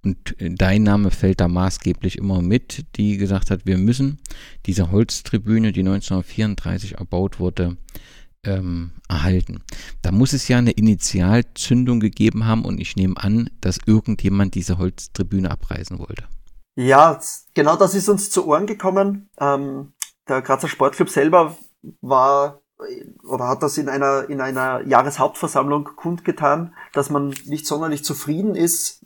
und 0.04 0.36
dein 0.38 0.84
Name 0.84 1.12
fällt 1.12 1.40
da 1.40 1.48
maßgeblich 1.48 2.18
immer 2.18 2.42
mit, 2.42 2.86
die 2.98 3.18
gesagt 3.18 3.52
hat, 3.52 3.66
wir 3.66 3.78
müssen 3.78 4.20
diese 4.66 4.92
Holztribüne, 4.92 5.72
die 5.72 5.80
1934 5.80 6.98
erbaut 6.98 7.40
wurde, 7.40 7.78
ähm, 8.44 8.92
erhalten. 9.08 9.62
Da 10.02 10.12
muss 10.12 10.34
es 10.34 10.50
ja 10.50 10.58
eine 10.58 10.72
Initialzündung 10.72 12.02
gegeben 12.02 12.46
haben 12.46 12.66
und 12.66 12.82
ich 12.82 12.98
nehme 12.98 13.16
an, 13.16 13.50
dass 13.62 13.80
irgendjemand 13.86 14.56
diese 14.56 14.78
Holztribüne 14.78 15.50
abreißen 15.50 15.98
wollte. 16.00 16.26
Ja, 16.76 17.20
genau 17.54 17.76
das 17.76 17.94
ist 17.94 18.10
uns 18.10 18.32
zu 18.32 18.48
Ohren 18.48 18.66
gekommen. 18.66 19.30
Ähm, 19.40 19.94
der 20.28 20.42
Grazer 20.42 20.68
Sportclub 20.68 21.10
selber 21.10 21.58
war 22.02 22.62
oder 23.24 23.48
hat 23.48 23.64
das 23.64 23.78
in 23.78 23.90
einer, 23.90 24.30
in 24.30 24.42
einer 24.42 24.82
Jahreshauptversammlung 24.82 25.86
kundgetan, 25.96 26.76
dass 26.94 27.10
man 27.10 27.30
nicht 27.46 27.66
sonderlich 27.66 28.04
zufrieden 28.04 28.56
ist 28.56 29.06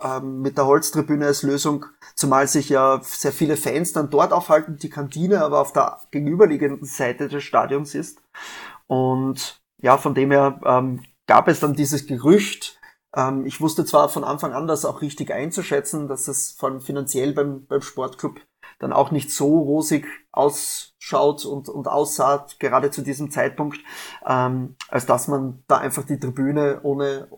ähm, 0.00 0.40
mit 0.40 0.56
der 0.56 0.66
Holztribüne 0.66 1.26
als 1.26 1.42
Lösung, 1.42 1.86
zumal 2.14 2.48
sich 2.48 2.68
ja 2.68 3.00
sehr 3.02 3.32
viele 3.32 3.56
Fans 3.56 3.92
dann 3.92 4.10
dort 4.10 4.32
aufhalten, 4.32 4.76
die 4.76 4.90
Kantine 4.90 5.42
aber 5.42 5.60
auf 5.60 5.72
der 5.72 6.00
gegenüberliegenden 6.10 6.86
Seite 6.86 7.28
des 7.28 7.44
Stadions 7.44 7.94
ist. 7.94 8.20
Und 8.86 9.60
ja, 9.78 9.98
von 9.98 10.14
dem 10.14 10.30
her 10.30 10.60
ähm, 10.64 11.02
gab 11.26 11.48
es 11.48 11.60
dann 11.60 11.74
dieses 11.74 12.06
Gerücht, 12.06 12.78
ähm, 13.14 13.46
ich 13.46 13.60
wusste 13.60 13.84
zwar 13.84 14.08
von 14.08 14.24
Anfang 14.24 14.52
an 14.52 14.66
das 14.66 14.84
auch 14.84 15.00
richtig 15.00 15.32
einzuschätzen, 15.32 16.08
dass 16.08 16.28
es 16.28 16.52
von 16.52 16.80
finanziell 16.80 17.32
beim, 17.32 17.66
beim 17.66 17.82
Sportclub 17.82 18.40
dann 18.78 18.92
auch 18.92 19.10
nicht 19.10 19.30
so 19.30 19.58
rosig 19.60 20.06
ausschaut 20.32 21.44
und, 21.44 21.68
und 21.68 21.86
aussah, 21.86 22.46
gerade 22.58 22.90
zu 22.90 23.02
diesem 23.02 23.30
Zeitpunkt, 23.30 23.78
ähm, 24.26 24.76
als 24.88 25.06
dass 25.06 25.28
man 25.28 25.62
da 25.68 25.78
einfach 25.78 26.04
die 26.04 26.18
Tribüne 26.18 26.80
ohne, 26.82 27.28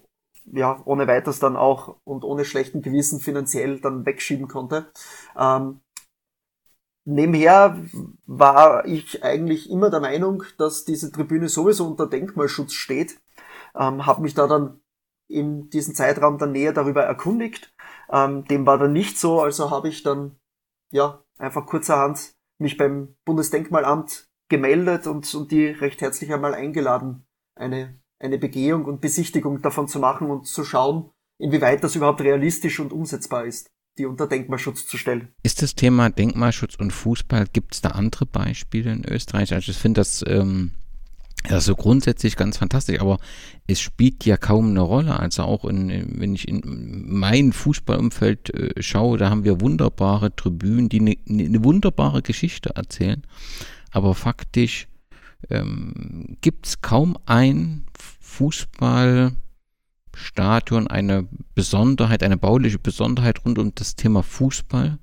ja, 0.47 0.81
ohne 0.85 1.07
weiteres 1.07 1.39
dann 1.39 1.57
auch 1.57 1.97
und 2.05 2.25
ohne 2.25 2.45
schlechten 2.45 2.81
Gewissen 2.81 3.21
finanziell 3.21 3.81
dann 3.81 4.07
wegschieben 4.07 4.49
konnte. 4.49 4.87
Ähm, 5.37 5.81
nebenher 7.05 7.79
war 8.27 8.87
ich 8.87 9.23
eigentlich 9.23 9.71
immer 9.71 9.91
der 9.91 10.01
Meinung, 10.01 10.45
dass 10.59 10.85
diese 10.85 11.13
Tribüne 11.13 11.49
sowieso 11.49 11.87
unter 11.87 12.07
Denkmalschutz 12.07 12.73
steht. 12.73 13.21
Ähm, 13.75 14.07
habe 14.07 14.23
mich 14.23 14.35
da 14.35 14.47
dann 14.47 14.81
in 15.29 15.69
diesem 15.71 15.95
Zeitraum 15.95 16.39
dann 16.39 16.53
näher 16.53 16.73
darüber 16.73 17.03
erkundigt. 17.03 17.75
Ähm, 18.11 18.45
dem 18.45 18.67
war 18.67 18.79
dann 18.79 18.93
nicht 18.93 19.19
so, 19.19 19.41
also 19.41 19.71
habe 19.71 19.89
ich 19.89 20.03
dann 20.03 20.37
ja 20.91 21.23
einfach 21.39 21.67
kurzerhand 21.67 22.35
mich 22.59 22.77
beim 22.77 23.17
Bundesdenkmalamt 23.25 24.29
gemeldet 24.49 25.07
und, 25.07 25.33
und 25.35 25.51
die 25.51 25.67
recht 25.67 26.01
herzlich 26.01 26.33
einmal 26.33 26.55
eingeladen, 26.55 27.27
eine, 27.57 28.01
eine 28.19 28.39
Begehung 28.39 28.85
und 28.85 29.01
Besichtigung 29.01 29.61
davon 29.61 29.89
zu 29.89 29.99
machen 29.99 30.31
und 30.31 30.47
zu 30.47 30.65
schauen, 30.65 31.11
inwieweit 31.39 31.83
das 31.83 31.97
überhaupt 31.97 32.21
realistisch 32.21 32.81
und 32.81 32.93
umsetzbar 32.93 33.45
ist, 33.45 33.71
die 33.99 34.07
unter 34.07 34.27
Denkmalschutz 34.27 34.87
zu 34.87 34.97
stellen. 34.97 35.35
Ist 35.43 35.63
das 35.63 35.75
Thema 35.75 36.11
Denkmalschutz 36.11 36.77
und 36.77 36.93
Fußball, 36.93 37.47
gibt 37.53 37.75
es 37.75 37.83
da 37.83 37.91
andere 37.91 38.27
Beispiele 38.27 38.93
in 38.93 39.05
Österreich? 39.05 39.53
Also 39.53 39.73
ich 39.73 39.79
finde 39.79 40.01
das 40.01 40.25
ähm, 40.27 40.73
ja, 41.49 41.61
so 41.61 41.77
grundsätzlich 41.77 42.37
ganz 42.37 42.57
fantastisch, 42.57 43.01
aber 43.01 43.19
es 43.67 43.81
spielt 43.81 44.25
ja 44.25 44.37
kaum 44.37 44.71
eine 44.71 44.81
Rolle. 44.81 45.19
Also 45.19 45.43
auch 45.43 45.65
in, 45.65 46.21
wenn 46.21 46.35
ich 46.35 46.49
in 46.49 47.05
mein 47.07 47.53
Fußballumfeld 47.53 48.55
äh, 48.55 48.83
schaue, 48.83 49.19
da 49.19 49.31
haben 49.31 49.45
wir 49.45 49.61
wunderbare 49.61 50.35
Tribünen, 50.35 50.89
die 50.89 51.01
eine, 51.01 51.17
eine 51.29 51.65
wunderbare 51.65 52.23
Geschichte 52.23 52.75
erzählen. 52.75 53.23
Aber 53.91 54.15
faktisch 54.15 54.89
ähm, 55.51 56.37
gibt 56.41 56.67
es 56.67 56.81
kaum 56.81 57.19
ein 57.27 57.85
Fußballstadion, 58.21 60.89
eine 60.89 61.29
Besonderheit, 61.55 62.23
eine 62.23 62.37
bauliche 62.37 62.79
Besonderheit 62.79 63.45
rund 63.45 63.59
um 63.59 63.75
das 63.75 63.97
Thema 63.97 64.23
Fußball, 64.23 64.99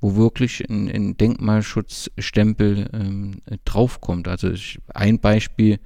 wo 0.00 0.16
wirklich 0.16 0.68
ein, 0.68 0.88
ein 0.88 1.16
Denkmalschutzstempel 1.16 2.88
ähm, 2.92 3.42
draufkommt. 3.64 4.28
Also 4.28 4.50
ich, 4.50 4.78
ein 4.94 5.18
Beispiel 5.18 5.80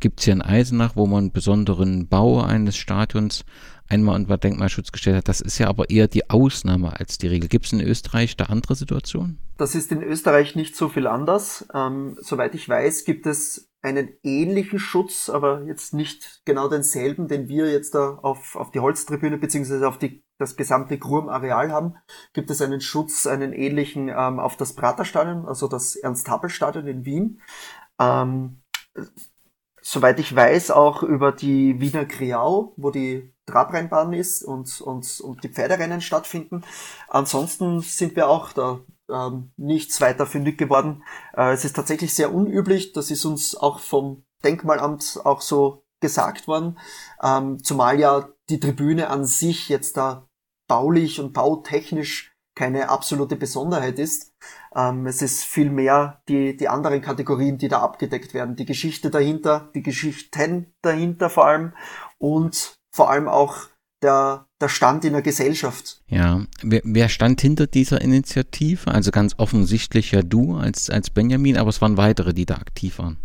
gibt 0.00 0.18
es 0.18 0.24
hier 0.24 0.34
in 0.34 0.42
Eisenach, 0.42 0.96
wo 0.96 1.06
man 1.06 1.18
einen 1.18 1.32
besonderen 1.32 2.08
Bau 2.08 2.42
eines 2.42 2.76
Stadions 2.76 3.44
einmal 3.92 4.16
unter 4.16 4.38
Denkmalschutz 4.38 4.90
gestellt 4.90 5.18
hat. 5.18 5.28
Das 5.28 5.40
ist 5.40 5.58
ja 5.58 5.68
aber 5.68 5.90
eher 5.90 6.08
die 6.08 6.30
Ausnahme 6.30 6.98
als 6.98 7.18
die 7.18 7.26
Regel. 7.26 7.48
Gibt 7.48 7.66
es 7.66 7.72
in 7.72 7.80
Österreich 7.80 8.36
da 8.36 8.44
andere 8.44 8.74
Situationen? 8.74 9.38
Das 9.58 9.74
ist 9.74 9.92
in 9.92 10.02
Österreich 10.02 10.56
nicht 10.56 10.74
so 10.76 10.88
viel 10.88 11.06
anders. 11.06 11.66
Ähm, 11.74 12.16
soweit 12.20 12.54
ich 12.54 12.68
weiß, 12.68 13.04
gibt 13.04 13.26
es 13.26 13.70
einen 13.82 14.08
ähnlichen 14.22 14.78
Schutz, 14.78 15.28
aber 15.28 15.64
jetzt 15.64 15.92
nicht 15.92 16.42
genau 16.44 16.68
denselben, 16.68 17.28
den 17.28 17.48
wir 17.48 17.70
jetzt 17.70 17.94
da 17.94 18.14
auf, 18.22 18.56
auf 18.56 18.70
die 18.70 18.80
Holztribüne 18.80 19.36
beziehungsweise 19.36 19.86
auf 19.86 19.98
die, 19.98 20.24
das 20.38 20.56
gesamte 20.56 20.98
Grum-Areal 20.98 21.70
haben. 21.70 21.96
Gibt 22.32 22.50
es 22.50 22.62
einen 22.62 22.80
Schutz, 22.80 23.26
einen 23.26 23.52
ähnlichen 23.52 24.08
ähm, 24.08 24.40
auf 24.40 24.56
das 24.56 24.74
Praterstadion, 24.74 25.46
also 25.46 25.68
das 25.68 25.96
Ernst-Happel-Stadion 25.96 26.86
in 26.86 27.04
Wien. 27.04 27.40
Ähm, 27.98 28.62
soweit 29.82 30.18
ich 30.20 30.34
weiß, 30.34 30.70
auch 30.70 31.02
über 31.02 31.32
die 31.32 31.80
Wiener 31.80 32.06
Kriau, 32.06 32.72
wo 32.76 32.90
die 32.90 33.34
Trabrennbahn 33.46 34.12
ist 34.12 34.42
und, 34.42 34.80
und, 34.80 35.20
und 35.20 35.44
die 35.44 35.48
Pferderennen 35.48 36.00
stattfinden. 36.00 36.62
Ansonsten 37.08 37.80
sind 37.80 38.16
wir 38.16 38.28
auch 38.28 38.52
da 38.52 38.80
ähm, 39.10 39.52
nichts 39.56 40.00
weiter 40.00 40.26
fündig 40.26 40.56
geworden. 40.56 41.02
Äh, 41.36 41.52
es 41.52 41.64
ist 41.64 41.74
tatsächlich 41.74 42.14
sehr 42.14 42.32
unüblich, 42.32 42.92
das 42.92 43.10
ist 43.10 43.24
uns 43.24 43.56
auch 43.56 43.80
vom 43.80 44.24
Denkmalamt 44.44 45.20
auch 45.24 45.40
so 45.40 45.84
gesagt 46.00 46.48
worden, 46.48 46.78
ähm, 47.22 47.62
zumal 47.62 47.98
ja 47.98 48.28
die 48.48 48.60
Tribüne 48.60 49.08
an 49.08 49.24
sich 49.24 49.68
jetzt 49.68 49.96
da 49.96 50.28
baulich 50.68 51.20
und 51.20 51.32
bautechnisch 51.32 52.32
keine 52.54 52.88
absolute 52.88 53.36
Besonderheit 53.36 53.98
ist. 53.98 54.32
Ähm, 54.74 55.06
es 55.06 55.22
ist 55.22 55.44
vielmehr 55.44 56.22
die, 56.28 56.56
die 56.56 56.68
anderen 56.68 57.02
Kategorien, 57.02 57.58
die 57.58 57.68
da 57.68 57.80
abgedeckt 57.80 58.34
werden. 58.34 58.56
Die 58.56 58.64
Geschichte 58.64 59.10
dahinter, 59.10 59.70
die 59.74 59.82
Geschichten 59.82 60.72
dahinter 60.82 61.30
vor 61.30 61.46
allem 61.46 61.72
und 62.18 62.76
vor 62.90 63.10
allem 63.10 63.28
auch 63.28 63.56
der, 64.02 64.46
der 64.60 64.68
Stand 64.68 65.04
in 65.04 65.12
der 65.12 65.22
Gesellschaft. 65.22 66.02
Ja, 66.06 66.44
wer, 66.62 66.80
wer 66.84 67.08
stand 67.08 67.40
hinter 67.40 67.66
dieser 67.66 68.00
Initiative? 68.00 68.90
Also 68.90 69.10
ganz 69.10 69.34
offensichtlich 69.38 70.10
ja 70.12 70.22
du 70.22 70.56
als, 70.56 70.90
als 70.90 71.10
Benjamin, 71.10 71.56
aber 71.56 71.70
es 71.70 71.80
waren 71.80 71.96
weitere, 71.96 72.34
die 72.34 72.46
da 72.46 72.56
aktiv 72.56 72.98
waren. 72.98 73.18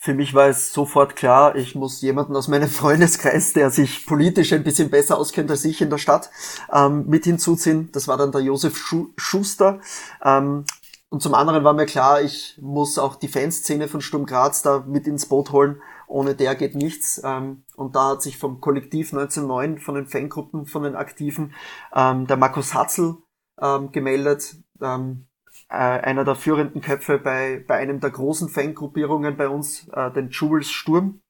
Für 0.00 0.14
mich 0.14 0.32
war 0.32 0.46
es 0.46 0.72
sofort 0.72 1.16
klar, 1.16 1.56
ich 1.56 1.74
muss 1.74 2.00
jemanden 2.02 2.36
aus 2.36 2.46
meinem 2.46 2.68
Freundeskreis, 2.68 3.52
der 3.52 3.70
sich 3.70 4.06
politisch 4.06 4.52
ein 4.52 4.62
bisschen 4.62 4.90
besser 4.90 5.18
auskennt 5.18 5.50
als 5.50 5.64
ich 5.64 5.80
in 5.80 5.90
der 5.90 5.98
Stadt, 5.98 6.30
ähm, 6.72 7.06
mit 7.08 7.24
hinzuziehen. 7.24 7.90
Das 7.92 8.06
war 8.06 8.16
dann 8.16 8.30
der 8.30 8.42
Josef 8.42 8.78
Schuster. 9.16 9.80
Ähm, 10.24 10.64
und 11.10 11.22
zum 11.22 11.34
anderen 11.34 11.64
war 11.64 11.72
mir 11.72 11.86
klar, 11.86 12.20
ich 12.20 12.58
muss 12.60 12.98
auch 12.98 13.16
die 13.16 13.28
Fanszene 13.28 13.88
von 13.88 14.02
Sturm 14.02 14.26
Graz 14.26 14.62
da 14.62 14.84
mit 14.86 15.06
ins 15.06 15.26
Boot 15.26 15.52
holen. 15.52 15.80
Ohne 16.06 16.34
der 16.34 16.54
geht 16.54 16.74
nichts. 16.74 17.20
Ähm, 17.24 17.64
und 17.76 17.96
da 17.96 18.10
hat 18.10 18.22
sich 18.22 18.36
vom 18.36 18.60
Kollektiv 18.60 19.12
1909, 19.12 19.78
von 19.78 19.94
den 19.94 20.06
Fangruppen, 20.06 20.66
von 20.66 20.82
den 20.82 20.96
Aktiven, 20.96 21.54
ähm, 21.94 22.26
der 22.26 22.36
Markus 22.36 22.74
Hatzel 22.74 23.16
ähm, 23.60 23.90
gemeldet. 23.90 24.56
Äh, 24.80 25.74
einer 25.74 26.24
der 26.24 26.34
führenden 26.34 26.82
Köpfe 26.82 27.18
bei, 27.18 27.64
bei 27.66 27.76
einem 27.76 28.00
der 28.00 28.10
großen 28.10 28.48
Fangruppierungen 28.48 29.36
bei 29.36 29.48
uns, 29.48 29.88
äh, 29.88 30.10
den 30.10 30.28
Jules 30.28 30.70
Sturm. 30.70 31.20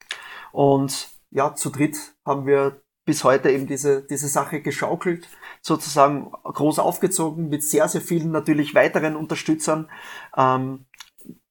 Und 0.52 1.10
ja, 1.30 1.54
zu 1.54 1.70
dritt 1.70 2.14
haben 2.24 2.46
wir 2.46 2.80
bis 3.04 3.24
heute 3.24 3.50
eben 3.50 3.66
diese, 3.66 4.02
diese 4.02 4.28
Sache 4.28 4.60
geschaukelt, 4.60 5.28
sozusagen 5.62 6.30
groß 6.30 6.78
aufgezogen, 6.78 7.48
mit 7.48 7.62
sehr, 7.62 7.88
sehr 7.88 8.00
vielen 8.00 8.30
natürlich 8.30 8.74
weiteren 8.74 9.16
Unterstützern. 9.16 9.88
Ähm, 10.36 10.86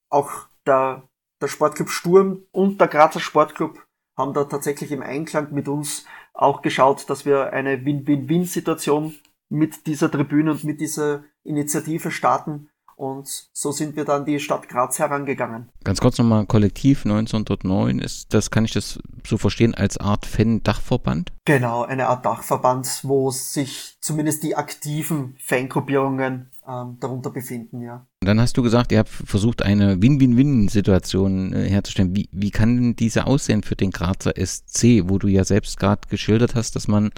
auch 0.10 0.32
der, 0.66 1.04
der 1.42 1.48
Sportclub 1.48 1.90
Sturm 1.90 2.44
und 2.52 2.80
der 2.80 2.88
Grazer 2.88 3.20
Sportclub 3.20 3.86
haben 4.18 4.34
da 4.34 4.46
tatsächlich 4.46 4.92
im 4.92 5.04
Einklang 5.04 5.54
mit 5.54 5.68
uns 5.68 6.06
auch 6.34 6.62
geschaut, 6.62 7.10
dass 7.10 7.26
wir 7.26 7.54
eine 7.54 7.86
Win-Win-Win-Situation 7.86 9.16
mit 9.50 9.86
dieser 9.88 10.12
Tribüne 10.12 10.52
und 10.52 10.64
mit 10.64 10.82
dieser 10.82 11.24
Initiative 11.44 12.12
starten, 12.12 12.70
und 12.98 13.28
so 13.54 13.72
sind 13.72 13.96
wir 13.96 14.06
dann 14.06 14.26
die 14.26 14.40
Stadt 14.40 14.68
Graz 14.68 14.98
herangegangen. 14.98 15.70
Ganz 15.84 16.02
kurz 16.02 16.18
nochmal, 16.18 16.48
Kollektiv 16.48 17.06
1909, 17.06 18.00
ist 18.00 18.34
das, 18.34 18.50
kann 18.50 18.66
ich 18.66 18.74
das 18.74 19.00
so 19.26 19.38
verstehen, 19.38 19.76
als 19.76 19.98
Art 19.98 20.26
Fan-Dachverband? 20.26 21.32
Genau, 21.46 21.84
eine 21.84 22.08
Art 22.08 22.26
Dachverband, 22.26 23.02
wo 23.04 23.30
sich 23.30 23.98
zumindest 24.02 24.42
die 24.42 24.56
aktiven 24.56 25.36
Fangruppierungen 25.40 26.50
ähm, 26.68 26.98
darunter 27.00 27.30
befinden, 27.30 27.82
ja. 27.82 28.08
Dann 28.22 28.42
hast 28.42 28.58
du 28.58 28.64
gesagt, 28.64 28.92
ihr 28.92 29.00
habt 29.00 29.10
versucht, 29.10 29.62
eine 29.62 30.02
Win-Win-Win-Situation 30.02 31.54
äh, 31.54 31.70
herzustellen. 31.70 32.16
Wie, 32.16 32.30
wie 32.32 32.52
kann 32.52 32.76
denn 32.78 32.96
diese 32.96 33.28
aussehen 33.28 33.62
für 33.62 33.76
den 33.76 33.92
Grazer 33.92 34.34
SC, 34.36 35.04
wo 35.08 35.20
du 35.20 35.28
ja 35.28 35.44
selbst 35.44 35.80
gerade 35.80 36.02
geschildert 36.10 36.56
hast, 36.56 36.76
dass 36.76 36.88
man 36.88 37.12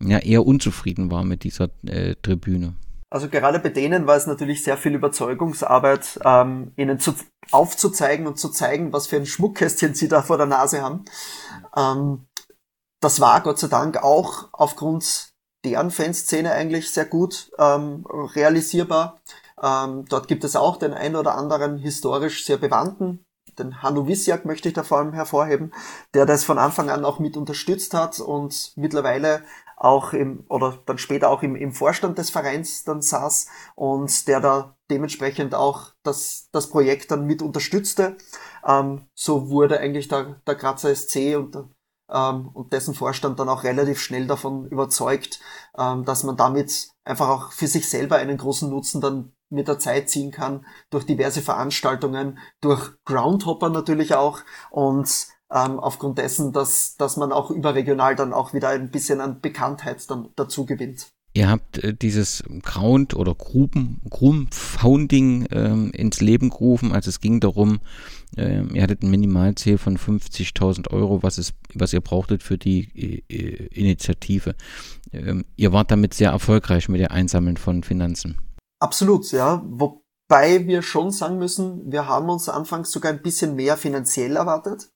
ja 0.00 0.18
eher 0.18 0.44
unzufrieden 0.44 1.10
war 1.10 1.24
mit 1.24 1.44
dieser 1.44 1.70
äh, 1.86 2.14
Tribüne? 2.20 2.74
Also 3.14 3.28
gerade 3.28 3.60
bei 3.60 3.68
denen 3.68 4.08
war 4.08 4.16
es 4.16 4.26
natürlich 4.26 4.64
sehr 4.64 4.76
viel 4.76 4.92
Überzeugungsarbeit, 4.92 6.18
ähm, 6.24 6.72
ihnen 6.74 6.98
zu, 6.98 7.14
aufzuzeigen 7.52 8.26
und 8.26 8.40
zu 8.40 8.48
zeigen, 8.48 8.92
was 8.92 9.06
für 9.06 9.14
ein 9.14 9.24
Schmuckkästchen 9.24 9.94
sie 9.94 10.08
da 10.08 10.20
vor 10.20 10.36
der 10.36 10.46
Nase 10.46 10.82
haben. 10.82 11.04
Ähm, 11.76 12.26
das 13.00 13.20
war 13.20 13.40
Gott 13.42 13.60
sei 13.60 13.68
Dank 13.68 14.02
auch 14.02 14.48
aufgrund 14.50 15.28
deren 15.64 15.92
Fanszene 15.92 16.50
eigentlich 16.50 16.90
sehr 16.90 17.04
gut 17.04 17.52
ähm, 17.56 18.04
realisierbar. 18.10 19.20
Ähm, 19.62 20.06
dort 20.08 20.26
gibt 20.26 20.42
es 20.42 20.56
auch 20.56 20.76
den 20.76 20.92
ein 20.92 21.14
oder 21.14 21.36
anderen 21.36 21.78
historisch 21.78 22.44
sehr 22.44 22.56
bewandten, 22.56 23.24
den 23.58 23.82
Hanno 23.82 24.06
Wissiak 24.06 24.44
möchte 24.44 24.68
ich 24.68 24.74
da 24.74 24.82
vor 24.82 24.98
allem 24.98 25.12
hervorheben, 25.12 25.72
der 26.12 26.26
das 26.26 26.44
von 26.44 26.58
Anfang 26.58 26.90
an 26.90 27.04
auch 27.04 27.18
mit 27.18 27.36
unterstützt 27.36 27.94
hat 27.94 28.20
und 28.20 28.72
mittlerweile 28.76 29.42
auch 29.84 30.14
im, 30.14 30.44
oder 30.48 30.78
dann 30.86 30.96
später 30.96 31.28
auch 31.28 31.42
im, 31.42 31.56
im 31.56 31.72
Vorstand 31.72 32.16
des 32.16 32.30
Vereins 32.30 32.84
dann 32.84 33.02
saß 33.02 33.48
und 33.74 34.26
der 34.26 34.40
da 34.40 34.76
dementsprechend 34.90 35.54
auch 35.54 35.92
das, 36.02 36.48
das 36.52 36.70
Projekt 36.70 37.10
dann 37.10 37.26
mit 37.26 37.42
unterstützte. 37.42 38.16
Ähm, 38.66 39.06
so 39.14 39.50
wurde 39.50 39.78
eigentlich 39.80 40.08
der, 40.08 40.40
der 40.46 40.54
Grazer 40.54 40.94
SC 40.94 41.36
und, 41.36 41.56
ähm, 42.10 42.48
und 42.48 42.72
dessen 42.72 42.94
Vorstand 42.94 43.38
dann 43.38 43.50
auch 43.50 43.62
relativ 43.62 44.00
schnell 44.00 44.26
davon 44.26 44.66
überzeugt, 44.68 45.40
ähm, 45.76 46.04
dass 46.06 46.24
man 46.24 46.38
damit 46.38 46.88
einfach 47.04 47.28
auch 47.28 47.52
für 47.52 47.66
sich 47.66 47.88
selber 47.88 48.16
einen 48.16 48.38
großen 48.38 48.70
Nutzen 48.70 49.02
dann 49.02 49.32
mit 49.50 49.68
der 49.68 49.78
Zeit 49.78 50.08
ziehen 50.08 50.30
kann, 50.30 50.64
durch 50.88 51.04
diverse 51.04 51.42
Veranstaltungen, 51.42 52.38
durch 52.62 52.92
Groundhopper 53.04 53.68
natürlich 53.68 54.14
auch 54.14 54.40
und 54.70 55.28
ähm, 55.54 55.78
aufgrund 55.78 56.18
dessen, 56.18 56.52
dass, 56.52 56.96
dass 56.96 57.16
man 57.16 57.32
auch 57.32 57.50
überregional 57.50 58.16
dann 58.16 58.32
auch 58.32 58.52
wieder 58.52 58.70
ein 58.70 58.90
bisschen 58.90 59.20
an 59.20 59.40
Bekanntheit 59.40 60.10
dann 60.10 60.28
dazu 60.34 60.66
gewinnt. 60.66 61.08
Ihr 61.36 61.48
habt 61.48 61.78
äh, 61.78 61.94
dieses 61.94 62.44
Ground- 62.62 63.14
oder 63.14 63.34
Gruppen, 63.34 64.00
Founding 64.52 65.46
ähm, 65.50 65.90
ins 65.92 66.20
Leben 66.20 66.50
gerufen. 66.50 66.92
Also 66.92 67.08
es 67.08 67.20
ging 67.20 67.40
darum, 67.40 67.80
äh, 68.36 68.62
ihr 68.62 68.82
hattet 68.82 69.02
ein 69.02 69.10
Minimalziel 69.10 69.78
von 69.78 69.96
50.000 69.96 70.90
Euro, 70.92 71.22
was, 71.22 71.38
es, 71.38 71.52
was 71.74 71.92
ihr 71.92 72.00
brauchtet 72.00 72.42
für 72.42 72.58
die 72.58 73.22
äh, 73.28 73.66
Initiative. 73.66 74.54
Ähm, 75.12 75.44
ihr 75.56 75.72
wart 75.72 75.90
damit 75.90 76.14
sehr 76.14 76.30
erfolgreich 76.30 76.88
mit 76.88 77.00
der 77.00 77.10
Einsammeln 77.10 77.56
von 77.56 77.82
Finanzen. 77.82 78.38
Absolut, 78.80 79.30
ja. 79.32 79.64
Wobei 79.66 80.66
wir 80.66 80.82
schon 80.82 81.10
sagen 81.10 81.38
müssen, 81.38 81.90
wir 81.90 82.06
haben 82.06 82.28
uns 82.28 82.48
anfangs 82.48 82.92
sogar 82.92 83.12
ein 83.12 83.22
bisschen 83.22 83.56
mehr 83.56 83.76
finanziell 83.76 84.36
erwartet. 84.36 84.93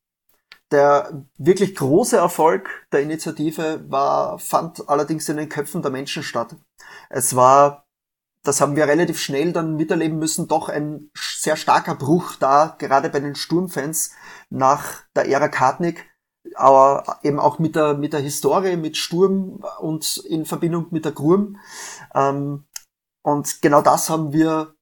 Der 0.70 1.24
wirklich 1.38 1.74
große 1.74 2.16
Erfolg 2.16 2.86
der 2.92 3.00
Initiative 3.00 3.84
war, 3.88 4.38
fand 4.38 4.88
allerdings 4.88 5.28
in 5.28 5.38
den 5.38 5.48
Köpfen 5.48 5.80
der 5.82 5.90
Menschen 5.90 6.22
statt. 6.22 6.56
Es 7.08 7.34
war, 7.34 7.86
das 8.42 8.60
haben 8.60 8.76
wir 8.76 8.86
relativ 8.86 9.18
schnell 9.18 9.52
dann 9.52 9.76
miterleben 9.76 10.18
müssen, 10.18 10.46
doch 10.46 10.68
ein 10.68 11.10
sehr 11.16 11.56
starker 11.56 11.94
Bruch 11.94 12.36
da, 12.36 12.76
gerade 12.78 13.08
bei 13.08 13.20
den 13.20 13.34
Sturmfans 13.34 14.12
nach 14.50 15.02
der 15.16 15.28
Ära 15.28 15.48
Kartnick, 15.48 16.06
aber 16.54 17.18
eben 17.22 17.40
auch 17.40 17.58
mit 17.58 17.74
der, 17.74 17.94
mit 17.94 18.12
der 18.12 18.20
Historie, 18.20 18.76
mit 18.76 18.96
Sturm 18.96 19.64
und 19.80 20.18
in 20.18 20.44
Verbindung 20.44 20.88
mit 20.90 21.04
der 21.04 21.12
Gurm. 21.12 21.58
Ähm, 22.14 22.66
und 23.22 23.62
genau 23.62 23.82
das 23.82 24.10
haben 24.10 24.32
wir 24.32 24.74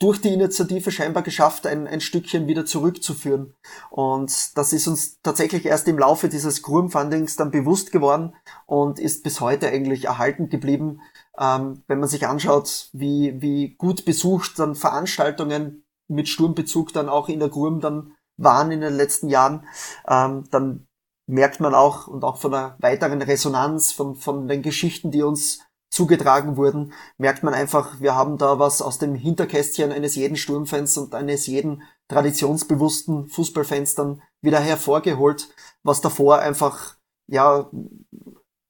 durch 0.00 0.20
die 0.20 0.32
Initiative 0.32 0.90
scheinbar 0.90 1.22
geschafft, 1.22 1.66
ein, 1.66 1.86
ein 1.86 2.00
Stückchen 2.00 2.46
wieder 2.46 2.64
zurückzuführen. 2.64 3.54
Und 3.90 4.56
das 4.56 4.72
ist 4.72 4.88
uns 4.88 5.20
tatsächlich 5.22 5.66
erst 5.66 5.86
im 5.88 5.98
Laufe 5.98 6.28
dieses 6.30 6.62
Gurm-Fundings 6.62 7.36
dann 7.36 7.50
bewusst 7.50 7.92
geworden 7.92 8.34
und 8.66 8.98
ist 8.98 9.22
bis 9.22 9.40
heute 9.40 9.68
eigentlich 9.68 10.06
erhalten 10.06 10.48
geblieben. 10.48 11.02
Ähm, 11.38 11.82
wenn 11.86 12.00
man 12.00 12.08
sich 12.08 12.26
anschaut, 12.26 12.88
wie, 12.92 13.40
wie 13.42 13.74
gut 13.76 14.06
besucht 14.06 14.58
dann 14.58 14.74
Veranstaltungen 14.74 15.84
mit 16.08 16.28
Sturmbezug 16.28 16.94
dann 16.94 17.10
auch 17.10 17.28
in 17.28 17.38
der 17.38 17.50
Gurm 17.50 17.80
dann 17.80 18.14
waren 18.38 18.72
in 18.72 18.80
den 18.80 18.94
letzten 18.94 19.28
Jahren, 19.28 19.66
ähm, 20.08 20.44
dann 20.50 20.86
merkt 21.26 21.60
man 21.60 21.74
auch 21.74 22.08
und 22.08 22.24
auch 22.24 22.38
von 22.38 22.52
der 22.52 22.76
weiteren 22.80 23.20
Resonanz, 23.20 23.92
von, 23.92 24.14
von 24.14 24.48
den 24.48 24.62
Geschichten, 24.62 25.10
die 25.10 25.22
uns 25.22 25.60
zugetragen 25.90 26.56
wurden, 26.56 26.92
merkt 27.18 27.42
man 27.42 27.52
einfach, 27.52 28.00
wir 28.00 28.14
haben 28.14 28.38
da 28.38 28.58
was 28.58 28.80
aus 28.80 28.98
dem 28.98 29.14
Hinterkästchen 29.14 29.92
eines 29.92 30.14
jeden 30.14 30.36
Sturmfans 30.36 30.96
und 30.96 31.14
eines 31.14 31.46
jeden 31.46 31.82
traditionsbewussten 32.08 33.28
Fußballfans 33.28 33.96
dann 33.96 34.22
wieder 34.40 34.60
hervorgeholt, 34.60 35.48
was 35.82 36.00
davor 36.00 36.38
einfach, 36.38 36.96
ja, 37.26 37.68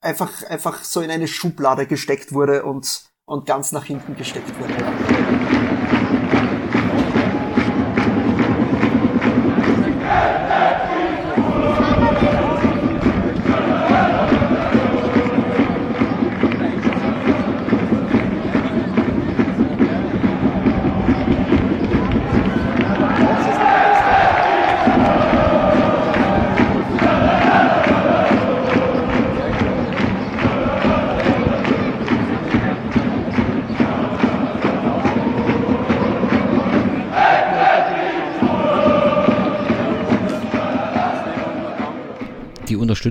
einfach, 0.00 0.42
einfach 0.44 0.82
so 0.82 1.00
in 1.00 1.10
eine 1.10 1.28
Schublade 1.28 1.86
gesteckt 1.86 2.32
wurde 2.32 2.64
und, 2.64 3.04
und 3.26 3.46
ganz 3.46 3.72
nach 3.72 3.84
hinten 3.84 4.16
gesteckt 4.16 4.58
wurde. 4.58 5.19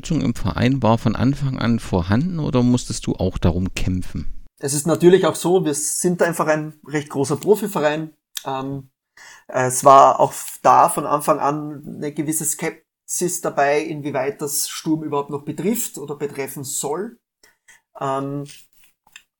Unterstützung 0.10 0.22
im 0.22 0.36
Verein 0.36 0.82
war 0.82 0.97
von 0.97 1.16
Anfang 1.16 1.60
an 1.60 1.80
vorhanden 1.80 2.39
oder 2.39 2.64
musstest 2.64 3.05
du 3.07 3.14
auch 3.16 3.38
darum 3.38 3.74
kämpfen? 3.74 4.47
Es 4.60 4.74
ist 4.74 4.88
natürlich 4.88 5.26
auch 5.26 5.36
so, 5.36 5.64
wir 5.64 5.74
sind 5.74 6.22
einfach 6.22 6.47
ein 6.47 6.74
recht 6.86 7.10
großer 7.10 7.38
Profiverein. 7.38 8.14
Ähm, 8.45 8.89
es 9.47 9.84
war 9.84 10.20
auch 10.20 10.34
da 10.62 10.89
von 10.89 11.05
Anfang 11.05 11.39
an 11.39 11.84
eine 11.97 12.14
gewisse 12.14 12.45
Skepsis 12.45 13.41
dabei, 13.41 13.82
inwieweit 13.82 14.41
das 14.41 14.68
Sturm 14.68 15.03
überhaupt 15.03 15.30
noch 15.30 15.43
betrifft 15.43 15.97
oder 15.97 16.16
betreffen 16.16 16.64
soll. 16.64 17.20
Ähm, 17.99 18.45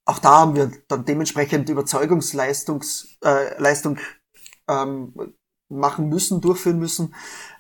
auch 0.06 0.20
da 0.20 0.40
haben 0.40 0.56
wir 0.56 0.72
dann 0.88 1.06
dementsprechend 1.06 1.70
Überzeugungsleistung 1.70 2.84
äh, 3.24 3.62
Leistung, 3.62 4.00
ähm, 4.68 5.14
machen 5.70 6.10
müssen, 6.10 6.42
durchführen 6.42 6.80
müssen. 6.80 7.14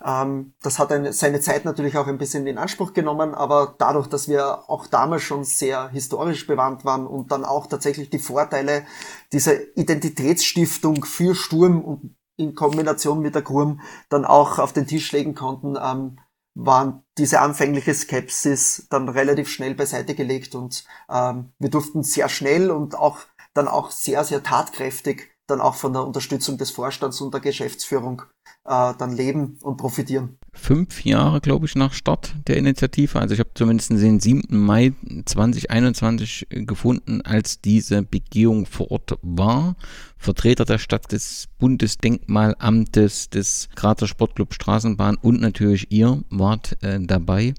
Ähm, 0.03 0.53
das 0.61 0.79
hat 0.79 0.91
eine, 0.91 1.13
seine 1.13 1.39
Zeit 1.39 1.65
natürlich 1.65 1.97
auch 1.97 2.07
ein 2.07 2.17
bisschen 2.17 2.47
in 2.47 2.57
Anspruch 2.57 2.93
genommen, 2.93 3.35
aber 3.35 3.75
dadurch, 3.77 4.07
dass 4.07 4.27
wir 4.27 4.69
auch 4.69 4.87
damals 4.87 5.21
schon 5.21 5.43
sehr 5.43 5.89
historisch 5.89 6.47
bewandt 6.47 6.85
waren 6.85 7.05
und 7.07 7.31
dann 7.31 7.45
auch 7.45 7.67
tatsächlich 7.67 8.09
die 8.09 8.19
Vorteile 8.19 8.85
dieser 9.31 9.77
Identitätsstiftung 9.77 11.05
für 11.05 11.35
Sturm 11.35 11.81
und 11.81 12.15
in 12.35 12.55
Kombination 12.55 13.19
mit 13.19 13.35
der 13.35 13.41
Gurm 13.41 13.81
dann 14.09 14.25
auch 14.25 14.59
auf 14.59 14.73
den 14.73 14.87
Tisch 14.87 15.11
legen 15.11 15.35
konnten, 15.35 15.77
ähm, 15.81 16.19
waren 16.55 17.03
diese 17.17 17.41
anfängliche 17.41 17.93
Skepsis 17.93 18.87
dann 18.89 19.09
relativ 19.09 19.49
schnell 19.49 19.75
beiseite 19.75 20.15
gelegt 20.15 20.55
und 20.55 20.83
ähm, 21.09 21.51
wir 21.59 21.69
durften 21.69 22.03
sehr 22.03 22.29
schnell 22.29 22.71
und 22.71 22.95
auch 22.95 23.19
dann 23.53 23.67
auch 23.67 23.91
sehr, 23.91 24.23
sehr 24.23 24.41
tatkräftig 24.41 25.31
dann 25.49 25.61
auch 25.61 25.75
von 25.75 25.93
der 25.93 26.05
Unterstützung 26.05 26.57
des 26.57 26.71
Vorstands 26.71 27.19
und 27.21 27.33
der 27.33 27.41
Geschäftsführung 27.41 28.23
äh, 28.65 28.93
dann 28.97 29.13
leben 29.13 29.57
und 29.61 29.77
profitieren. 29.77 30.37
Fünf 30.53 31.03
Jahre, 31.05 31.41
glaube 31.41 31.65
ich, 31.65 31.75
nach 31.75 31.93
Start 31.93 32.33
der 32.47 32.57
Initiative. 32.57 33.19
Also 33.19 33.33
ich 33.33 33.39
habe 33.39 33.51
zumindest 33.53 33.91
den 33.91 34.19
7. 34.19 34.43
Mai 34.49 34.93
2021 35.25 36.47
gefunden, 36.49 37.21
als 37.21 37.61
diese 37.61 38.01
Begehung 38.01 38.65
vor 38.65 38.91
Ort 38.91 39.17
war. 39.21 39.75
Vertreter 40.17 40.65
der 40.65 40.79
Stadt 40.79 41.11
des 41.11 41.47
Bundesdenkmalamtes, 41.59 43.29
des 43.29 43.69
Grazer 43.75 44.07
Sportclub 44.07 44.53
Straßenbahn 44.53 45.15
und 45.15 45.39
natürlich 45.39 45.91
ihr 45.91 46.23
wart 46.29 46.77
äh, 46.83 46.99
dabei. 46.99 47.53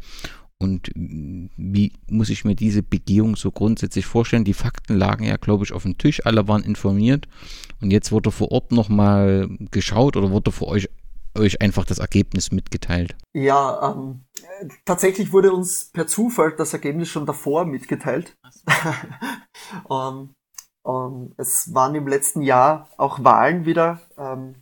Und 0.63 0.91
wie 0.95 1.93
muss 2.11 2.29
ich 2.29 2.45
mir 2.45 2.55
diese 2.55 2.83
Begehung 2.83 3.35
so 3.35 3.51
grundsätzlich 3.51 4.05
vorstellen? 4.05 4.45
Die 4.45 4.53
Fakten 4.53 4.95
lagen 4.95 5.25
ja, 5.25 5.37
glaube 5.37 5.65
ich, 5.65 5.73
auf 5.73 5.85
dem 5.85 5.97
Tisch, 5.97 6.27
alle 6.27 6.47
waren 6.49 6.63
informiert 6.63 7.27
und 7.81 7.91
jetzt 7.91 8.13
wurde 8.13 8.31
vor 8.31 8.53
Ort 8.53 8.71
nochmal 8.71 9.49
geschaut 9.71 10.19
oder 10.19 10.31
wurde 10.31 10.53
für 10.53 10.67
euch, 10.67 10.91
euch 11.35 11.63
einfach 11.63 11.87
das 11.87 11.99
Ergebnis 11.99 12.53
mitgeteilt? 12.53 13.17
Ja, 13.33 13.95
ähm, 13.97 14.21
tatsächlich 14.85 15.33
wurde 15.33 15.51
uns 15.51 15.91
per 15.95 16.07
Zufall 16.07 16.55
das 16.57 16.75
Ergebnis 16.75 17.09
schon 17.09 17.25
davor 17.25 17.65
mitgeteilt. 17.65 18.37
um, 19.85 20.35
um, 20.83 21.33
es 21.39 21.73
waren 21.73 21.95
im 21.95 22.07
letzten 22.07 22.43
Jahr 22.43 22.91
auch 22.99 23.25
Wahlen 23.25 23.65
wieder, 23.65 24.03
ähm, 24.19 24.57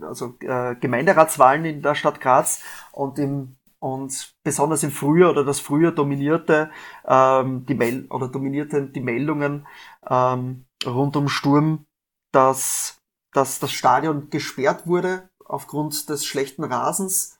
also 0.00 0.34
äh, 0.40 0.76
Gemeinderatswahlen 0.76 1.66
in 1.66 1.82
der 1.82 1.94
Stadt 1.94 2.22
Graz 2.22 2.62
und 2.92 3.18
im 3.18 3.56
und 3.84 4.34
besonders 4.42 4.82
im 4.82 4.90
Frühjahr 4.90 5.32
oder 5.32 5.44
das 5.44 5.60
Frühjahr 5.60 5.92
dominierte 5.92 6.70
ähm, 7.06 7.66
die 7.66 7.74
Mel 7.74 8.06
oder 8.08 8.28
dominierten 8.28 8.94
die 8.94 9.02
Meldungen 9.02 9.66
ähm, 10.08 10.64
rund 10.86 11.16
um 11.16 11.28
Sturm, 11.28 11.84
dass, 12.32 12.96
dass 13.34 13.58
das 13.58 13.72
Stadion 13.72 14.30
gesperrt 14.30 14.86
wurde 14.86 15.28
aufgrund 15.44 16.08
des 16.08 16.24
schlechten 16.24 16.64
Rasens 16.64 17.36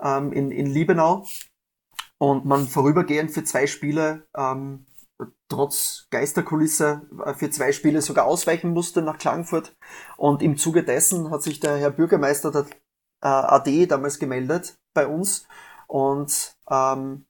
ähm, 0.00 0.32
in, 0.32 0.52
in 0.52 0.66
Liebenau 0.66 1.26
und 2.18 2.44
man 2.44 2.68
vorübergehend 2.68 3.32
für 3.32 3.42
zwei 3.42 3.66
Spiele 3.66 4.24
ähm, 4.36 4.86
trotz 5.48 6.06
Geisterkulisse 6.10 7.08
äh, 7.24 7.34
für 7.34 7.50
zwei 7.50 7.72
Spiele 7.72 8.02
sogar 8.02 8.26
ausweichen 8.26 8.70
musste 8.70 9.02
nach 9.02 9.18
Klagenfurt. 9.18 9.74
Und 10.16 10.42
im 10.42 10.58
Zuge 10.58 10.84
dessen 10.84 11.32
hat 11.32 11.42
sich 11.42 11.58
der 11.58 11.76
Herr 11.76 11.90
Bürgermeister 11.90 12.52
der 12.52 12.66
äh, 13.20 13.26
AD 13.26 13.86
damals 13.86 14.20
gemeldet 14.20 14.76
bei 14.94 15.04
uns 15.08 15.48
und 15.88 16.54
ähm, 16.70 17.26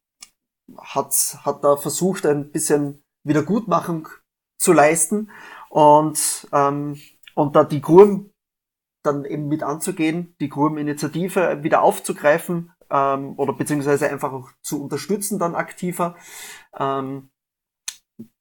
hat, 0.76 1.38
hat 1.44 1.64
da 1.64 1.76
versucht, 1.76 2.26
ein 2.26 2.50
bisschen 2.50 3.02
Wiedergutmachung 3.24 4.08
zu 4.58 4.72
leisten 4.72 5.30
und, 5.70 6.48
ähm, 6.52 7.00
und 7.34 7.56
da 7.56 7.64
die 7.64 7.80
Gurm 7.80 8.30
dann 9.02 9.24
eben 9.24 9.48
mit 9.48 9.62
anzugehen, 9.62 10.34
die 10.40 10.48
Gurm-Initiative 10.48 11.62
wieder 11.62 11.82
aufzugreifen 11.82 12.72
ähm, 12.90 13.34
oder 13.38 13.52
beziehungsweise 13.52 14.10
einfach 14.10 14.32
auch 14.32 14.50
zu 14.62 14.82
unterstützen 14.82 15.38
dann 15.38 15.54
aktiver, 15.54 16.16
ähm, 16.76 17.30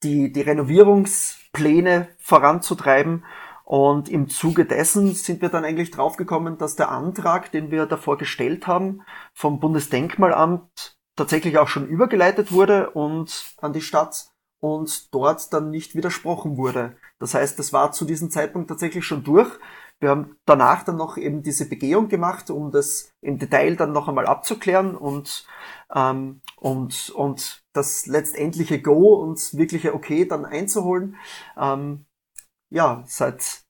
die, 0.04 0.32
die 0.32 0.42
Renovierungspläne 0.42 2.10
voranzutreiben 2.18 3.24
und 3.68 4.08
im 4.08 4.30
Zuge 4.30 4.64
dessen 4.64 5.14
sind 5.14 5.42
wir 5.42 5.50
dann 5.50 5.66
eigentlich 5.66 5.92
draufgekommen, 5.92 6.58
dass 6.58 6.78
der 6.78 6.90
Antrag, 6.90 7.52
den 7.52 7.70
wir 7.70 7.86
davor 7.86 8.18
gestellt 8.18 8.66
haben, 8.66 9.02
vom 9.34 9.60
Bundesdenkmalamt 9.60 10.96
tatsächlich 11.18 11.58
auch 11.58 11.68
schon 11.68 11.86
übergeleitet 11.86 12.54
wurde 12.54 12.92
und 12.92 13.54
an 13.58 13.74
die 13.74 13.82
Stadt 13.82 14.30
und 14.62 15.14
dort 15.14 15.52
dann 15.52 15.70
nicht 15.70 15.96
widersprochen 15.96 16.56
wurde. 16.56 16.96
Das 17.20 17.34
heißt, 17.34 17.60
das 17.60 17.74
war 17.74 17.92
zu 17.92 18.06
diesem 18.06 18.32
Zeitpunkt 18.32 18.70
tatsächlich 18.70 19.04
schon 19.04 19.26
durch. 19.26 19.50
Wir 20.00 20.12
haben 20.12 20.38
danach 20.46 20.84
dann 20.86 20.96
noch 20.96 21.18
eben 21.18 21.44
diese 21.44 21.68
Begehung 21.68 22.08
gemacht, 22.08 22.50
um 22.50 22.72
das 22.72 23.12
im 23.20 23.38
Detail 23.38 23.76
dann 23.76 23.92
noch 23.92 24.08
einmal 24.08 24.28
abzuklären 24.28 24.96
und, 24.96 25.46
ähm, 25.94 26.40
und, 26.56 27.10
und 27.10 27.64
das 27.74 28.06
letztendliche 28.06 28.82
Go 28.82 29.16
und 29.16 29.58
wirkliche 29.58 29.94
Okay 29.94 30.26
dann 30.26 30.46
einzuholen. 30.46 31.18
Ähm, 31.58 32.06
ja, 32.70 33.04
seit 33.08 33.64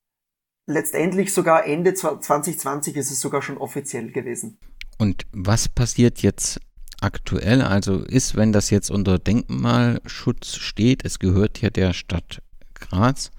letztendlich 0.67 1.33
sogar 1.33 1.65
Ende 1.65 1.93
2020 1.93 2.95
ist 2.95 3.11
es 3.11 3.21
sogar 3.21 3.41
schon 3.41 3.57
offiziell 3.57 4.11
gewesen. 4.11 4.59
Und 4.97 5.25
was 5.31 5.69
passiert 5.69 6.21
jetzt 6.21 6.59
aktuell? 7.01 7.61
Also 7.61 8.03
ist, 8.03 8.35
wenn 8.35 8.51
das 8.51 8.69
jetzt 8.69 8.89
unter 8.89 9.19
Denkmalschutz 9.19 10.55
steht, 10.55 11.05
es 11.05 11.19
gehört 11.19 11.61
ja 11.61 11.69
der 11.69 11.93
Stadt 11.93 12.41
Graz, 12.73 13.31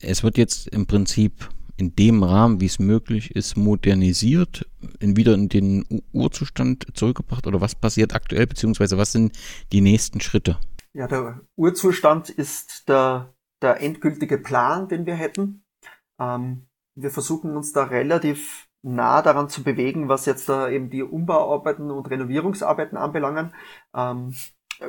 es 0.00 0.22
wird 0.22 0.38
jetzt 0.38 0.68
im 0.68 0.86
Prinzip 0.86 1.48
in 1.76 1.96
dem 1.96 2.22
Rahmen, 2.22 2.60
wie 2.60 2.66
es 2.66 2.78
möglich 2.78 3.34
ist, 3.34 3.56
modernisiert, 3.56 4.66
in, 4.98 5.16
wieder 5.16 5.34
in 5.34 5.48
den 5.48 6.02
Urzustand 6.12 6.86
zurückgebracht 6.94 7.46
oder 7.46 7.60
was 7.60 7.74
passiert 7.74 8.14
aktuell, 8.14 8.46
beziehungsweise 8.46 8.98
was 8.98 9.12
sind 9.12 9.36
die 9.72 9.80
nächsten 9.80 10.20
Schritte? 10.20 10.58
Ja, 10.92 11.06
der 11.06 11.40
Urzustand 11.56 12.28
ist 12.28 12.88
der 12.88 13.32
der 13.62 13.80
endgültige 13.80 14.38
Plan, 14.38 14.88
den 14.88 15.06
wir 15.06 15.14
hätten. 15.14 15.64
Ähm, 16.18 16.66
wir 16.94 17.10
versuchen 17.10 17.56
uns 17.56 17.72
da 17.72 17.84
relativ 17.84 18.68
nah 18.82 19.22
daran 19.22 19.48
zu 19.48 19.62
bewegen, 19.62 20.08
was 20.08 20.26
jetzt 20.26 20.48
da 20.48 20.68
eben 20.68 20.90
die 20.90 21.02
Umbauarbeiten 21.02 21.90
und 21.90 22.08
Renovierungsarbeiten 22.08 22.96
anbelangen. 22.96 23.54
Ähm, 23.94 24.34
äh, 24.80 24.86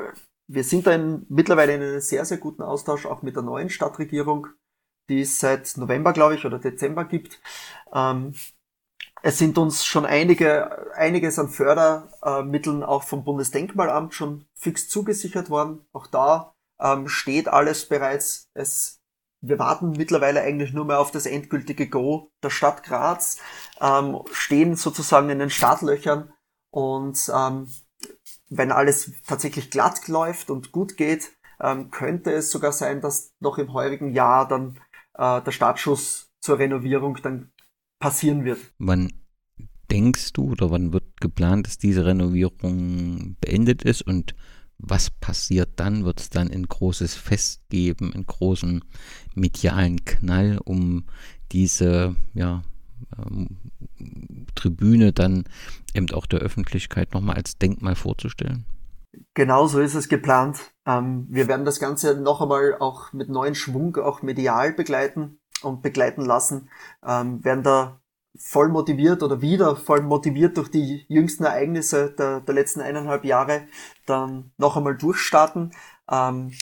wir 0.48 0.64
sind 0.64 0.88
da 0.88 0.94
in, 0.94 1.26
mittlerweile 1.30 1.76
in 1.76 1.82
einem 1.82 2.02
sehr, 2.02 2.26
sehr 2.26 2.38
guten 2.38 2.62
Austausch 2.62 3.06
auch 3.06 3.22
mit 3.22 3.36
der 3.36 3.44
neuen 3.44 3.70
Stadtregierung, 3.70 4.48
die 5.10 5.22
es 5.22 5.40
seit 5.40 5.78
November, 5.78 6.14
glaube 6.14 6.36
ich, 6.36 6.46
oder 6.46 6.60
Dezember 6.60 7.06
gibt. 7.06 7.42
Ähm, 7.94 8.34
es 9.24 9.38
sind 9.38 9.58
uns 9.58 9.86
schon 9.86 10.06
einige, 10.06 10.94
einiges 10.96 11.38
an 11.38 11.50
Fördermitteln 11.50 12.84
auch 12.84 13.04
vom 13.04 13.24
Bundesdenkmalamt 13.24 14.14
schon 14.14 14.46
fix 14.56 14.90
zugesichert 14.90 15.50
worden. 15.50 15.86
Auch 15.94 16.08
da 16.08 16.51
ähm, 16.82 17.08
steht 17.08 17.48
alles 17.48 17.88
bereits. 17.88 18.50
Es, 18.54 19.00
wir 19.42 19.60
warten 19.60 19.92
mittlerweile 19.92 20.42
eigentlich 20.42 20.74
nur 20.74 20.86
mehr 20.86 21.00
auf 21.00 21.12
das 21.12 21.26
endgültige 21.26 21.88
Go 21.90 22.32
der 22.44 22.50
Stadt 22.50 22.84
Graz, 22.84 23.38
ähm, 23.80 24.20
stehen 24.32 24.76
sozusagen 24.76 25.30
in 25.30 25.40
den 25.40 25.50
Startlöchern 25.50 26.34
und 26.72 27.32
ähm, 27.34 27.68
wenn 28.50 28.72
alles 28.72 29.12
tatsächlich 29.26 29.72
glatt 29.72 30.08
läuft 30.08 30.50
und 30.50 30.72
gut 30.72 30.98
geht, 30.98 31.32
ähm, 31.62 31.92
könnte 31.92 32.32
es 32.32 32.50
sogar 32.50 32.74
sein, 32.74 33.02
dass 33.02 33.34
noch 33.40 33.58
im 33.58 33.74
heurigen 33.74 34.14
Jahr 34.14 34.48
dann 34.48 34.80
äh, 35.14 35.42
der 35.42 35.52
Startschuss 35.52 36.32
zur 36.42 36.60
Renovierung 36.60 37.18
dann 37.22 37.52
passieren 38.00 38.44
wird. 38.44 38.60
Wann 38.80 39.14
denkst 39.92 40.34
du 40.34 40.52
oder 40.52 40.72
wann 40.72 40.94
wird 40.94 41.20
geplant, 41.22 41.68
dass 41.68 41.78
diese 41.78 42.06
Renovierung 42.06 43.36
beendet 43.42 43.84
ist 43.84 44.02
und 44.02 44.34
was 44.82 45.10
passiert 45.10 45.70
dann? 45.76 46.06
Wird 46.06 46.20
es 46.20 46.30
dann 46.30 46.52
ein 46.52 46.68
großes 46.68 47.14
Fest 47.14 47.62
geben, 47.70 48.14
einen 48.14 48.26
großen 48.26 48.84
medialen 49.36 50.04
Knall, 50.06 50.60
um 50.64 51.06
diese 51.52 52.16
ja, 52.34 52.64
ähm, 53.18 53.58
Tribüne 54.56 55.14
dann 55.14 55.46
eben 55.94 56.10
auch 56.12 56.26
der 56.26 56.40
Öffentlichkeit 56.40 57.14
nochmal 57.14 57.36
als 57.36 57.58
Denkmal 57.58 57.96
vorzustellen? 57.96 58.66
Genau 59.34 59.68
so 59.68 59.80
ist 59.80 59.96
es 59.96 60.10
geplant. 60.10 60.72
Ähm, 60.86 61.28
wir 61.30 61.48
werden 61.48 61.66
das 61.66 61.80
Ganze 61.80 62.20
noch 62.20 62.42
einmal 62.42 62.78
auch 62.80 63.14
mit 63.14 63.30
neuen 63.30 63.56
Schwung 63.56 63.98
auch 63.98 64.22
medial 64.22 64.74
begleiten 64.74 65.40
und 65.62 65.82
begleiten 65.82 66.26
lassen. 66.26 66.70
Ähm, 67.06 67.44
werden 67.44 67.64
da 67.64 68.01
voll 68.38 68.70
motiviert 68.70 69.24
oder 69.24 69.42
wieder 69.42 69.76
voll 69.76 70.02
motiviert 70.02 70.58
durch 70.58 70.70
die 70.70 71.06
jüngsten 71.08 71.44
Ereignisse 71.44 72.12
der, 72.12 72.42
der 72.42 72.54
letzten 72.56 72.82
eineinhalb 72.82 73.26
Jahre 73.26 73.68
dann 74.06 74.52
noch 74.58 74.78
einmal 74.78 74.98
durchstarten, 74.98 75.72
ähm, 76.10 76.54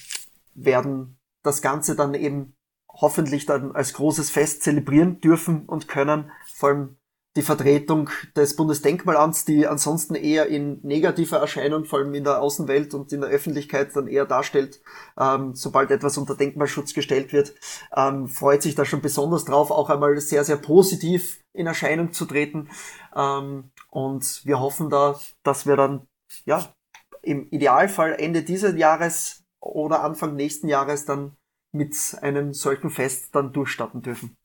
werden 0.56 1.20
das 1.44 1.62
Ganze 1.62 1.96
dann 1.96 2.14
eben 2.14 2.56
hoffentlich 2.90 3.46
dann 3.46 3.74
als 3.74 3.94
großes 3.94 4.30
Fest 4.30 4.64
zelebrieren 4.64 5.22
dürfen 5.22 5.66
und 5.66 5.88
können. 5.88 6.32
Vor 6.54 6.70
allem 6.70 6.99
die 7.36 7.44
Vertretung 7.44 8.10
des 8.36 8.56
Bundesdenkmalamts, 8.56 9.46
die 9.46 9.68
ansonsten 9.68 10.16
eher 10.16 10.48
in 10.48 10.80
negativer 10.82 11.38
Erscheinung, 11.38 11.86
vor 11.86 12.00
allem 12.00 12.14
in 12.16 12.24
der 12.24 12.42
Außenwelt 12.42 12.94
und 12.96 13.14
in 13.14 13.22
der 13.22 13.30
Öffentlichkeit 13.30 13.96
dann 13.96 14.08
eher 14.08 14.26
darstellt, 14.26 14.82
ähm, 15.18 15.54
sobald 15.54 15.92
etwas 15.92 16.18
unter 16.18 16.36
Denkmalschutz 16.36 16.94
gestellt 16.94 17.32
wird, 17.32 17.54
ähm, 17.96 18.28
freut 18.28 18.64
sich 18.64 18.74
da 18.74 18.84
schon 18.84 19.02
besonders 19.02 19.46
drauf, 19.46 19.70
auch 19.70 19.90
einmal 19.90 20.20
sehr, 20.20 20.44
sehr 20.44 20.58
positiv 20.58 21.40
in 21.54 21.68
Erscheinung 21.68 22.14
zu 22.14 22.26
treten. 22.26 22.70
Ähm, 23.16 23.72
und 23.92 24.42
wir 24.46 24.60
hoffen 24.60 24.90
da, 24.90 25.20
dass 25.44 25.68
wir 25.68 25.76
dann, 25.76 26.08
ja, 26.46 26.74
im 27.22 27.48
Idealfall 27.50 28.16
Ende 28.18 28.44
dieses 28.44 28.76
Jahres 28.76 29.44
oder 29.62 30.04
Anfang 30.04 30.36
nächsten 30.36 30.68
Jahres 30.68 31.06
dann 31.06 31.36
mit 31.72 31.96
einem 32.22 32.54
solchen 32.54 32.90
Fest 32.90 33.36
dann 33.36 33.54
durchstarten 33.54 34.02
dürfen. 34.02 34.36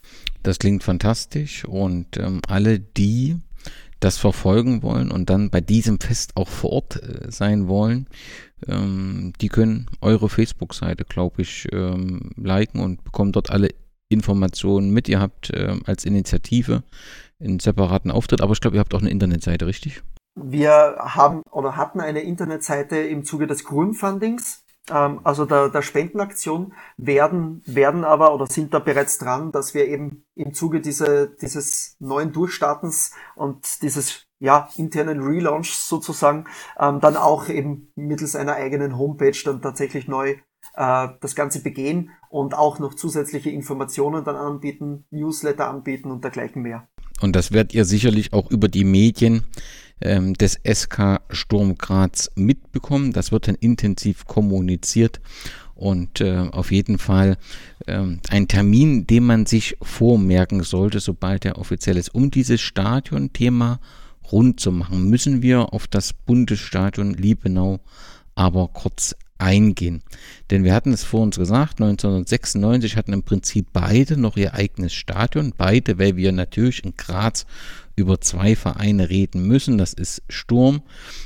Das 0.43 0.59
klingt 0.59 0.83
fantastisch 0.83 1.65
und 1.65 2.17
ähm, 2.19 2.41
alle, 2.49 2.79
die 2.79 3.37
das 4.01 4.19
verfolgen 4.19 4.83
wollen 4.83 5.11
und 5.11 5.31
dann 5.31 5.49
bei 5.51 5.63
diesem 5.63 5.99
Fest 5.99 6.37
auch 6.37 6.49
vor 6.49 6.73
Ort 6.73 7.03
äh, 7.03 7.31
sein 7.31 7.69
wollen, 7.69 8.07
ähm, 8.67 9.33
die 9.41 9.49
können 9.49 9.87
eure 10.01 10.29
Facebook-Seite, 10.29 11.05
glaube 11.05 11.43
ich, 11.43 11.67
ähm, 11.73 12.31
liken 12.37 12.81
und 12.81 13.03
bekommen 13.05 13.33
dort 13.33 13.51
alle 13.51 13.71
Informationen 14.11 14.91
mit. 14.91 15.09
Ihr 15.09 15.21
habt 15.21 15.51
ähm, 15.55 15.83
als 15.87 16.05
Initiative 16.05 16.83
einen 17.41 17.61
separaten 17.61 18.11
Auftritt, 18.11 18.43
aber 18.43 18.53
ich 18.53 18.61
glaube, 18.61 18.77
ihr 18.77 18.81
habt 18.81 18.95
auch 18.95 19.01
eine 19.01 19.11
Internetseite, 19.11 19.67
richtig? 19.67 20.03
Wir 20.37 20.97
haben 20.99 21.43
oder 21.51 21.77
hatten 21.77 22.01
eine 22.01 22.21
Internetseite 22.21 22.97
im 22.99 23.25
Zuge 23.25 23.47
des 23.47 23.65
Grundfundings 23.65 24.64
ähm, 24.64 24.64
also 24.91 25.47
der, 25.47 25.71
der 25.71 25.83
Spendenaktion 25.83 26.75
werden, 26.97 27.63
werden 27.65 28.05
aber 28.05 28.35
oder 28.35 28.47
sind 28.47 28.75
da 28.75 28.79
bereits 28.79 29.19
dran, 29.19 29.51
dass 29.51 29.73
wir 29.73 29.87
eben 29.89 30.25
im 30.35 30.53
Zuge 30.53 30.81
diese, 30.81 31.35
dieses 31.41 31.97
neuen 32.01 32.33
Durchstartens 32.33 33.13
und 33.35 33.83
dieses 33.83 34.27
ja, 34.41 34.69
internen 34.77 35.21
Relaunch 35.23 35.75
sozusagen 35.75 36.45
ähm, 36.79 37.01
dann 37.01 37.17
auch 37.17 37.49
eben 37.49 37.93
mittels 37.95 38.37
einer 38.37 38.55
eigenen 38.57 38.99
Homepage 38.99 39.39
dann 39.45 39.63
tatsächlich 39.63 40.07
neu 40.07 40.37
äh, 40.77 41.09
das 41.21 41.35
Ganze 41.35 41.63
begehen 41.63 42.11
und 42.29 42.55
auch 42.55 42.79
noch 42.79 42.95
zusätzliche 42.95 43.51
Informationen 43.51 44.25
dann 44.25 44.37
anbieten, 44.37 45.07
Newsletter 45.11 45.69
anbieten 45.69 46.11
und 46.11 46.25
dergleichen 46.25 46.63
mehr. 46.63 46.89
Und 47.21 47.37
das 47.37 47.53
werdet 47.53 47.75
ihr 47.75 47.85
sicherlich 47.85 48.33
auch 48.33 48.51
über 48.51 48.69
die 48.69 48.85
Medien 48.85 49.45
ähm, 50.01 50.35
des 50.35 50.61
SK 50.65 51.21
Sturm 51.31 51.77
Graz 51.77 52.31
mitbekommen. 52.35 53.13
Das 53.13 53.33
wird 53.33 53.49
dann 53.49 53.55
intensiv 53.57 54.27
kommuniziert 54.27 55.21
und 55.75 56.21
äh, 56.21 56.49
auf 56.51 56.71
jeden 56.71 56.99
Fall 56.99 57.37
ähm, 57.87 58.21
ein 58.29 58.49
Termin, 58.49 59.07
den 59.07 59.25
man 59.25 59.47
sich 59.47 59.77
vormerken 59.83 60.63
sollte, 60.63 61.01
sobald 61.01 61.45
er 61.45 61.59
offiziell 61.59 61.97
ist. 61.97 62.15
Um 62.15 62.31
dieses 62.31 62.61
Stadionthema 62.61 63.81
rund 64.31 64.61
zu 64.61 64.73
machen, 64.73 65.09
müssen 65.11 65.43
wir 65.43 65.73
auf 65.73 65.87
das 65.87 66.13
Bundesstadion 66.13 67.15
Liebenau 67.15 67.81
aber 68.35 68.69
kurz 68.69 69.15
eingehen. 69.39 70.03
Denn 70.51 70.65
wir 70.65 70.75
hatten 70.75 70.93
es 70.93 71.05
vor 71.05 71.23
uns 71.23 71.37
gesagt, 71.37 71.81
1996 71.81 72.97
hatten 72.97 73.13
im 73.13 73.23
Prinzip 73.23 73.69
beide 73.73 74.17
noch 74.17 74.37
ihr 74.37 74.55
eigenes 74.55 74.95
Stadion, 74.95 75.53
beide, 75.57 75.99
weil 75.99 76.17
wir 76.17 76.33
natürlich 76.33 76.85
in 76.85 76.97
Graz 76.97 77.47
über 77.97 78.21
zwei 78.21 78.57
Vereine 78.57 79.09
reden 79.09 79.47
müssen. 79.47 79.79
Das 79.79 79.93
ist 79.93 80.23
Sturm, 80.29 80.83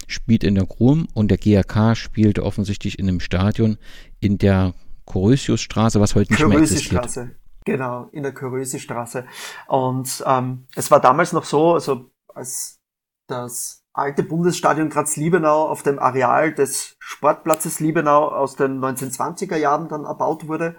spielt 0.07 0.45
in 0.45 0.55
der 0.55 0.67
Grum 0.67 1.09
und 1.15 1.31
der 1.31 1.39
GAK 1.39 1.97
spielte 1.97 2.45
offensichtlich 2.45 2.99
in 2.99 3.09
einem 3.09 3.21
Stadion 3.21 3.79
in 4.21 4.39
der 4.39 4.75
Chorösiusstraße, 5.07 6.01
was 6.01 6.15
heute 6.15 6.33
nicht 6.33 6.47
mehr 6.47 6.59
existiert. 6.59 7.31
Genau, 7.65 8.09
in 8.13 8.23
der 8.23 8.33
Chorösistraße. 8.33 9.27
Und 9.67 10.23
ähm, 10.27 10.67
es 10.75 10.91
war 10.91 11.01
damals 11.01 11.33
noch 11.33 11.45
so, 11.45 11.75
also 11.75 12.11
als 12.35 12.79
das 13.27 13.85
alte 13.99 14.23
Bundesstadion 14.23 14.89
Graz-Liebenau 14.89 15.69
auf 15.69 15.83
dem 15.83 15.99
Areal 15.99 16.55
des 16.55 16.97
Sportplatzes 17.01 17.81
Liebenau 17.81 18.29
aus 18.29 18.57
den 18.57 18.81
1920er 18.81 19.57
Jahren 19.57 19.89
dann 19.89 20.05
erbaut 20.05 20.47
wurde. 20.47 20.77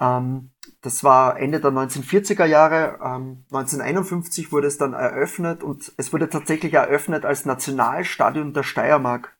Ähm, 0.00 0.50
das 0.80 1.02
war 1.02 1.38
Ende 1.38 1.60
der 1.60 1.70
1940er 1.70 2.44
Jahre. 2.44 2.98
Ähm, 3.02 3.44
1951 3.52 4.52
wurde 4.52 4.68
es 4.68 4.78
dann 4.78 4.92
eröffnet 4.92 5.62
und 5.62 5.92
es 5.96 6.12
wurde 6.12 6.28
tatsächlich 6.28 6.74
eröffnet 6.74 7.24
als 7.24 7.44
Nationalstadion 7.44 8.54
der 8.54 8.62
Steiermark. 8.62 9.36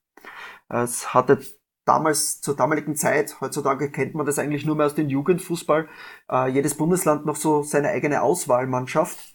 Es 0.69 1.15
hatte 1.15 1.39
damals, 1.85 2.41
zur 2.41 2.57
damaligen 2.57 2.97
Zeit, 2.97 3.41
heutzutage 3.41 3.91
kennt 3.91 4.15
man 4.15 4.27
das 4.27 4.39
eigentlich 4.39 4.65
nur 4.65 4.75
mehr 4.75 4.87
aus 4.87 4.95
dem 4.95 5.09
Jugendfußball, 5.09 5.89
äh, 6.31 6.49
jedes 6.49 6.77
Bundesland 6.77 7.27
noch 7.27 7.37
so 7.37 7.63
seine 7.63 7.91
eigene 7.91 8.23
Auswahlmannschaft. 8.23 9.35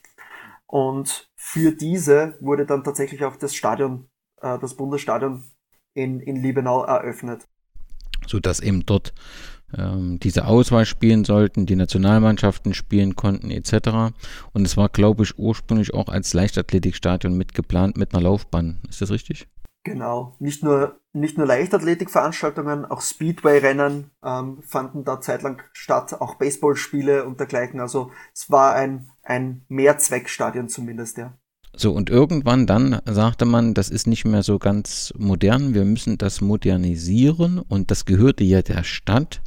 Und 0.66 1.29
für 1.42 1.72
diese 1.72 2.36
wurde 2.42 2.66
dann 2.66 2.84
tatsächlich 2.84 3.24
auch 3.24 3.38
das 3.38 3.56
Stadion, 3.56 4.10
äh, 4.42 4.60
das 4.60 4.76
Bundesstadion 4.76 5.46
in, 5.94 6.20
in 6.20 6.36
Liebenau 6.36 6.84
eröffnet. 6.84 7.48
So 8.28 8.42
dass 8.42 8.60
eben 8.60 8.86
dort 8.86 9.14
ähm, 9.76 10.20
diese 10.20 10.46
Auswahl 10.46 10.86
spielen 10.86 11.24
sollten, 11.24 11.66
die 11.66 11.78
Nationalmannschaften 11.78 12.74
spielen 12.74 13.16
konnten 13.16 13.52
etc. 13.52 14.14
Und 14.52 14.66
es 14.66 14.76
war, 14.76 14.90
glaube 14.90 15.24
ich, 15.24 15.40
ursprünglich 15.40 15.94
auch 15.94 16.10
als 16.10 16.34
Leichtathletikstadion 16.34 17.38
mitgeplant 17.38 17.96
mit 17.96 18.14
einer 18.14 18.24
Laufbahn. 18.24 18.82
Ist 18.90 19.02
das 19.02 19.10
richtig? 19.10 19.48
Genau, 19.86 20.36
nicht 20.40 20.62
nur, 20.62 21.00
nicht 21.14 21.38
nur 21.38 21.48
Leichtathletikveranstaltungen, 21.48 22.86
auch 22.86 23.00
Speedway-Rennen 23.00 24.12
ähm, 24.24 24.62
fanden 24.62 25.06
da 25.06 25.22
zeitlang 25.22 25.62
statt, 25.72 26.20
auch 26.20 26.36
Baseballspiele 26.36 27.24
und 27.26 27.40
dergleichen. 27.40 27.80
Also 27.80 28.12
es 28.34 28.52
war 28.52 28.76
ein, 28.76 29.10
ein 29.30 29.62
Mehrzweckstadion 29.70 30.70
zumindest, 30.70 31.18
ja. 31.18 31.38
So, 31.76 31.92
und 31.94 32.10
irgendwann 32.10 32.66
dann 32.66 33.00
sagte 33.06 33.46
man, 33.46 33.74
das 33.76 33.90
ist 33.90 34.08
nicht 34.08 34.26
mehr 34.26 34.42
so 34.44 34.58
ganz 34.58 35.14
modern, 35.18 35.76
wir 35.76 35.86
müssen 35.86 36.18
das 36.18 36.42
modernisieren 36.42 37.60
und 37.60 37.92
das 37.92 38.06
gehörte 38.06 38.44
ja 38.44 38.62
der 38.62 38.84
Stadt. 38.84 39.42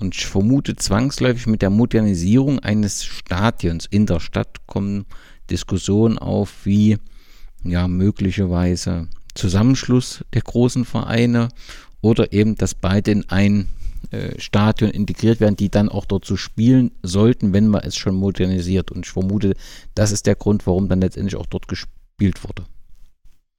Und 0.00 0.16
ich 0.16 0.26
vermute 0.26 0.74
zwangsläufig 0.74 1.46
mit 1.46 1.62
der 1.62 1.70
Modernisierung 1.70 2.58
eines 2.58 3.04
Stadions 3.04 3.86
in 3.86 4.06
der 4.06 4.18
Stadt 4.18 4.66
kommen 4.66 5.06
Diskussionen 5.50 6.18
auf, 6.18 6.66
wie 6.66 6.98
ja 7.62 7.86
möglicherweise 7.86 9.08
Zusammenschluss 9.34 10.24
der 10.34 10.42
großen 10.42 10.84
Vereine 10.84 11.48
oder 12.00 12.32
eben, 12.32 12.56
dass 12.56 12.74
beide 12.74 13.12
in 13.12 13.30
ein 13.30 13.68
äh, 14.10 14.38
Stadion 14.38 14.90
integriert 14.90 15.40
werden, 15.40 15.56
die 15.56 15.70
dann 15.70 15.88
auch 15.88 16.04
dort 16.04 16.24
zu 16.24 16.34
so 16.34 16.36
spielen 16.36 16.92
sollten, 17.02 17.52
wenn 17.52 17.68
man 17.68 17.82
es 17.82 17.96
schon 17.96 18.14
modernisiert. 18.14 18.90
Und 18.90 19.06
ich 19.06 19.12
vermute, 19.12 19.54
das 19.94 20.12
ist 20.12 20.26
der 20.26 20.34
Grund, 20.34 20.66
warum 20.66 20.88
dann 20.88 21.00
letztendlich 21.00 21.36
auch 21.36 21.46
dort 21.46 21.68
gespielt 21.68 22.44
wurde. 22.44 22.64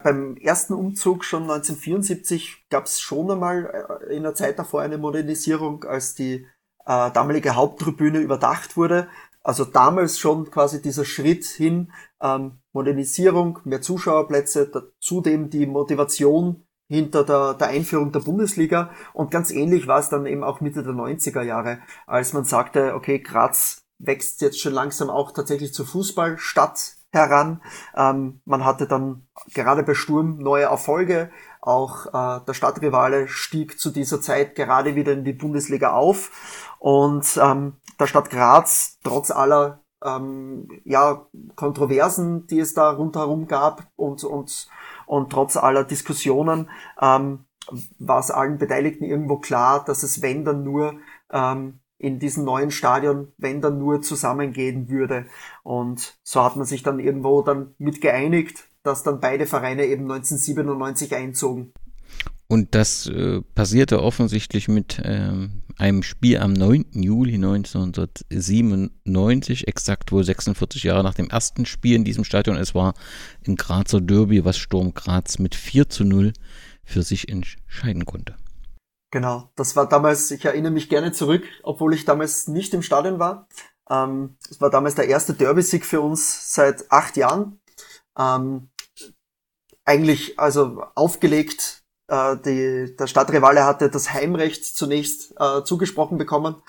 Beim 0.04 0.36
ersten 0.36 0.74
Umzug 0.74 1.24
schon 1.24 1.44
1974 1.44 2.66
gab 2.70 2.86
es 2.86 3.00
schon 3.00 3.32
einmal 3.32 4.00
äh, 4.10 4.16
in 4.16 4.24
der 4.24 4.36
Zeit 4.36 4.60
davor 4.60 4.82
eine 4.82 4.98
Modernisierung, 4.98 5.86
als 5.86 6.14
die 6.14 6.46
äh, 6.86 7.12
damalige 7.12 7.56
Haupttribüne 7.56 8.20
überdacht 8.20 8.76
wurde. 8.76 9.08
Also 9.44 9.66
damals 9.66 10.20
schon 10.20 10.50
quasi 10.52 10.82
dieser 10.82 11.06
Schritt 11.06 11.46
hin, 11.46 11.92
ähm, 12.22 12.60
Modernisierung, 12.74 13.60
mehr 13.66 13.82
Zuschauerplätze, 13.82 14.72
zudem 15.00 15.50
die 15.50 15.66
Motivation 15.66 16.63
hinter 16.94 17.24
der, 17.24 17.54
der 17.56 17.68
Einführung 17.68 18.12
der 18.12 18.20
Bundesliga. 18.22 18.92
Und 19.14 19.32
ganz 19.32 19.52
ähnlich 19.52 19.88
war 19.88 20.00
es 20.00 20.10
dann 20.10 20.26
eben 20.26 20.44
auch 20.44 20.62
Mitte 20.62 20.84
der 20.84 20.94
90er 20.94 21.42
Jahre, 21.42 21.80
als 22.08 22.34
man 22.34 22.44
sagte, 22.44 22.94
okay, 22.96 23.20
Graz 23.20 23.84
wächst 24.00 24.42
jetzt 24.42 24.60
schon 24.60 24.74
langsam 24.74 25.10
auch 25.10 25.32
tatsächlich 25.32 25.74
zur 25.74 25.86
Fußballstadt 25.86 26.96
heran. 27.12 27.62
Ähm, 27.96 28.42
man 28.46 28.66
hatte 28.66 28.88
dann 28.88 29.28
gerade 29.54 29.84
bei 29.84 29.94
Sturm 29.94 30.38
neue 30.38 30.66
Erfolge. 30.66 31.30
Auch 31.62 32.08
äh, 32.08 32.44
der 32.46 32.54
Stadtrivale 32.54 33.28
stieg 33.28 33.80
zu 33.80 33.92
dieser 33.92 34.20
Zeit 34.20 34.56
gerade 34.56 34.96
wieder 34.96 35.14
in 35.14 35.24
die 35.24 35.34
Bundesliga 35.34 35.94
auf. 35.94 36.32
Und 36.80 37.40
ähm, 37.42 37.78
der 38.00 38.08
Stadt 38.08 38.30
Graz, 38.30 38.98
trotz 39.04 39.32
aller 39.32 39.84
ähm, 40.04 40.68
ja, 40.84 41.28
Kontroversen, 41.56 42.48
die 42.48 42.60
es 42.60 42.74
da 42.74 42.92
rundherum 42.92 43.48
gab 43.48 43.88
und, 43.96 44.24
und, 44.24 44.68
und 45.14 45.30
trotz 45.30 45.58
aller 45.58 45.84
Diskussionen, 45.84 46.72
ähm, 47.00 47.46
war 48.00 48.20
es 48.20 48.32
allen 48.32 48.58
Beteiligten 48.58 49.04
irgendwo 49.04 49.38
klar, 49.38 49.86
dass 49.86 50.02
es, 50.02 50.24
wenn 50.24 50.44
dann 50.44 50.64
nur 50.64 50.96
ähm, 51.32 51.82
in 52.00 52.18
diesem 52.18 52.44
neuen 52.44 52.72
Stadion, 52.72 53.32
wenn 53.38 53.62
dann 53.62 53.78
nur 53.78 54.02
zusammengehen 54.02 54.90
würde. 54.90 55.28
Und 55.62 56.18
so 56.24 56.44
hat 56.44 56.56
man 56.56 56.66
sich 56.66 56.82
dann 56.82 57.00
irgendwo 57.00 57.44
dann 57.44 57.76
mit 57.78 58.02
geeinigt, 58.02 58.68
dass 58.82 59.04
dann 59.04 59.20
beide 59.20 59.46
Vereine 59.46 59.86
eben 59.86 60.12
1997 60.12 61.16
einzogen. 61.16 61.74
Und 62.48 62.76
das 62.76 63.08
äh, 63.08 63.42
passierte 63.56 64.04
offensichtlich 64.04 64.68
mit 64.68 65.02
ähm, 65.04 65.64
einem 65.78 66.04
Spiel 66.04 66.38
am 66.38 66.54
9. 66.54 66.86
Juli 66.94 67.34
1997, 67.36 69.68
exakt 69.68 70.12
wohl 70.12 70.24
46 70.24 70.84
Jahre 70.84 71.04
nach 71.04 71.16
dem 71.16 71.30
ersten 71.30 71.66
Spiel 71.66 71.96
in 71.96 72.04
diesem 72.04 72.24
Stadion. 72.24 72.58
Es 72.58 72.76
war 72.76 72.94
ein 73.48 73.56
Grazer 73.56 74.02
Derby, 74.02 74.46
was 74.46 74.58
Sturm 74.58 74.94
Graz 74.94 75.40
mit 75.40 75.56
4 75.56 75.90
zu 75.90 76.04
0 76.04 76.34
für 76.84 77.02
sich 77.02 77.30
entscheiden 77.30 78.06
konnte. 78.06 78.36
Genau, 79.12 79.52
das 79.56 79.76
war 79.76 79.88
damals, 79.88 80.32
ich 80.32 80.46
erinnere 80.46 80.72
mich 80.72 80.90
gerne 80.90 81.12
zurück, 81.12 81.44
obwohl 81.62 81.94
ich 81.94 82.06
damals 82.06 82.48
nicht 82.48 82.74
im 82.74 82.82
Stadion 82.82 83.20
war. 83.20 83.48
Ähm, 83.90 84.38
es 84.50 84.60
war 84.60 84.70
damals 84.70 84.96
der 84.96 85.08
erste 85.08 85.34
Derby-Sieg 85.34 85.86
für 85.86 86.02
uns 86.02 86.54
seit 86.54 86.92
acht 86.92 87.18
Jahren. 87.18 87.60
Ähm, 88.18 88.70
eigentlich 89.86 90.40
also 90.40 90.84
aufgelegt, 90.96 91.83
äh, 92.08 92.38
die, 92.38 92.96
der 92.96 93.08
Stadtrivale 93.08 93.66
hatte 93.66 93.90
das 93.90 94.14
Heimrecht 94.14 94.66
zunächst 94.66 95.34
äh, 95.40 95.64
zugesprochen 95.64 96.18
bekommen. 96.18 96.62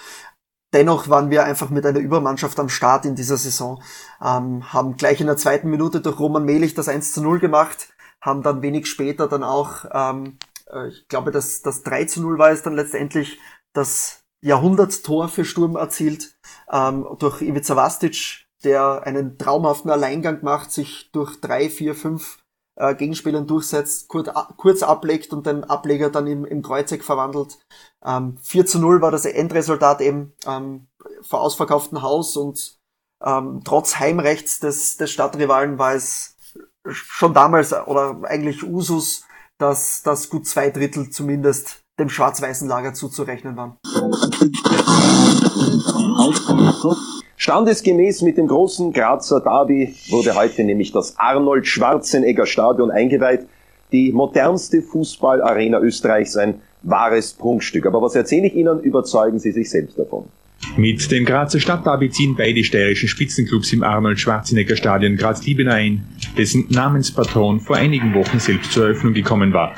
Dennoch 0.73 1.09
waren 1.09 1.31
wir 1.31 1.45
einfach 1.45 1.71
mit 1.71 1.87
einer 1.87 2.01
Übermannschaft 2.01 2.59
am 2.59 2.69
Start 2.69 3.05
in 3.05 3.15
dieser 3.15 3.37
Saison, 3.37 3.83
ähm, 4.21 4.73
haben 4.73 4.97
gleich 4.97 5.21
in 5.21 5.29
der 5.29 5.37
zweiten 5.37 5.71
Minute 5.71 6.01
durch 6.01 6.19
Roman 6.19 6.45
Mehlich 6.45 6.75
das 6.75 6.89
1 6.89 7.13
zu 7.13 7.23
0 7.23 7.39
gemacht, 7.39 7.95
haben 8.21 8.43
dann 8.43 8.63
wenig 8.63 8.87
später 8.87 9.29
dann 9.29 9.45
auch 9.45 9.85
ähm, 9.93 10.39
äh, 10.71 10.89
ich 10.89 11.09
glaube, 11.09 11.31
das, 11.31 11.63
das 11.63 11.83
3 11.83 12.05
zu 12.07 12.21
0 12.23 12.39
war 12.39 12.51
es 12.51 12.63
dann 12.63 12.75
letztendlich 12.75 13.39
das 13.73 14.25
Jahrhunderttor 14.41 15.29
für 15.29 15.45
Sturm 15.45 15.77
erzielt 15.77 16.37
ähm, 16.71 17.07
durch 17.19 17.41
Ivica 17.41 17.77
Vastic, 17.77 18.47
der 18.63 19.03
einen 19.05 19.39
traumhaften 19.39 19.91
Alleingang 19.91 20.43
macht, 20.43 20.71
sich 20.71 21.11
durch 21.13 21.41
drei, 21.41 21.71
vier, 21.71 21.95
fünf 21.95 22.44
äh, 22.77 22.95
Gegenspielern 22.95 23.47
durchsetzt, 23.47 24.09
kurz, 24.09 24.29
kurz 24.57 24.83
ablegt 24.83 25.33
und 25.33 25.47
den 25.47 25.65
Ableger 25.65 26.11
dann 26.11 26.27
im, 26.27 26.45
im 26.45 26.63
Kreuzeck 26.63 27.05
verwandelt. 27.05 27.59
Ähm, 28.05 28.37
4 28.43 28.67
zu 28.67 28.79
0 28.79 29.01
war 29.01 29.11
das 29.11 29.25
Endresultat 29.25 30.01
eben 30.01 30.33
ähm, 30.47 30.89
vor 31.23 31.41
ausverkauftem 31.41 32.03
Haus 32.03 32.37
und 32.37 32.79
ähm, 33.23 33.63
trotz 33.65 33.99
Heimrechts 33.99 34.61
des, 34.61 34.97
des 34.97 35.11
Stadtrivalen 35.11 35.79
war 35.79 35.95
es 35.95 36.37
schon 36.87 37.33
damals 37.33 37.73
oder 37.73 38.21
eigentlich 38.25 38.63
Usus, 38.63 39.25
dass, 39.59 40.03
dass 40.03 40.29
gut 40.29 40.47
zwei 40.47 40.71
Drittel 40.71 41.11
zumindest 41.11 41.81
dem 41.99 42.09
schwarz-weißen 42.09 42.69
Lager 42.69 42.93
zuzurechnen 42.93 43.57
waren. 43.57 43.79
Standesgemäß 47.37 48.23
mit 48.23 48.39
dem 48.39 48.47
großen 48.47 48.93
Grazer 48.93 49.41
Derby 49.41 49.95
wurde 50.11 50.35
heute 50.35 50.65
nämlich 50.65 50.93
das 50.93 51.19
Arnold 51.19 51.67
Schwarzenegger 51.67 52.47
Stadion 52.47 52.91
eingeweiht. 52.91 53.47
Die 53.93 54.13
modernste 54.13 54.83
Fußballarena 54.83 55.81
Österreichs, 55.81 56.37
ein 56.37 56.61
wahres 56.83 57.33
Prunkstück. 57.33 57.87
Aber 57.87 58.01
was 58.03 58.15
erzähle 58.15 58.47
ich 58.47 58.55
Ihnen, 58.55 58.81
überzeugen 58.81 59.39
Sie 59.39 59.53
sich 59.53 59.69
selbst 59.71 59.99
davon. 59.99 60.25
Mit 60.77 61.11
dem 61.11 61.25
Grazer 61.25 61.61
Stadtderby 61.61 62.11
ziehen 62.11 62.35
beide 62.37 62.65
steirischen 62.65 63.09
Spitzenclubs 63.09 63.73
im 63.73 63.83
Arnold 63.83 64.19
Schwarzenegger 64.19 64.77
Stadion 64.77 65.17
Graz-Liebenau 65.17 65.73
ein, 65.73 66.05
dessen 66.39 66.67
Namenspatron 66.71 67.61
vor 67.61 67.77
einigen 67.77 68.15
Wochen 68.15 68.39
selbst 68.39 68.73
zur 68.73 68.85
Eröffnung 68.85 69.13
gekommen 69.13 69.53
war. 69.53 69.75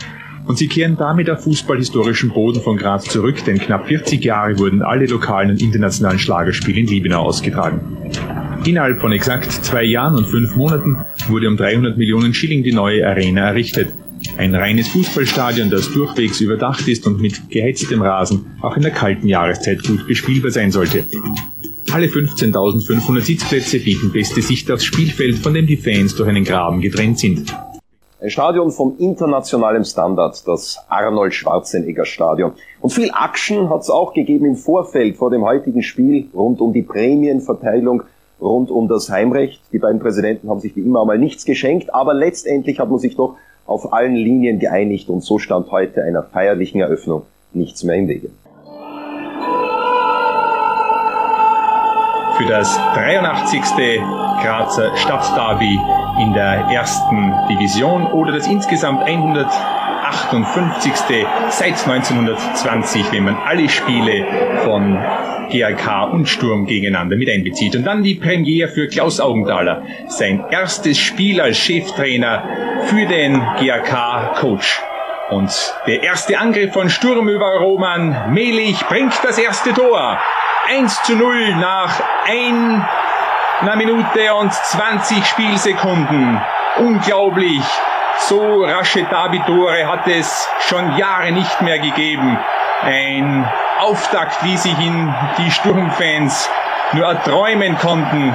Und 0.46 0.58
sie 0.58 0.68
kehren 0.68 0.96
damit 0.96 1.28
auf 1.28 1.42
fußballhistorischen 1.42 2.30
Boden 2.30 2.62
von 2.62 2.76
Graz 2.76 3.04
zurück, 3.04 3.44
denn 3.44 3.58
knapp 3.58 3.88
40 3.88 4.24
Jahre 4.24 4.58
wurden 4.58 4.82
alle 4.82 5.06
lokalen 5.06 5.50
und 5.50 5.60
internationalen 5.60 6.18
Schlagerspiele 6.18 6.80
in 6.80 6.86
Liebenau 6.86 7.22
ausgetragen. 7.22 7.80
Innerhalb 8.64 9.00
von 9.00 9.12
exakt 9.12 9.50
zwei 9.52 9.84
Jahren 9.84 10.14
und 10.14 10.26
fünf 10.26 10.54
Monaten 10.54 10.98
wurde 11.28 11.48
um 11.48 11.56
300 11.56 11.96
Millionen 11.96 12.32
Schilling 12.32 12.62
die 12.62 12.72
neue 12.72 13.06
Arena 13.06 13.48
errichtet. 13.48 13.88
Ein 14.38 14.54
reines 14.54 14.88
Fußballstadion, 14.88 15.70
das 15.70 15.92
durchwegs 15.92 16.40
überdacht 16.40 16.86
ist 16.88 17.06
und 17.06 17.20
mit 17.20 17.50
geheiztem 17.50 18.02
Rasen 18.02 18.46
auch 18.60 18.76
in 18.76 18.82
der 18.82 18.92
kalten 18.92 19.28
Jahreszeit 19.28 19.82
gut 19.82 20.06
bespielbar 20.06 20.50
sein 20.50 20.70
sollte. 20.70 21.04
Alle 21.92 22.06
15.500 22.06 23.20
Sitzplätze 23.20 23.78
bieten 23.78 24.10
beste 24.10 24.42
Sicht 24.42 24.70
aufs 24.70 24.84
Spielfeld, 24.84 25.38
von 25.38 25.54
dem 25.54 25.66
die 25.66 25.76
Fans 25.76 26.14
durch 26.14 26.28
einen 26.28 26.44
Graben 26.44 26.80
getrennt 26.80 27.18
sind. 27.18 27.54
Ein 28.26 28.30
Stadion 28.30 28.72
von 28.72 28.98
internationalem 28.98 29.84
Standard, 29.84 30.42
das 30.48 30.84
Arnold 30.88 31.32
Schwarzenegger 31.32 32.04
Stadion. 32.04 32.54
Und 32.80 32.90
viel 32.92 33.08
Action 33.10 33.70
hat 33.70 33.82
es 33.82 33.88
auch 33.88 34.14
gegeben 34.14 34.46
im 34.46 34.56
Vorfeld 34.56 35.16
vor 35.16 35.30
dem 35.30 35.44
heutigen 35.44 35.84
Spiel 35.84 36.26
rund 36.34 36.60
um 36.60 36.72
die 36.72 36.82
Prämienverteilung, 36.82 38.02
rund 38.40 38.72
um 38.72 38.88
das 38.88 39.10
Heimrecht. 39.10 39.62
Die 39.70 39.78
beiden 39.78 40.00
Präsidenten 40.00 40.50
haben 40.50 40.58
sich 40.58 40.74
wie 40.74 40.80
immer 40.80 41.04
mal 41.04 41.20
nichts 41.20 41.44
geschenkt, 41.44 41.94
aber 41.94 42.14
letztendlich 42.14 42.80
hat 42.80 42.90
man 42.90 42.98
sich 42.98 43.14
doch 43.14 43.36
auf 43.64 43.92
allen 43.92 44.16
Linien 44.16 44.58
geeinigt 44.58 45.08
und 45.08 45.22
so 45.22 45.38
stand 45.38 45.70
heute 45.70 46.02
einer 46.02 46.24
feierlichen 46.24 46.80
Eröffnung 46.80 47.22
nichts 47.52 47.84
mehr 47.84 47.94
im 47.94 48.08
Wege. 48.08 48.30
Für 52.36 52.44
das 52.44 52.76
83. 52.94 53.62
Grazer 54.42 54.94
Stadtderby 54.96 55.80
in 56.20 56.34
der 56.34 56.68
ersten 56.70 57.32
Division 57.48 58.06
oder 58.08 58.32
das 58.32 58.46
insgesamt 58.46 59.02
158. 59.04 60.92
seit 61.48 61.88
1920, 61.88 63.10
wenn 63.12 63.24
man 63.24 63.36
alle 63.36 63.70
Spiele 63.70 64.26
von 64.64 65.02
GRK 65.50 66.04
und 66.12 66.28
Sturm 66.28 66.66
gegeneinander 66.66 67.16
mit 67.16 67.30
einbezieht. 67.30 67.74
Und 67.74 67.84
dann 67.84 68.02
die 68.02 68.16
Premiere 68.16 68.68
für 68.68 68.86
Klaus 68.88 69.18
Augenthaler, 69.18 69.84
sein 70.08 70.44
erstes 70.50 70.98
Spiel 70.98 71.40
als 71.40 71.56
Cheftrainer 71.56 72.42
für 72.84 73.06
den 73.06 73.40
GRK-Coach. 73.58 74.82
Und 75.30 75.74
der 75.86 76.02
erste 76.02 76.38
Angriff 76.38 76.74
von 76.74 76.90
Sturm 76.90 77.30
über 77.30 77.58
Roman 77.60 78.34
Melich 78.34 78.78
bringt 78.88 79.18
das 79.24 79.38
erste 79.38 79.72
Tor. 79.72 80.18
1 80.68 81.02
zu 81.04 81.14
0 81.14 81.54
nach 81.56 82.00
einer 82.26 83.76
Minute 83.76 84.34
und 84.34 84.52
20 84.52 85.24
Spielsekunden. 85.24 86.40
Unglaublich. 86.78 87.62
So 88.18 88.64
rasche 88.64 89.04
Derby-Tore 89.04 89.86
hat 89.86 90.08
es 90.08 90.48
schon 90.60 90.96
Jahre 90.96 91.30
nicht 91.30 91.60
mehr 91.60 91.78
gegeben. 91.78 92.36
Ein 92.82 93.48
Auftakt, 93.78 94.42
wie 94.42 94.56
sich 94.56 94.76
ihn 94.80 95.14
die 95.38 95.50
Sturmfans 95.52 96.50
nur 96.92 97.06
erträumen 97.06 97.78
konnten. 97.78 98.34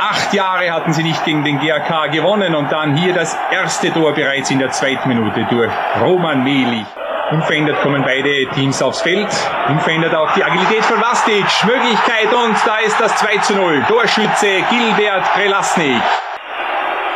Acht 0.00 0.32
Jahre 0.34 0.70
hatten 0.70 0.92
sie 0.92 1.02
nicht 1.02 1.24
gegen 1.24 1.42
den 1.42 1.58
GAK 1.58 2.12
gewonnen 2.12 2.54
und 2.54 2.70
dann 2.70 2.96
hier 2.96 3.12
das 3.12 3.36
erste 3.50 3.92
Tor 3.92 4.12
bereits 4.12 4.50
in 4.50 4.60
der 4.60 4.70
zweiten 4.70 5.08
Minute 5.08 5.44
durch 5.50 5.72
Roman 6.00 6.44
Melich. 6.44 6.86
Unverändert 7.30 7.80
kommen 7.82 8.04
beide 8.04 8.46
Teams 8.54 8.80
aufs 8.80 9.00
Feld. 9.00 9.28
Unverändert 9.68 10.14
auch 10.14 10.32
die 10.34 10.44
Agilität 10.44 10.84
von 10.84 11.00
Vastic. 11.00 11.44
Möglichkeit 11.64 12.32
und 12.32 12.56
da 12.64 12.78
ist 12.78 13.00
das 13.00 13.16
2 13.16 13.38
zu 13.38 13.54
0. 13.56 13.84
Torschütze 13.88 14.62
Gilbert 14.70 15.24
Prelasnik. 15.34 16.02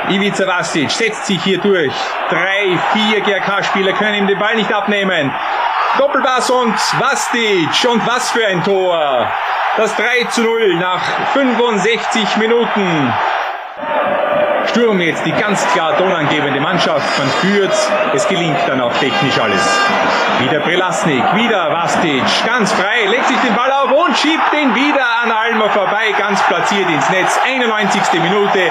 Ivica 0.08 0.48
Vastic 0.48 0.90
setzt 0.90 1.26
sich 1.26 1.40
hier 1.44 1.58
durch. 1.58 1.92
Drei, 2.28 2.76
vier 2.92 3.20
GRK-Spieler 3.20 3.92
können 3.92 4.14
ihm 4.14 4.26
den 4.26 4.38
Ball 4.38 4.56
nicht 4.56 4.72
abnehmen. 4.72 5.32
Doppelpass 5.98 6.50
und 6.50 6.74
Vastic. 6.98 7.68
Und 7.88 8.04
was 8.04 8.30
für 8.30 8.44
ein 8.44 8.64
Tor. 8.64 9.30
Das 9.76 9.94
3 9.94 10.24
zu 10.30 10.42
0 10.42 10.74
nach 10.74 11.02
65 11.34 12.36
Minuten. 12.38 13.14
Sturm 14.66 15.00
jetzt 15.00 15.24
die 15.24 15.32
ganz 15.32 15.66
klar 15.72 15.96
tonangebende 15.96 16.60
Mannschaft. 16.60 17.06
Man 17.18 17.28
führt, 17.40 17.74
es 18.14 18.26
gelingt 18.28 18.58
dann 18.66 18.80
auch 18.80 18.92
technisch 18.98 19.38
alles. 19.38 19.60
Wieder 20.40 20.60
Prelasnik, 20.60 21.22
wieder 21.34 21.72
Vastic, 21.72 22.22
ganz 22.46 22.72
frei, 22.72 23.06
legt 23.06 23.26
sich 23.28 23.38
den 23.38 23.54
Ball 23.54 23.70
auf 23.72 23.90
und 23.90 24.16
schiebt 24.16 24.52
den 24.52 24.74
wieder 24.74 25.04
an 25.22 25.30
Almer 25.30 25.70
vorbei, 25.70 26.12
ganz 26.16 26.42
platziert 26.44 26.88
ins 26.88 27.08
Netz. 27.10 27.38
91. 27.44 28.20
Minute, 28.22 28.70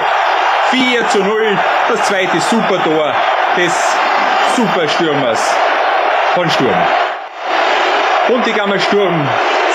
4 0.70 1.08
zu 1.08 1.18
0, 1.18 1.58
das 1.88 2.02
zweite 2.04 2.40
Supertor 2.40 3.12
des 3.56 3.72
Superstürmers 4.56 5.54
von 6.34 6.48
Sturm. 6.50 6.74
Buntigammer 8.28 8.78
Sturm 8.78 9.28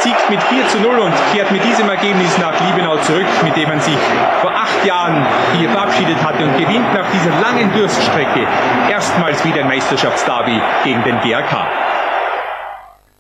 siegt 0.06 0.30
mit 0.30 0.42
4 0.44 0.68
zu 0.68 0.78
0 0.80 1.00
und 1.00 1.14
kehrt 1.34 1.52
mit 1.52 1.64
diesem 1.66 1.90
Ergebnis 1.90 2.38
nach 2.38 2.54
Liebenau 2.62 2.98
zurück, 2.98 3.26
mit 3.44 3.56
dem 3.58 3.68
man 3.68 3.80
sich 3.80 3.98
vor 4.42 4.52
acht 4.52 4.86
Jahren 4.86 5.26
hier 5.58 5.70
verabschiedet 5.70 6.22
hatte 6.24 6.44
und 6.44 6.54
gewinnt 6.58 6.94
nach 6.94 7.10
dieser 7.10 7.34
langen 7.42 7.74
Durststrecke 7.74 8.46
erstmals 8.92 9.44
wieder 9.44 9.62
ein 9.62 9.68
Meisterschaftsderby 9.68 10.62
gegen 10.84 11.04
den 11.04 11.20
GRK. 11.22 11.66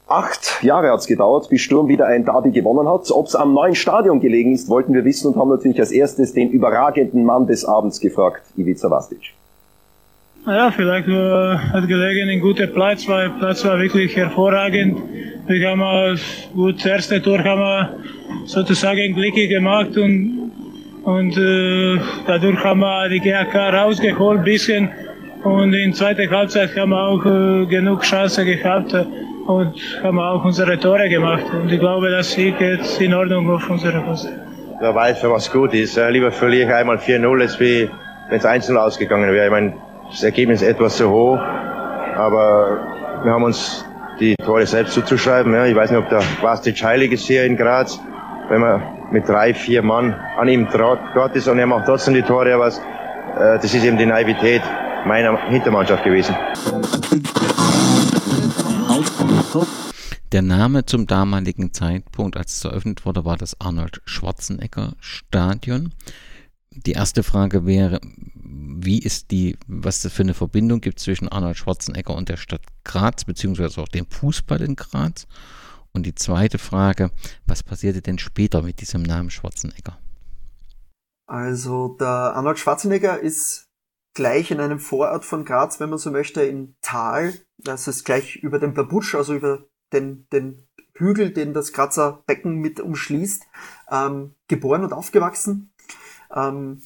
Acht 0.07 0.61
Jahre 0.61 0.91
hat 0.91 0.99
es 0.99 1.07
gedauert, 1.07 1.49
bis 1.49 1.61
Sturm 1.61 1.87
wieder 1.87 2.05
ein 2.05 2.23
Derby 2.23 2.51
gewonnen 2.51 2.87
hat. 2.87 3.09
Ob 3.09 3.25
es 3.25 3.35
am 3.35 3.55
neuen 3.55 3.73
Stadion 3.73 4.19
gelegen 4.19 4.53
ist, 4.53 4.69
wollten 4.69 4.93
wir 4.93 5.03
wissen 5.03 5.33
und 5.33 5.39
haben 5.39 5.49
natürlich 5.49 5.79
als 5.79 5.89
erstes 5.89 6.33
den 6.33 6.51
überragenden 6.51 7.25
Mann 7.25 7.47
des 7.47 7.65
Abends 7.65 7.99
gefragt, 7.99 8.43
Ivica 8.55 8.91
Vastic. 8.91 9.33
Ja, 10.47 10.69
vielleicht 10.69 11.07
äh, 11.07 11.57
hat 11.73 11.87
gelegen 11.87 12.29
ein 12.29 12.39
guter 12.39 12.67
Platz, 12.67 13.07
weil 13.07 13.31
Platz 13.31 13.65
war 13.65 13.79
wirklich 13.79 14.15
hervorragend. 14.15 15.01
Wir 15.47 15.69
haben 15.69 15.81
äh, 15.81 16.15
gut 16.53 16.77
das 16.77 16.85
erste 16.85 17.19
Tor 17.19 17.43
haben 17.43 17.61
wir 17.61 17.97
sozusagen 18.45 19.15
glücklich 19.15 19.49
gemacht 19.49 19.97
und 19.97 20.51
und 21.03 21.35
äh, 21.37 21.99
dadurch 22.27 22.63
haben 22.63 22.79
wir 22.79 23.09
die 23.09 23.19
GAK 23.21 23.55
rausgeholt 23.55 24.39
ein 24.39 24.43
bisschen 24.43 24.89
Und 25.43 25.73
in 25.73 25.93
zweiter 25.93 26.29
Halbzeit 26.29 26.75
haben 26.75 26.89
wir 26.89 27.01
auch 27.01 27.25
äh, 27.25 27.65
genug 27.65 28.01
Chancen 28.01 28.45
gehabt 28.45 28.93
äh, 28.93 29.05
und 29.47 29.75
haben 30.03 30.19
auch 30.19 30.45
unsere 30.45 30.79
Tore 30.79 31.09
gemacht. 31.09 31.45
Und 31.53 31.71
ich 31.71 31.79
glaube, 31.79 32.09
das 32.11 32.31
Sieg 32.31 32.57
geht 32.59 32.99
in 32.99 33.15
Ordnung 33.15 33.49
auf 33.49 33.67
unsere 33.67 34.01
Seite. 34.15 34.41
Wer 34.79 34.93
weiß, 34.93 35.23
was 35.23 35.51
gut 35.51 35.73
ist. 35.73 35.99
Lieber 36.09 36.31
verliere 36.31 36.67
ich 36.67 36.73
einmal 36.73 36.97
4-0, 36.97 37.41
als 37.41 37.59
wie 37.59 37.89
wenn 38.29 38.37
es 38.37 38.45
einzeln 38.45 38.77
ausgegangen 38.77 39.31
wäre. 39.31 39.45
Ich 39.45 39.51
meine, 39.51 39.73
das 40.09 40.23
Ergebnis 40.23 40.61
ist 40.61 40.67
etwas 40.67 40.97
zu 40.97 41.09
hoch, 41.09 41.37
aber 41.37 43.21
wir 43.23 43.31
haben 43.31 43.43
uns 43.43 43.85
die 44.19 44.35
Tore 44.35 44.65
selbst 44.65 44.93
zuzuschreiben. 44.93 45.53
Ja. 45.53 45.65
Ich 45.65 45.75
weiß 45.75 45.91
nicht, 45.91 45.99
ob 45.99 46.09
der 46.09 46.21
Vastic 46.41 46.81
heilig 46.83 47.11
ist 47.11 47.25
hier 47.25 47.45
in 47.45 47.57
Graz. 47.57 47.99
Wenn 48.49 48.61
man 48.61 48.81
mit 49.11 49.27
drei, 49.27 49.53
vier 49.53 49.81
Mann 49.81 50.13
an 50.37 50.47
ihm 50.47 50.67
dort 50.71 51.35
ist 51.35 51.47
und 51.47 51.59
er 51.59 51.65
macht 51.65 51.85
trotzdem 51.85 52.13
die 52.13 52.21
Tore, 52.21 52.53
aber 52.53 52.67
äh, 52.67 53.59
das 53.59 53.73
ist 53.73 53.83
eben 53.83 53.97
die 53.97 54.05
Naivität 54.05 54.61
meiner 55.05 55.37
Hintermannschaft 55.47 56.03
gewesen. 56.03 56.35
Der 60.31 60.41
Name 60.41 60.85
zum 60.85 61.07
damaligen 61.07 61.73
Zeitpunkt, 61.73 62.37
als 62.37 62.57
es 62.57 62.65
eröffnet 62.65 63.05
wurde, 63.05 63.25
war 63.25 63.37
das 63.37 63.59
Arnold 63.59 64.01
Schwarzenegger 64.05 64.93
Stadion. 64.99 65.91
Die 66.75 66.91
erste 66.91 67.23
Frage 67.23 67.65
wäre, 67.65 68.01
wie 68.35 68.99
ist 68.99 69.31
die, 69.31 69.57
was 69.67 70.01
das 70.01 70.11
für 70.11 70.23
eine 70.23 70.33
Verbindung 70.33 70.81
gibt 70.81 70.99
zwischen 70.99 71.29
Arnold 71.29 71.57
Schwarzenegger 71.57 72.15
und 72.15 72.29
der 72.29 72.37
Stadt 72.37 72.61
Graz, 72.83 73.23
beziehungsweise 73.23 73.81
auch 73.81 73.87
dem 73.87 74.05
Fußball 74.07 74.61
in 74.61 74.75
Graz? 74.75 75.27
Und 75.93 76.05
die 76.05 76.15
zweite 76.15 76.57
Frage, 76.57 77.11
was 77.47 77.63
passierte 77.63 78.01
denn 78.01 78.19
später 78.19 78.61
mit 78.61 78.81
diesem 78.81 79.01
Namen 79.01 79.29
Schwarzenegger? 79.29 79.97
Also 81.25 81.95
der 81.99 82.07
Arnold 82.07 82.59
Schwarzenegger 82.59 83.19
ist 83.19 83.69
gleich 84.13 84.51
in 84.51 84.59
einem 84.59 84.79
Vorort 84.79 85.23
von 85.23 85.45
Graz, 85.45 85.79
wenn 85.79 85.89
man 85.89 85.99
so 85.99 86.11
möchte, 86.11 86.43
in 86.43 86.75
Tal. 86.81 87.33
Das 87.57 87.87
ist 87.87 88.03
gleich 88.03 88.35
über 88.35 88.59
dem 88.59 88.73
Babutsch, 88.73 89.15
also 89.15 89.35
über 89.35 89.63
den, 89.93 90.27
den 90.33 90.67
Hügel, 90.93 91.31
den 91.31 91.53
das 91.53 91.73
Grazer 91.73 92.23
Becken 92.25 92.55
mit 92.59 92.79
umschließt, 92.79 93.43
ähm, 93.91 94.35
geboren 94.47 94.83
und 94.83 94.93
aufgewachsen. 94.93 95.71
Ähm, 96.35 96.81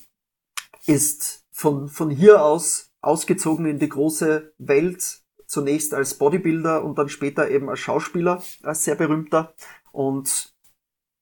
ist 0.86 1.46
von, 1.52 1.90
von 1.90 2.10
hier 2.10 2.44
aus 2.44 2.92
ausgezogen 3.02 3.66
in 3.66 3.80
die 3.80 3.90
große 3.90 4.54
Welt, 4.58 5.22
zunächst 5.46 5.94
als 5.94 6.14
Bodybuilder 6.16 6.84
und 6.84 6.98
dann 6.98 7.10
später 7.10 7.50
eben 7.50 7.70
als 7.70 7.80
Schauspieler, 7.80 8.44
als 8.64 8.84
sehr 8.84 8.96
berühmter 8.96 9.54
und 9.92 10.54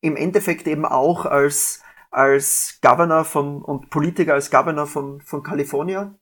im 0.02 0.16
Endeffekt 0.16 0.68
eben 0.68 0.86
auch 0.86 1.26
als, 1.26 1.82
als 2.12 2.80
Governor 2.82 3.24
von, 3.26 3.62
und 3.62 3.90
Politiker 3.90 4.34
als 4.34 4.52
Governor 4.52 4.88
von, 4.88 5.22
von 5.22 5.44
Kalifornien. 5.44 6.20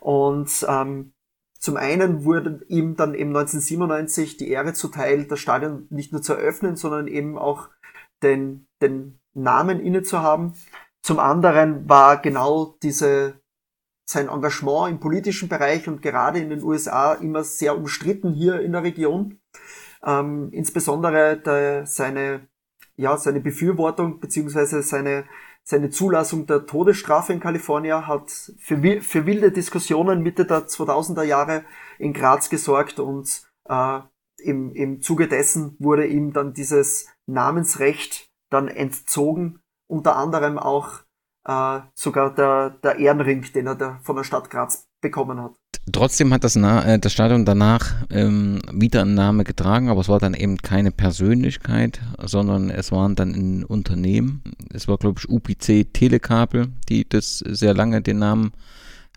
Und 0.00 0.66
ähm, 0.68 1.12
zum 1.58 1.76
einen 1.76 2.24
wurde 2.24 2.64
ihm 2.68 2.96
dann 2.96 3.14
eben 3.14 3.30
1997 3.30 4.36
die 4.36 4.50
Ehre 4.50 4.74
zuteil, 4.74 5.24
das 5.24 5.40
Stadion 5.40 5.86
nicht 5.90 6.12
nur 6.12 6.22
zu 6.22 6.34
eröffnen, 6.34 6.76
sondern 6.76 7.06
eben 7.06 7.38
auch 7.38 7.70
den, 8.22 8.66
den 8.82 9.18
Namen 9.32 9.80
inne 9.80 10.02
zu 10.02 10.20
haben. 10.20 10.54
Zum 11.04 11.18
anderen 11.18 11.86
war 11.86 12.16
genau 12.16 12.78
diese 12.82 13.38
sein 14.06 14.30
Engagement 14.30 14.90
im 14.90 15.00
politischen 15.00 15.50
Bereich 15.50 15.86
und 15.86 16.00
gerade 16.00 16.38
in 16.38 16.48
den 16.48 16.62
USA 16.62 17.12
immer 17.12 17.44
sehr 17.44 17.76
umstritten 17.76 18.32
hier 18.32 18.60
in 18.62 18.72
der 18.72 18.84
Region. 18.84 19.38
Ähm, 20.02 20.48
insbesondere 20.52 21.36
der, 21.36 21.86
seine, 21.86 22.48
ja, 22.96 23.18
seine 23.18 23.40
Befürwortung 23.40 24.18
beziehungsweise 24.18 24.82
seine, 24.82 25.26
seine 25.62 25.90
Zulassung 25.90 26.46
der 26.46 26.64
Todesstrafe 26.64 27.34
in 27.34 27.40
Kalifornien 27.40 28.06
hat 28.06 28.30
für, 28.58 29.02
für 29.02 29.26
wilde 29.26 29.52
Diskussionen 29.52 30.22
Mitte 30.22 30.46
der 30.46 30.68
2000er 30.68 31.24
Jahre 31.24 31.66
in 31.98 32.14
Graz 32.14 32.48
gesorgt 32.48 32.98
und 32.98 33.46
äh, 33.68 34.00
im, 34.38 34.72
im 34.72 35.02
Zuge 35.02 35.28
dessen 35.28 35.76
wurde 35.78 36.06
ihm 36.06 36.32
dann 36.32 36.54
dieses 36.54 37.08
Namensrecht 37.26 38.30
dann 38.50 38.68
entzogen, 38.68 39.60
unter 39.86 40.16
anderem 40.16 40.58
auch 40.58 41.04
äh, 41.46 41.80
sogar 41.94 42.34
der, 42.34 42.70
der 42.82 42.98
Ehrenring, 42.98 43.44
den 43.52 43.66
er 43.66 43.74
da 43.74 44.00
von 44.02 44.16
der 44.16 44.24
Stadt 44.24 44.50
Graz 44.50 44.86
bekommen 45.00 45.40
hat. 45.40 45.52
Trotzdem 45.92 46.32
hat 46.32 46.44
das, 46.44 46.56
Na 46.56 46.84
äh, 46.84 46.98
das 46.98 47.12
Stadion 47.12 47.44
danach 47.44 47.92
ähm, 48.10 48.62
wieder 48.72 49.02
einen 49.02 49.14
Namen 49.14 49.44
getragen, 49.44 49.90
aber 49.90 50.00
es 50.00 50.08
war 50.08 50.18
dann 50.18 50.32
eben 50.32 50.56
keine 50.56 50.90
Persönlichkeit, 50.90 52.00
sondern 52.22 52.70
es 52.70 52.90
waren 52.90 53.14
dann 53.14 53.32
ein 53.32 53.64
Unternehmen. 53.64 54.42
Es 54.72 54.88
war, 54.88 54.96
glaube 54.96 55.20
ich, 55.20 55.28
UPC 55.28 55.92
Telekabel, 55.92 56.68
die 56.88 57.06
das 57.06 57.38
sehr 57.38 57.74
lange 57.74 58.00
den 58.00 58.18
Namen 58.18 58.52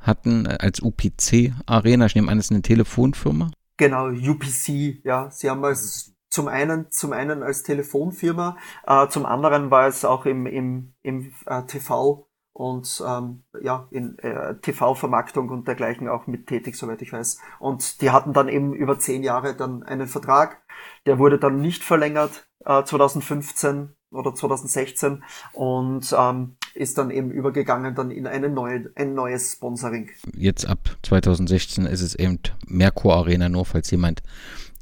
hatten, 0.01 0.45
als 0.47 0.81
UPC 0.81 1.53
Arena. 1.65 2.05
Ich 2.05 2.15
nehme 2.15 2.31
an, 2.31 2.37
es 2.37 2.45
ist 2.45 2.51
eine 2.51 2.61
Telefonfirma. 2.61 3.51
Genau, 3.77 4.07
UPC, 4.07 5.03
ja. 5.05 5.29
Sie 5.31 5.49
haben 5.49 5.63
als 5.63 6.13
zum 6.37 6.47
einen, 6.47 6.91
zum 6.91 7.13
einen 7.13 7.41
als 7.41 7.63
Telefonfirma, 7.63 8.57
äh, 8.85 9.07
zum 9.07 9.25
anderen 9.25 9.71
war 9.71 9.87
es 9.87 10.05
auch 10.05 10.27
im, 10.27 10.45
im, 10.45 10.93
im 11.01 11.33
äh, 11.47 11.63
TV 11.63 12.29
und 12.53 13.03
ähm, 13.03 13.41
ja, 13.59 13.87
in 13.89 14.19
äh, 14.19 14.53
TV-Vermarktung 14.59 15.49
und 15.49 15.67
dergleichen 15.67 16.07
auch 16.07 16.27
mit 16.27 16.45
tätig, 16.45 16.75
soweit 16.75 17.01
ich 17.01 17.11
weiß. 17.11 17.39
Und 17.57 18.01
die 18.01 18.11
hatten 18.11 18.33
dann 18.33 18.49
eben 18.49 18.75
über 18.75 18.99
zehn 18.99 19.23
Jahre 19.23 19.55
dann 19.55 19.81
einen 19.81 20.05
Vertrag, 20.05 20.61
der 21.07 21.17
wurde 21.17 21.39
dann 21.39 21.59
nicht 21.59 21.83
verlängert, 21.83 22.47
äh, 22.65 22.83
2015 22.83 23.95
oder 24.11 24.35
2016 24.35 25.23
und 25.53 26.15
ähm, 26.15 26.57
ist 26.75 26.99
dann 26.99 27.09
eben 27.09 27.31
übergegangen 27.31 27.95
dann 27.95 28.11
in 28.11 28.27
eine 28.27 28.49
neue, 28.49 28.91
ein 28.95 29.15
neues 29.15 29.53
Sponsoring. 29.53 30.11
Jetzt 30.35 30.67
ab 30.67 30.79
2016 31.01 31.87
ist 31.87 32.01
es 32.01 32.13
eben 32.13 32.39
Merkur 32.67 33.15
Arena, 33.15 33.49
nur 33.49 33.65
falls 33.65 33.89
jemand 33.89 34.21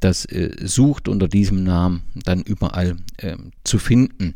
das 0.00 0.24
äh, 0.26 0.50
sucht 0.66 1.08
unter 1.08 1.28
diesem 1.28 1.64
Namen 1.64 2.02
dann 2.14 2.42
überall 2.42 2.96
äh, 3.18 3.36
zu 3.64 3.78
finden. 3.78 4.34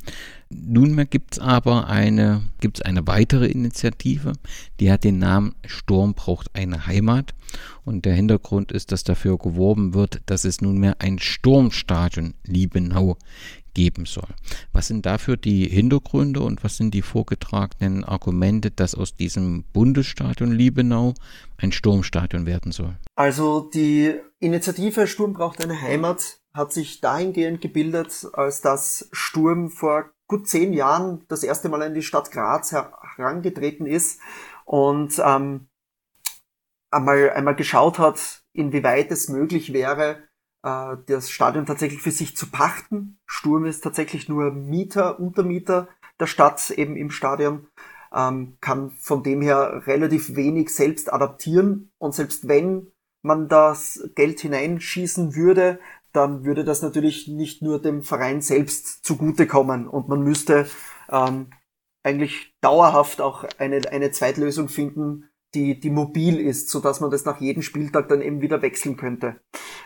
Nunmehr 0.53 1.07
gibt 1.07 1.34
es 1.34 1.38
aber 1.38 1.88
eine, 1.88 2.42
gibt's 2.61 2.82
eine 2.82 3.07
weitere 3.07 3.46
Initiative, 3.46 4.32
die 4.80 4.90
hat 4.90 5.05
den 5.05 5.18
Namen 5.18 5.55
Sturm 5.64 6.14
braucht 6.14 6.55
eine 6.55 6.86
Heimat. 6.86 7.34
Und 7.84 8.05
der 8.05 8.14
Hintergrund 8.14 8.72
ist, 8.72 8.90
dass 8.92 9.05
dafür 9.05 9.38
geworben 9.38 9.94
wird, 9.94 10.20
dass 10.26 10.44
es 10.44 10.61
nunmehr 10.61 10.96
ein 10.98 11.18
Sturmstadion 11.18 12.34
Liebenau 12.44 13.16
geben 13.74 14.07
soll. 14.07 14.28
Was 14.72 14.88
sind 14.88 15.07
dafür 15.07 15.36
die 15.36 15.68
Hintergründe 15.68 16.40
und 16.40 16.64
was 16.64 16.76
sind 16.76 16.94
die 16.94 17.03
vorgetragenen 17.03 18.05
Argumente, 18.05 18.72
dass 18.72 18.96
aus 18.96 19.16
diesem 19.16 19.64
Bundesstadion 19.72 20.53
Liebenau 20.53 21.14
ein 21.59 21.70
Sturmstadion 21.70 22.46
werden 22.46 22.72
soll? 22.72 22.96
Also 23.14 23.70
die 23.72 24.14
Initiative 24.40 25.07
Sturm 25.07 25.34
braucht 25.34 25.62
eine 25.62 25.80
Heimat 25.80 26.40
hat 26.53 26.72
sich 26.72 27.01
dahingehend 27.01 27.61
gebildet, 27.61 28.26
als 28.32 28.61
dass 28.61 29.09
Sturm 29.12 29.70
vor 29.70 30.11
gut 30.31 30.49
zehn 30.49 30.72
Jahren 30.72 31.24
das 31.28 31.43
erste 31.43 31.68
Mal 31.68 31.83
in 31.83 31.95
die 31.95 32.03
Stadt 32.03 32.31
Graz 32.31 32.72
herangetreten 32.72 33.85
ist 33.85 34.20
und 34.64 35.20
ähm, 35.22 35.68
einmal, 36.91 37.31
einmal 37.31 37.57
geschaut 37.57 37.99
hat, 37.99 38.45
inwieweit 38.53 39.11
es 39.11 39.28
möglich 39.28 39.72
wäre, 39.72 40.22
äh, 40.62 40.97
das 41.07 41.31
Stadion 41.31 41.66
tatsächlich 41.66 42.01
für 42.01 42.12
sich 42.12 42.37
zu 42.37 42.49
pachten. 42.49 43.18
Sturm 43.26 43.64
ist 43.66 43.83
tatsächlich 43.83 44.28
nur 44.28 44.53
Mieter, 44.53 45.18
Untermieter 45.18 45.89
der 46.20 46.26
Stadt 46.26 46.70
eben 46.70 46.97
im 46.97 47.11
Stadion, 47.11 47.66
ähm, 48.14 48.57
kann 48.61 48.93
von 48.93 49.24
dem 49.24 49.43
her 49.43 49.83
relativ 49.87 50.37
wenig 50.37 50.72
selbst 50.72 51.12
adaptieren 51.12 51.91
und 51.99 52.14
selbst 52.14 52.47
wenn 52.47 52.93
man 53.22 53.49
das 53.49 54.09
Geld 54.14 54.41
hineinschießen 54.41 55.35
würde, 55.35 55.81
dann 56.12 56.44
würde 56.44 56.64
das 56.64 56.82
natürlich 56.82 57.28
nicht 57.28 57.62
nur 57.62 57.80
dem 57.80 58.02
Verein 58.02 58.40
selbst 58.40 59.04
zugutekommen 59.04 59.88
und 59.88 60.08
man 60.08 60.22
müsste 60.22 60.66
ähm, 61.11 61.50
eigentlich 62.02 62.54
dauerhaft 62.61 63.20
auch 63.20 63.44
eine, 63.58 63.80
eine 63.90 64.11
Zweitlösung 64.11 64.68
finden, 64.68 65.28
die, 65.54 65.78
die 65.78 65.90
mobil 65.90 66.38
ist, 66.38 66.70
so 66.70 66.80
dass 66.80 67.00
man 67.00 67.11
das 67.11 67.24
nach 67.24 67.40
jedem 67.40 67.62
Spieltag 67.62 68.08
dann 68.08 68.22
eben 68.22 68.40
wieder 68.40 68.62
wechseln 68.62 68.96
könnte. 68.96 69.40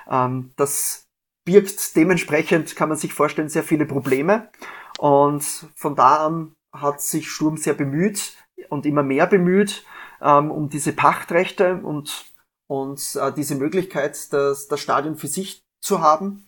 Ähm, 0.08 0.52
das 0.56 1.08
birgt 1.44 1.96
dementsprechend, 1.96 2.76
kann 2.76 2.88
man 2.88 2.98
sich 2.98 3.12
vorstellen, 3.12 3.48
sehr 3.48 3.64
viele 3.64 3.86
Probleme. 3.86 4.50
Und 4.98 5.42
von 5.74 5.96
da 5.96 6.26
an 6.26 6.54
hat 6.72 7.00
sich 7.00 7.28
Sturm 7.30 7.56
sehr 7.56 7.74
bemüht 7.74 8.36
und 8.68 8.86
immer 8.86 9.02
mehr 9.02 9.26
bemüht 9.26 9.84
ähm, 10.20 10.50
um 10.50 10.68
diese 10.68 10.92
Pachtrechte 10.92 11.76
und, 11.82 12.32
und 12.66 13.16
äh, 13.16 13.32
diese 13.32 13.54
Möglichkeit, 13.54 14.32
das, 14.32 14.68
das 14.68 14.80
Stadion 14.80 15.16
für 15.16 15.28
sich 15.28 15.63
zu 15.84 16.00
haben. 16.00 16.46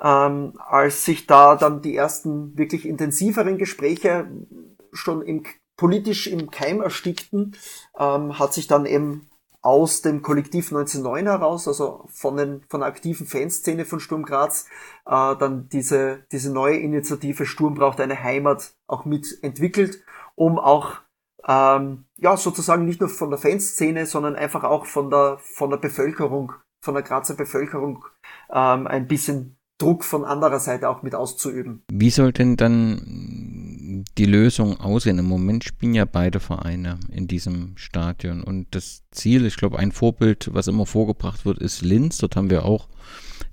Ähm, 0.00 0.54
als 0.58 1.04
sich 1.04 1.26
da 1.26 1.56
dann 1.56 1.82
die 1.82 1.96
ersten 1.96 2.56
wirklich 2.58 2.86
intensiveren 2.86 3.58
Gespräche 3.58 4.26
schon 4.92 5.22
im 5.22 5.44
politisch 5.76 6.26
im 6.28 6.50
Keim 6.50 6.80
erstickten, 6.80 7.56
ähm, 7.98 8.38
hat 8.38 8.54
sich 8.54 8.66
dann 8.66 8.86
eben 8.86 9.28
aus 9.60 10.02
dem 10.02 10.22
Kollektiv 10.22 10.66
1909 10.66 11.26
heraus, 11.26 11.66
also 11.66 12.04
von, 12.12 12.36
den, 12.36 12.62
von 12.68 12.80
der 12.80 12.88
aktiven 12.88 13.26
Fanszene 13.26 13.84
von 13.84 13.98
Sturm 13.98 14.24
Graz, 14.24 14.66
äh, 15.06 15.34
dann 15.36 15.68
diese, 15.70 16.24
diese 16.30 16.52
neue 16.52 16.76
Initiative 16.76 17.46
Sturm 17.46 17.74
braucht 17.74 18.00
eine 18.00 18.22
Heimat 18.22 18.74
auch 18.86 19.04
mitentwickelt, 19.04 20.04
um 20.34 20.58
auch 20.58 20.96
ähm, 21.46 22.04
ja, 22.16 22.36
sozusagen 22.36 22.84
nicht 22.84 23.00
nur 23.00 23.08
von 23.08 23.30
der 23.30 23.38
Fanszene, 23.38 24.06
sondern 24.06 24.36
einfach 24.36 24.64
auch 24.64 24.86
von 24.86 25.10
der, 25.10 25.38
von 25.42 25.70
der 25.70 25.78
Bevölkerung, 25.78 26.52
von 26.82 26.94
der 26.94 27.02
Grazer 27.02 27.34
Bevölkerung 27.34 28.04
ähm, 28.54 28.86
ein 28.86 29.06
bisschen 29.06 29.56
Druck 29.78 30.04
von 30.04 30.24
anderer 30.24 30.60
Seite 30.60 30.88
auch 30.88 31.02
mit 31.02 31.14
auszuüben. 31.14 31.82
Wie 31.90 32.10
soll 32.10 32.32
denn 32.32 32.56
dann 32.56 34.04
die 34.16 34.26
Lösung 34.26 34.78
aussehen? 34.78 35.18
Im 35.18 35.26
Moment 35.26 35.64
spielen 35.64 35.94
ja 35.94 36.04
beide 36.04 36.38
Vereine 36.38 37.00
in 37.10 37.26
diesem 37.26 37.76
Stadion 37.76 38.42
und 38.42 38.68
das 38.70 39.02
Ziel, 39.10 39.44
ich 39.46 39.56
glaube, 39.56 39.78
ein 39.78 39.90
Vorbild, 39.90 40.50
was 40.52 40.68
immer 40.68 40.86
vorgebracht 40.86 41.44
wird, 41.44 41.58
ist 41.58 41.82
Linz. 41.82 42.18
Dort 42.18 42.36
haben 42.36 42.50
wir 42.50 42.64
auch 42.64 42.88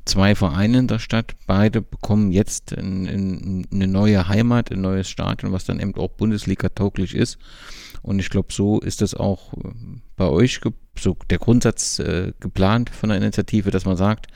zwei 0.06 0.36
Vereine 0.36 0.80
in 0.80 0.88
der 0.88 1.00
Stadt. 1.00 1.34
Beide 1.48 1.82
bekommen 1.82 2.32
jetzt 2.32 2.72
in, 2.72 3.06
in, 3.06 3.68
eine 3.72 3.88
neue 3.88 4.28
Heimat, 4.28 4.72
ein 4.72 4.82
neues 4.82 5.10
Stadion, 5.10 5.52
was 5.52 5.66
dann 5.66 5.80
eben 5.80 5.96
auch 5.96 6.10
Bundesliga 6.10 6.70
tauglich 6.70 7.16
ist. 7.16 7.40
Und 8.02 8.20
ich 8.20 8.30
glaube, 8.30 8.52
so 8.52 8.80
ist 8.80 9.02
das 9.02 9.14
auch 9.14 9.54
äh, 9.54 9.72
bei 10.16 10.28
euch 10.28 10.62
so 10.98 11.16
der 11.30 11.38
Grundsatz 11.38 12.00
äh, 12.00 12.34
geplant 12.40 12.90
von 12.90 13.10
der 13.10 13.18
Initiative, 13.18 13.72
dass 13.72 13.86
man 13.86 13.98
sagt, 13.98 14.28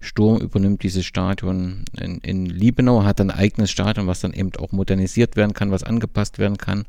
Sturm 0.00 0.38
übernimmt 0.38 0.82
dieses 0.82 1.04
Stadion 1.04 1.84
in, 1.98 2.18
in 2.18 2.46
Liebenau, 2.46 3.04
hat 3.04 3.20
ein 3.20 3.30
eigenes 3.30 3.70
Stadion, 3.70 4.06
was 4.06 4.20
dann 4.20 4.32
eben 4.32 4.52
auch 4.58 4.72
modernisiert 4.72 5.36
werden 5.36 5.54
kann, 5.54 5.70
was 5.70 5.82
angepasst 5.82 6.38
werden 6.38 6.58
kann. 6.58 6.84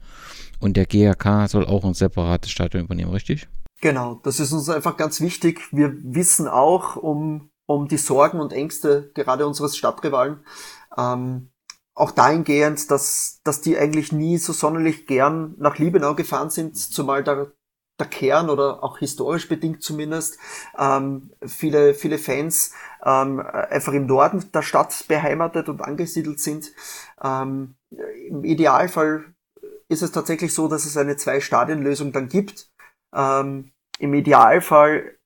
Und 0.60 0.76
der 0.76 0.86
GRK 0.86 1.48
soll 1.48 1.66
auch 1.66 1.86
ein 1.86 1.94
separates 1.94 2.52
Stadion 2.52 2.84
übernehmen, 2.84 3.12
richtig? 3.12 3.48
Genau, 3.80 4.20
das 4.24 4.40
ist 4.40 4.52
uns 4.52 4.70
einfach 4.70 4.98
ganz 4.98 5.22
wichtig. 5.22 5.62
Wir 5.72 5.94
wissen 6.04 6.48
auch 6.48 6.96
um 6.96 7.50
um 7.68 7.88
die 7.88 7.98
Sorgen 7.98 8.40
und 8.40 8.54
Ängste 8.54 9.12
gerade 9.14 9.46
unseres 9.46 9.78
Stadtrivalen. 9.78 10.40
Ähm, 10.98 11.52
auch 11.98 12.12
dahingehend, 12.12 12.92
dass, 12.92 13.42
dass 13.44 13.62
die 13.62 13.76
eigentlich 13.76 14.12
nie 14.12 14.38
so 14.38 14.54
sonderlich 14.54 15.08
gern 15.08 15.56
nach 15.58 15.80
Liebenau 15.80 16.14
gefahren 16.14 16.52
sind, 16.52 16.78
zumal 16.78 17.24
der, 17.24 17.52
der 18.00 18.06
Kern 18.06 18.52
oder 18.52 18.84
auch 18.84 19.00
historisch 19.00 19.50
bedingt 19.50 19.82
zumindest 19.82 20.38
ähm, 20.78 21.32
viele, 21.44 21.96
viele 21.96 22.20
Fans 22.20 22.72
ähm, 23.04 23.40
einfach 23.40 23.94
im 23.94 24.06
Norden 24.06 24.46
der 24.54 24.62
Stadt 24.62 25.06
beheimatet 25.08 25.70
und 25.70 25.82
angesiedelt 25.82 26.40
sind. 26.40 26.72
Ähm, 27.24 27.76
Im 28.30 28.44
Idealfall 28.44 29.34
ist 29.90 30.04
es 30.04 30.12
tatsächlich 30.12 30.54
so, 30.54 30.68
dass 30.68 30.86
es 30.86 30.98
eine 30.98 31.18
Zwei-Stadien-Lösung 31.18 32.12
dann 32.12 32.30
gibt. 32.30 32.70
Ähm, 33.12 33.72
Im 33.98 34.14
Idealfall 34.14 35.17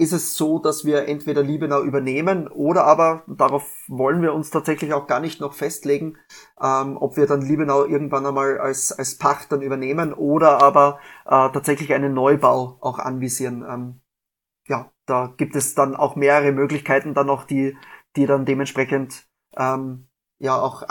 ist 0.00 0.12
es 0.12 0.34
so, 0.34 0.58
dass 0.58 0.84
wir 0.86 1.06
entweder 1.08 1.42
Liebenau 1.42 1.82
übernehmen 1.82 2.48
oder 2.48 2.84
aber, 2.84 3.22
darauf 3.26 3.64
wollen 3.86 4.22
wir 4.22 4.32
uns 4.32 4.50
tatsächlich 4.50 4.94
auch 4.94 5.06
gar 5.06 5.20
nicht 5.20 5.40
noch 5.40 5.52
festlegen, 5.52 6.16
ähm, 6.60 6.96
ob 6.96 7.18
wir 7.18 7.26
dann 7.26 7.42
Liebenau 7.42 7.84
irgendwann 7.84 8.24
einmal 8.24 8.58
als, 8.58 8.92
als 8.92 9.18
Pacht 9.18 9.52
dann 9.52 9.60
übernehmen 9.60 10.14
oder 10.14 10.62
aber 10.62 11.00
äh, 11.26 11.50
tatsächlich 11.52 11.92
einen 11.92 12.14
Neubau 12.14 12.78
auch 12.80 12.98
anvisieren. 12.98 13.62
Ähm, 13.68 14.00
ja, 14.66 14.90
da 15.04 15.34
gibt 15.36 15.54
es 15.54 15.74
dann 15.74 15.94
auch 15.94 16.16
mehrere 16.16 16.52
Möglichkeiten 16.52 17.12
dann 17.12 17.26
noch, 17.26 17.44
die, 17.44 17.76
die 18.16 18.26
dann 18.26 18.46
dementsprechend 18.46 19.28
ähm, 19.56 20.08
ja 20.40 20.60
auch 20.60 20.82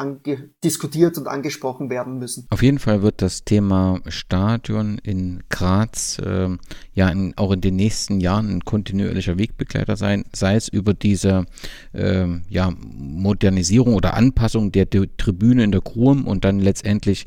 diskutiert 0.63 1.17
und 1.17 1.27
angesprochen 1.27 1.89
werden 1.89 2.19
müssen. 2.19 2.45
Auf 2.51 2.61
jeden 2.61 2.77
Fall 2.77 3.01
wird 3.01 3.21
das 3.21 3.43
Thema 3.43 3.99
Stadion 4.07 4.99
in 4.99 5.43
Graz 5.49 6.19
äh, 6.19 6.49
ja 6.93 7.09
in, 7.09 7.35
auch 7.35 7.51
in 7.51 7.61
den 7.61 7.75
nächsten 7.75 8.19
Jahren 8.19 8.49
ein 8.49 8.63
kontinuierlicher 8.63 9.39
Wegbegleiter 9.39 9.97
sein, 9.97 10.23
sei 10.33 10.55
es 10.55 10.67
über 10.67 10.93
diese 10.93 11.45
äh, 11.93 12.27
ja, 12.47 12.71
Modernisierung 12.79 13.95
oder 13.95 14.13
Anpassung 14.13 14.71
der, 14.71 14.87
Tribüne 14.89 15.63
in 15.63 15.71
der 15.71 15.81
Krum 15.81 16.27
und 16.27 16.45
dann 16.45 16.59
letztendlich 16.59 17.25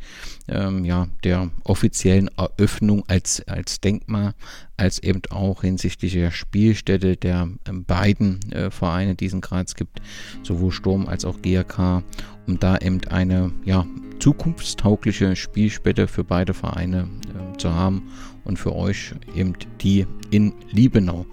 ähm, 0.53 0.85
ja, 0.85 1.09
der 1.25 1.51
offiziellen 1.65 2.29
Eröffnung 2.37 3.05
als, 3.09 3.47
als 3.49 3.81
Denkmal, 3.81 4.35
als 4.77 5.03
eben 5.03 5.23
auch 5.31 5.63
hinsichtlich 5.63 6.13
der 6.13 6.31
Spielstätte 6.31 7.17
der 7.17 7.49
ähm, 7.69 7.85
beiden 7.85 8.41
äh, 8.53 8.71
Vereine, 8.71 9.15
die 9.15 9.27
es 9.27 9.33
in 9.33 9.41
Graz 9.41 9.75
gibt, 9.75 10.01
sowohl 10.43 10.73
Sturm 10.73 11.09
als 11.09 11.25
auch 11.25 11.41
GRK, 11.43 12.03
um 12.47 12.59
da 12.59 12.77
eben 12.79 13.01
eine 13.09 13.53
ja, 13.65 13.87
zukunftstaugliche 14.19 15.37
Spielstätte 15.37 16.07
für 16.07 16.25
beide 16.25 16.55
Vereine 16.55 17.09
äh, 17.29 17.57
zu 17.59 17.75
haben 17.75 18.11
und 18.45 18.59
für 18.59 18.75
euch 18.75 19.15
eben 19.35 19.55
die 19.81 20.07
in 20.31 20.53
Liebenau. 20.71 21.27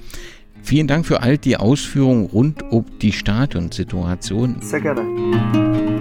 Vielen 0.62 0.88
Dank 0.88 1.06
für 1.06 1.22
all 1.22 1.38
die 1.38 1.58
Ausführungen 1.58 2.26
rund 2.26 2.64
um 2.72 2.86
die 3.02 3.12
Stadionsituation. 3.12 4.58
Sehr 4.62 4.82
gerne. 4.82 5.99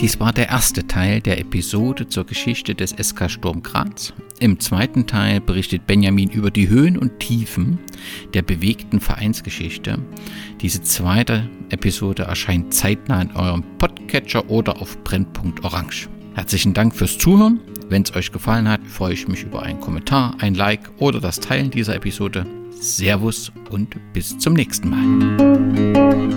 Dies 0.00 0.20
war 0.20 0.32
der 0.32 0.50
erste 0.50 0.86
Teil 0.86 1.22
der 1.22 1.40
Episode 1.40 2.06
zur 2.06 2.26
Geschichte 2.26 2.74
des 2.74 2.90
SK 2.90 3.30
Sturm 3.30 3.62
Graz. 3.62 4.12
Im 4.38 4.60
zweiten 4.60 5.06
Teil 5.06 5.40
berichtet 5.40 5.86
Benjamin 5.86 6.28
über 6.28 6.50
die 6.50 6.68
Höhen 6.68 6.98
und 6.98 7.18
Tiefen 7.18 7.78
der 8.34 8.42
bewegten 8.42 9.00
Vereinsgeschichte. 9.00 9.98
Diese 10.60 10.82
zweite 10.82 11.48
Episode 11.70 12.24
erscheint 12.24 12.74
zeitnah 12.74 13.22
in 13.22 13.30
eurem 13.32 13.64
Podcatcher 13.78 14.50
oder 14.50 14.82
auf 14.82 15.02
Brennpunkt 15.02 15.64
Orange. 15.64 16.10
Herzlichen 16.34 16.74
Dank 16.74 16.94
fürs 16.94 17.16
Zuhören. 17.16 17.60
Wenn 17.88 18.02
es 18.02 18.14
euch 18.14 18.30
gefallen 18.32 18.68
hat, 18.68 18.82
freue 18.86 19.14
ich 19.14 19.26
mich 19.28 19.44
über 19.44 19.62
einen 19.62 19.80
Kommentar, 19.80 20.36
ein 20.40 20.54
Like 20.54 20.90
oder 20.98 21.20
das 21.20 21.40
Teilen 21.40 21.70
dieser 21.70 21.94
Episode. 21.94 22.44
Servus 22.78 23.50
und 23.70 23.96
bis 24.12 24.36
zum 24.36 24.52
nächsten 24.52 24.90
Mal. 24.90 26.36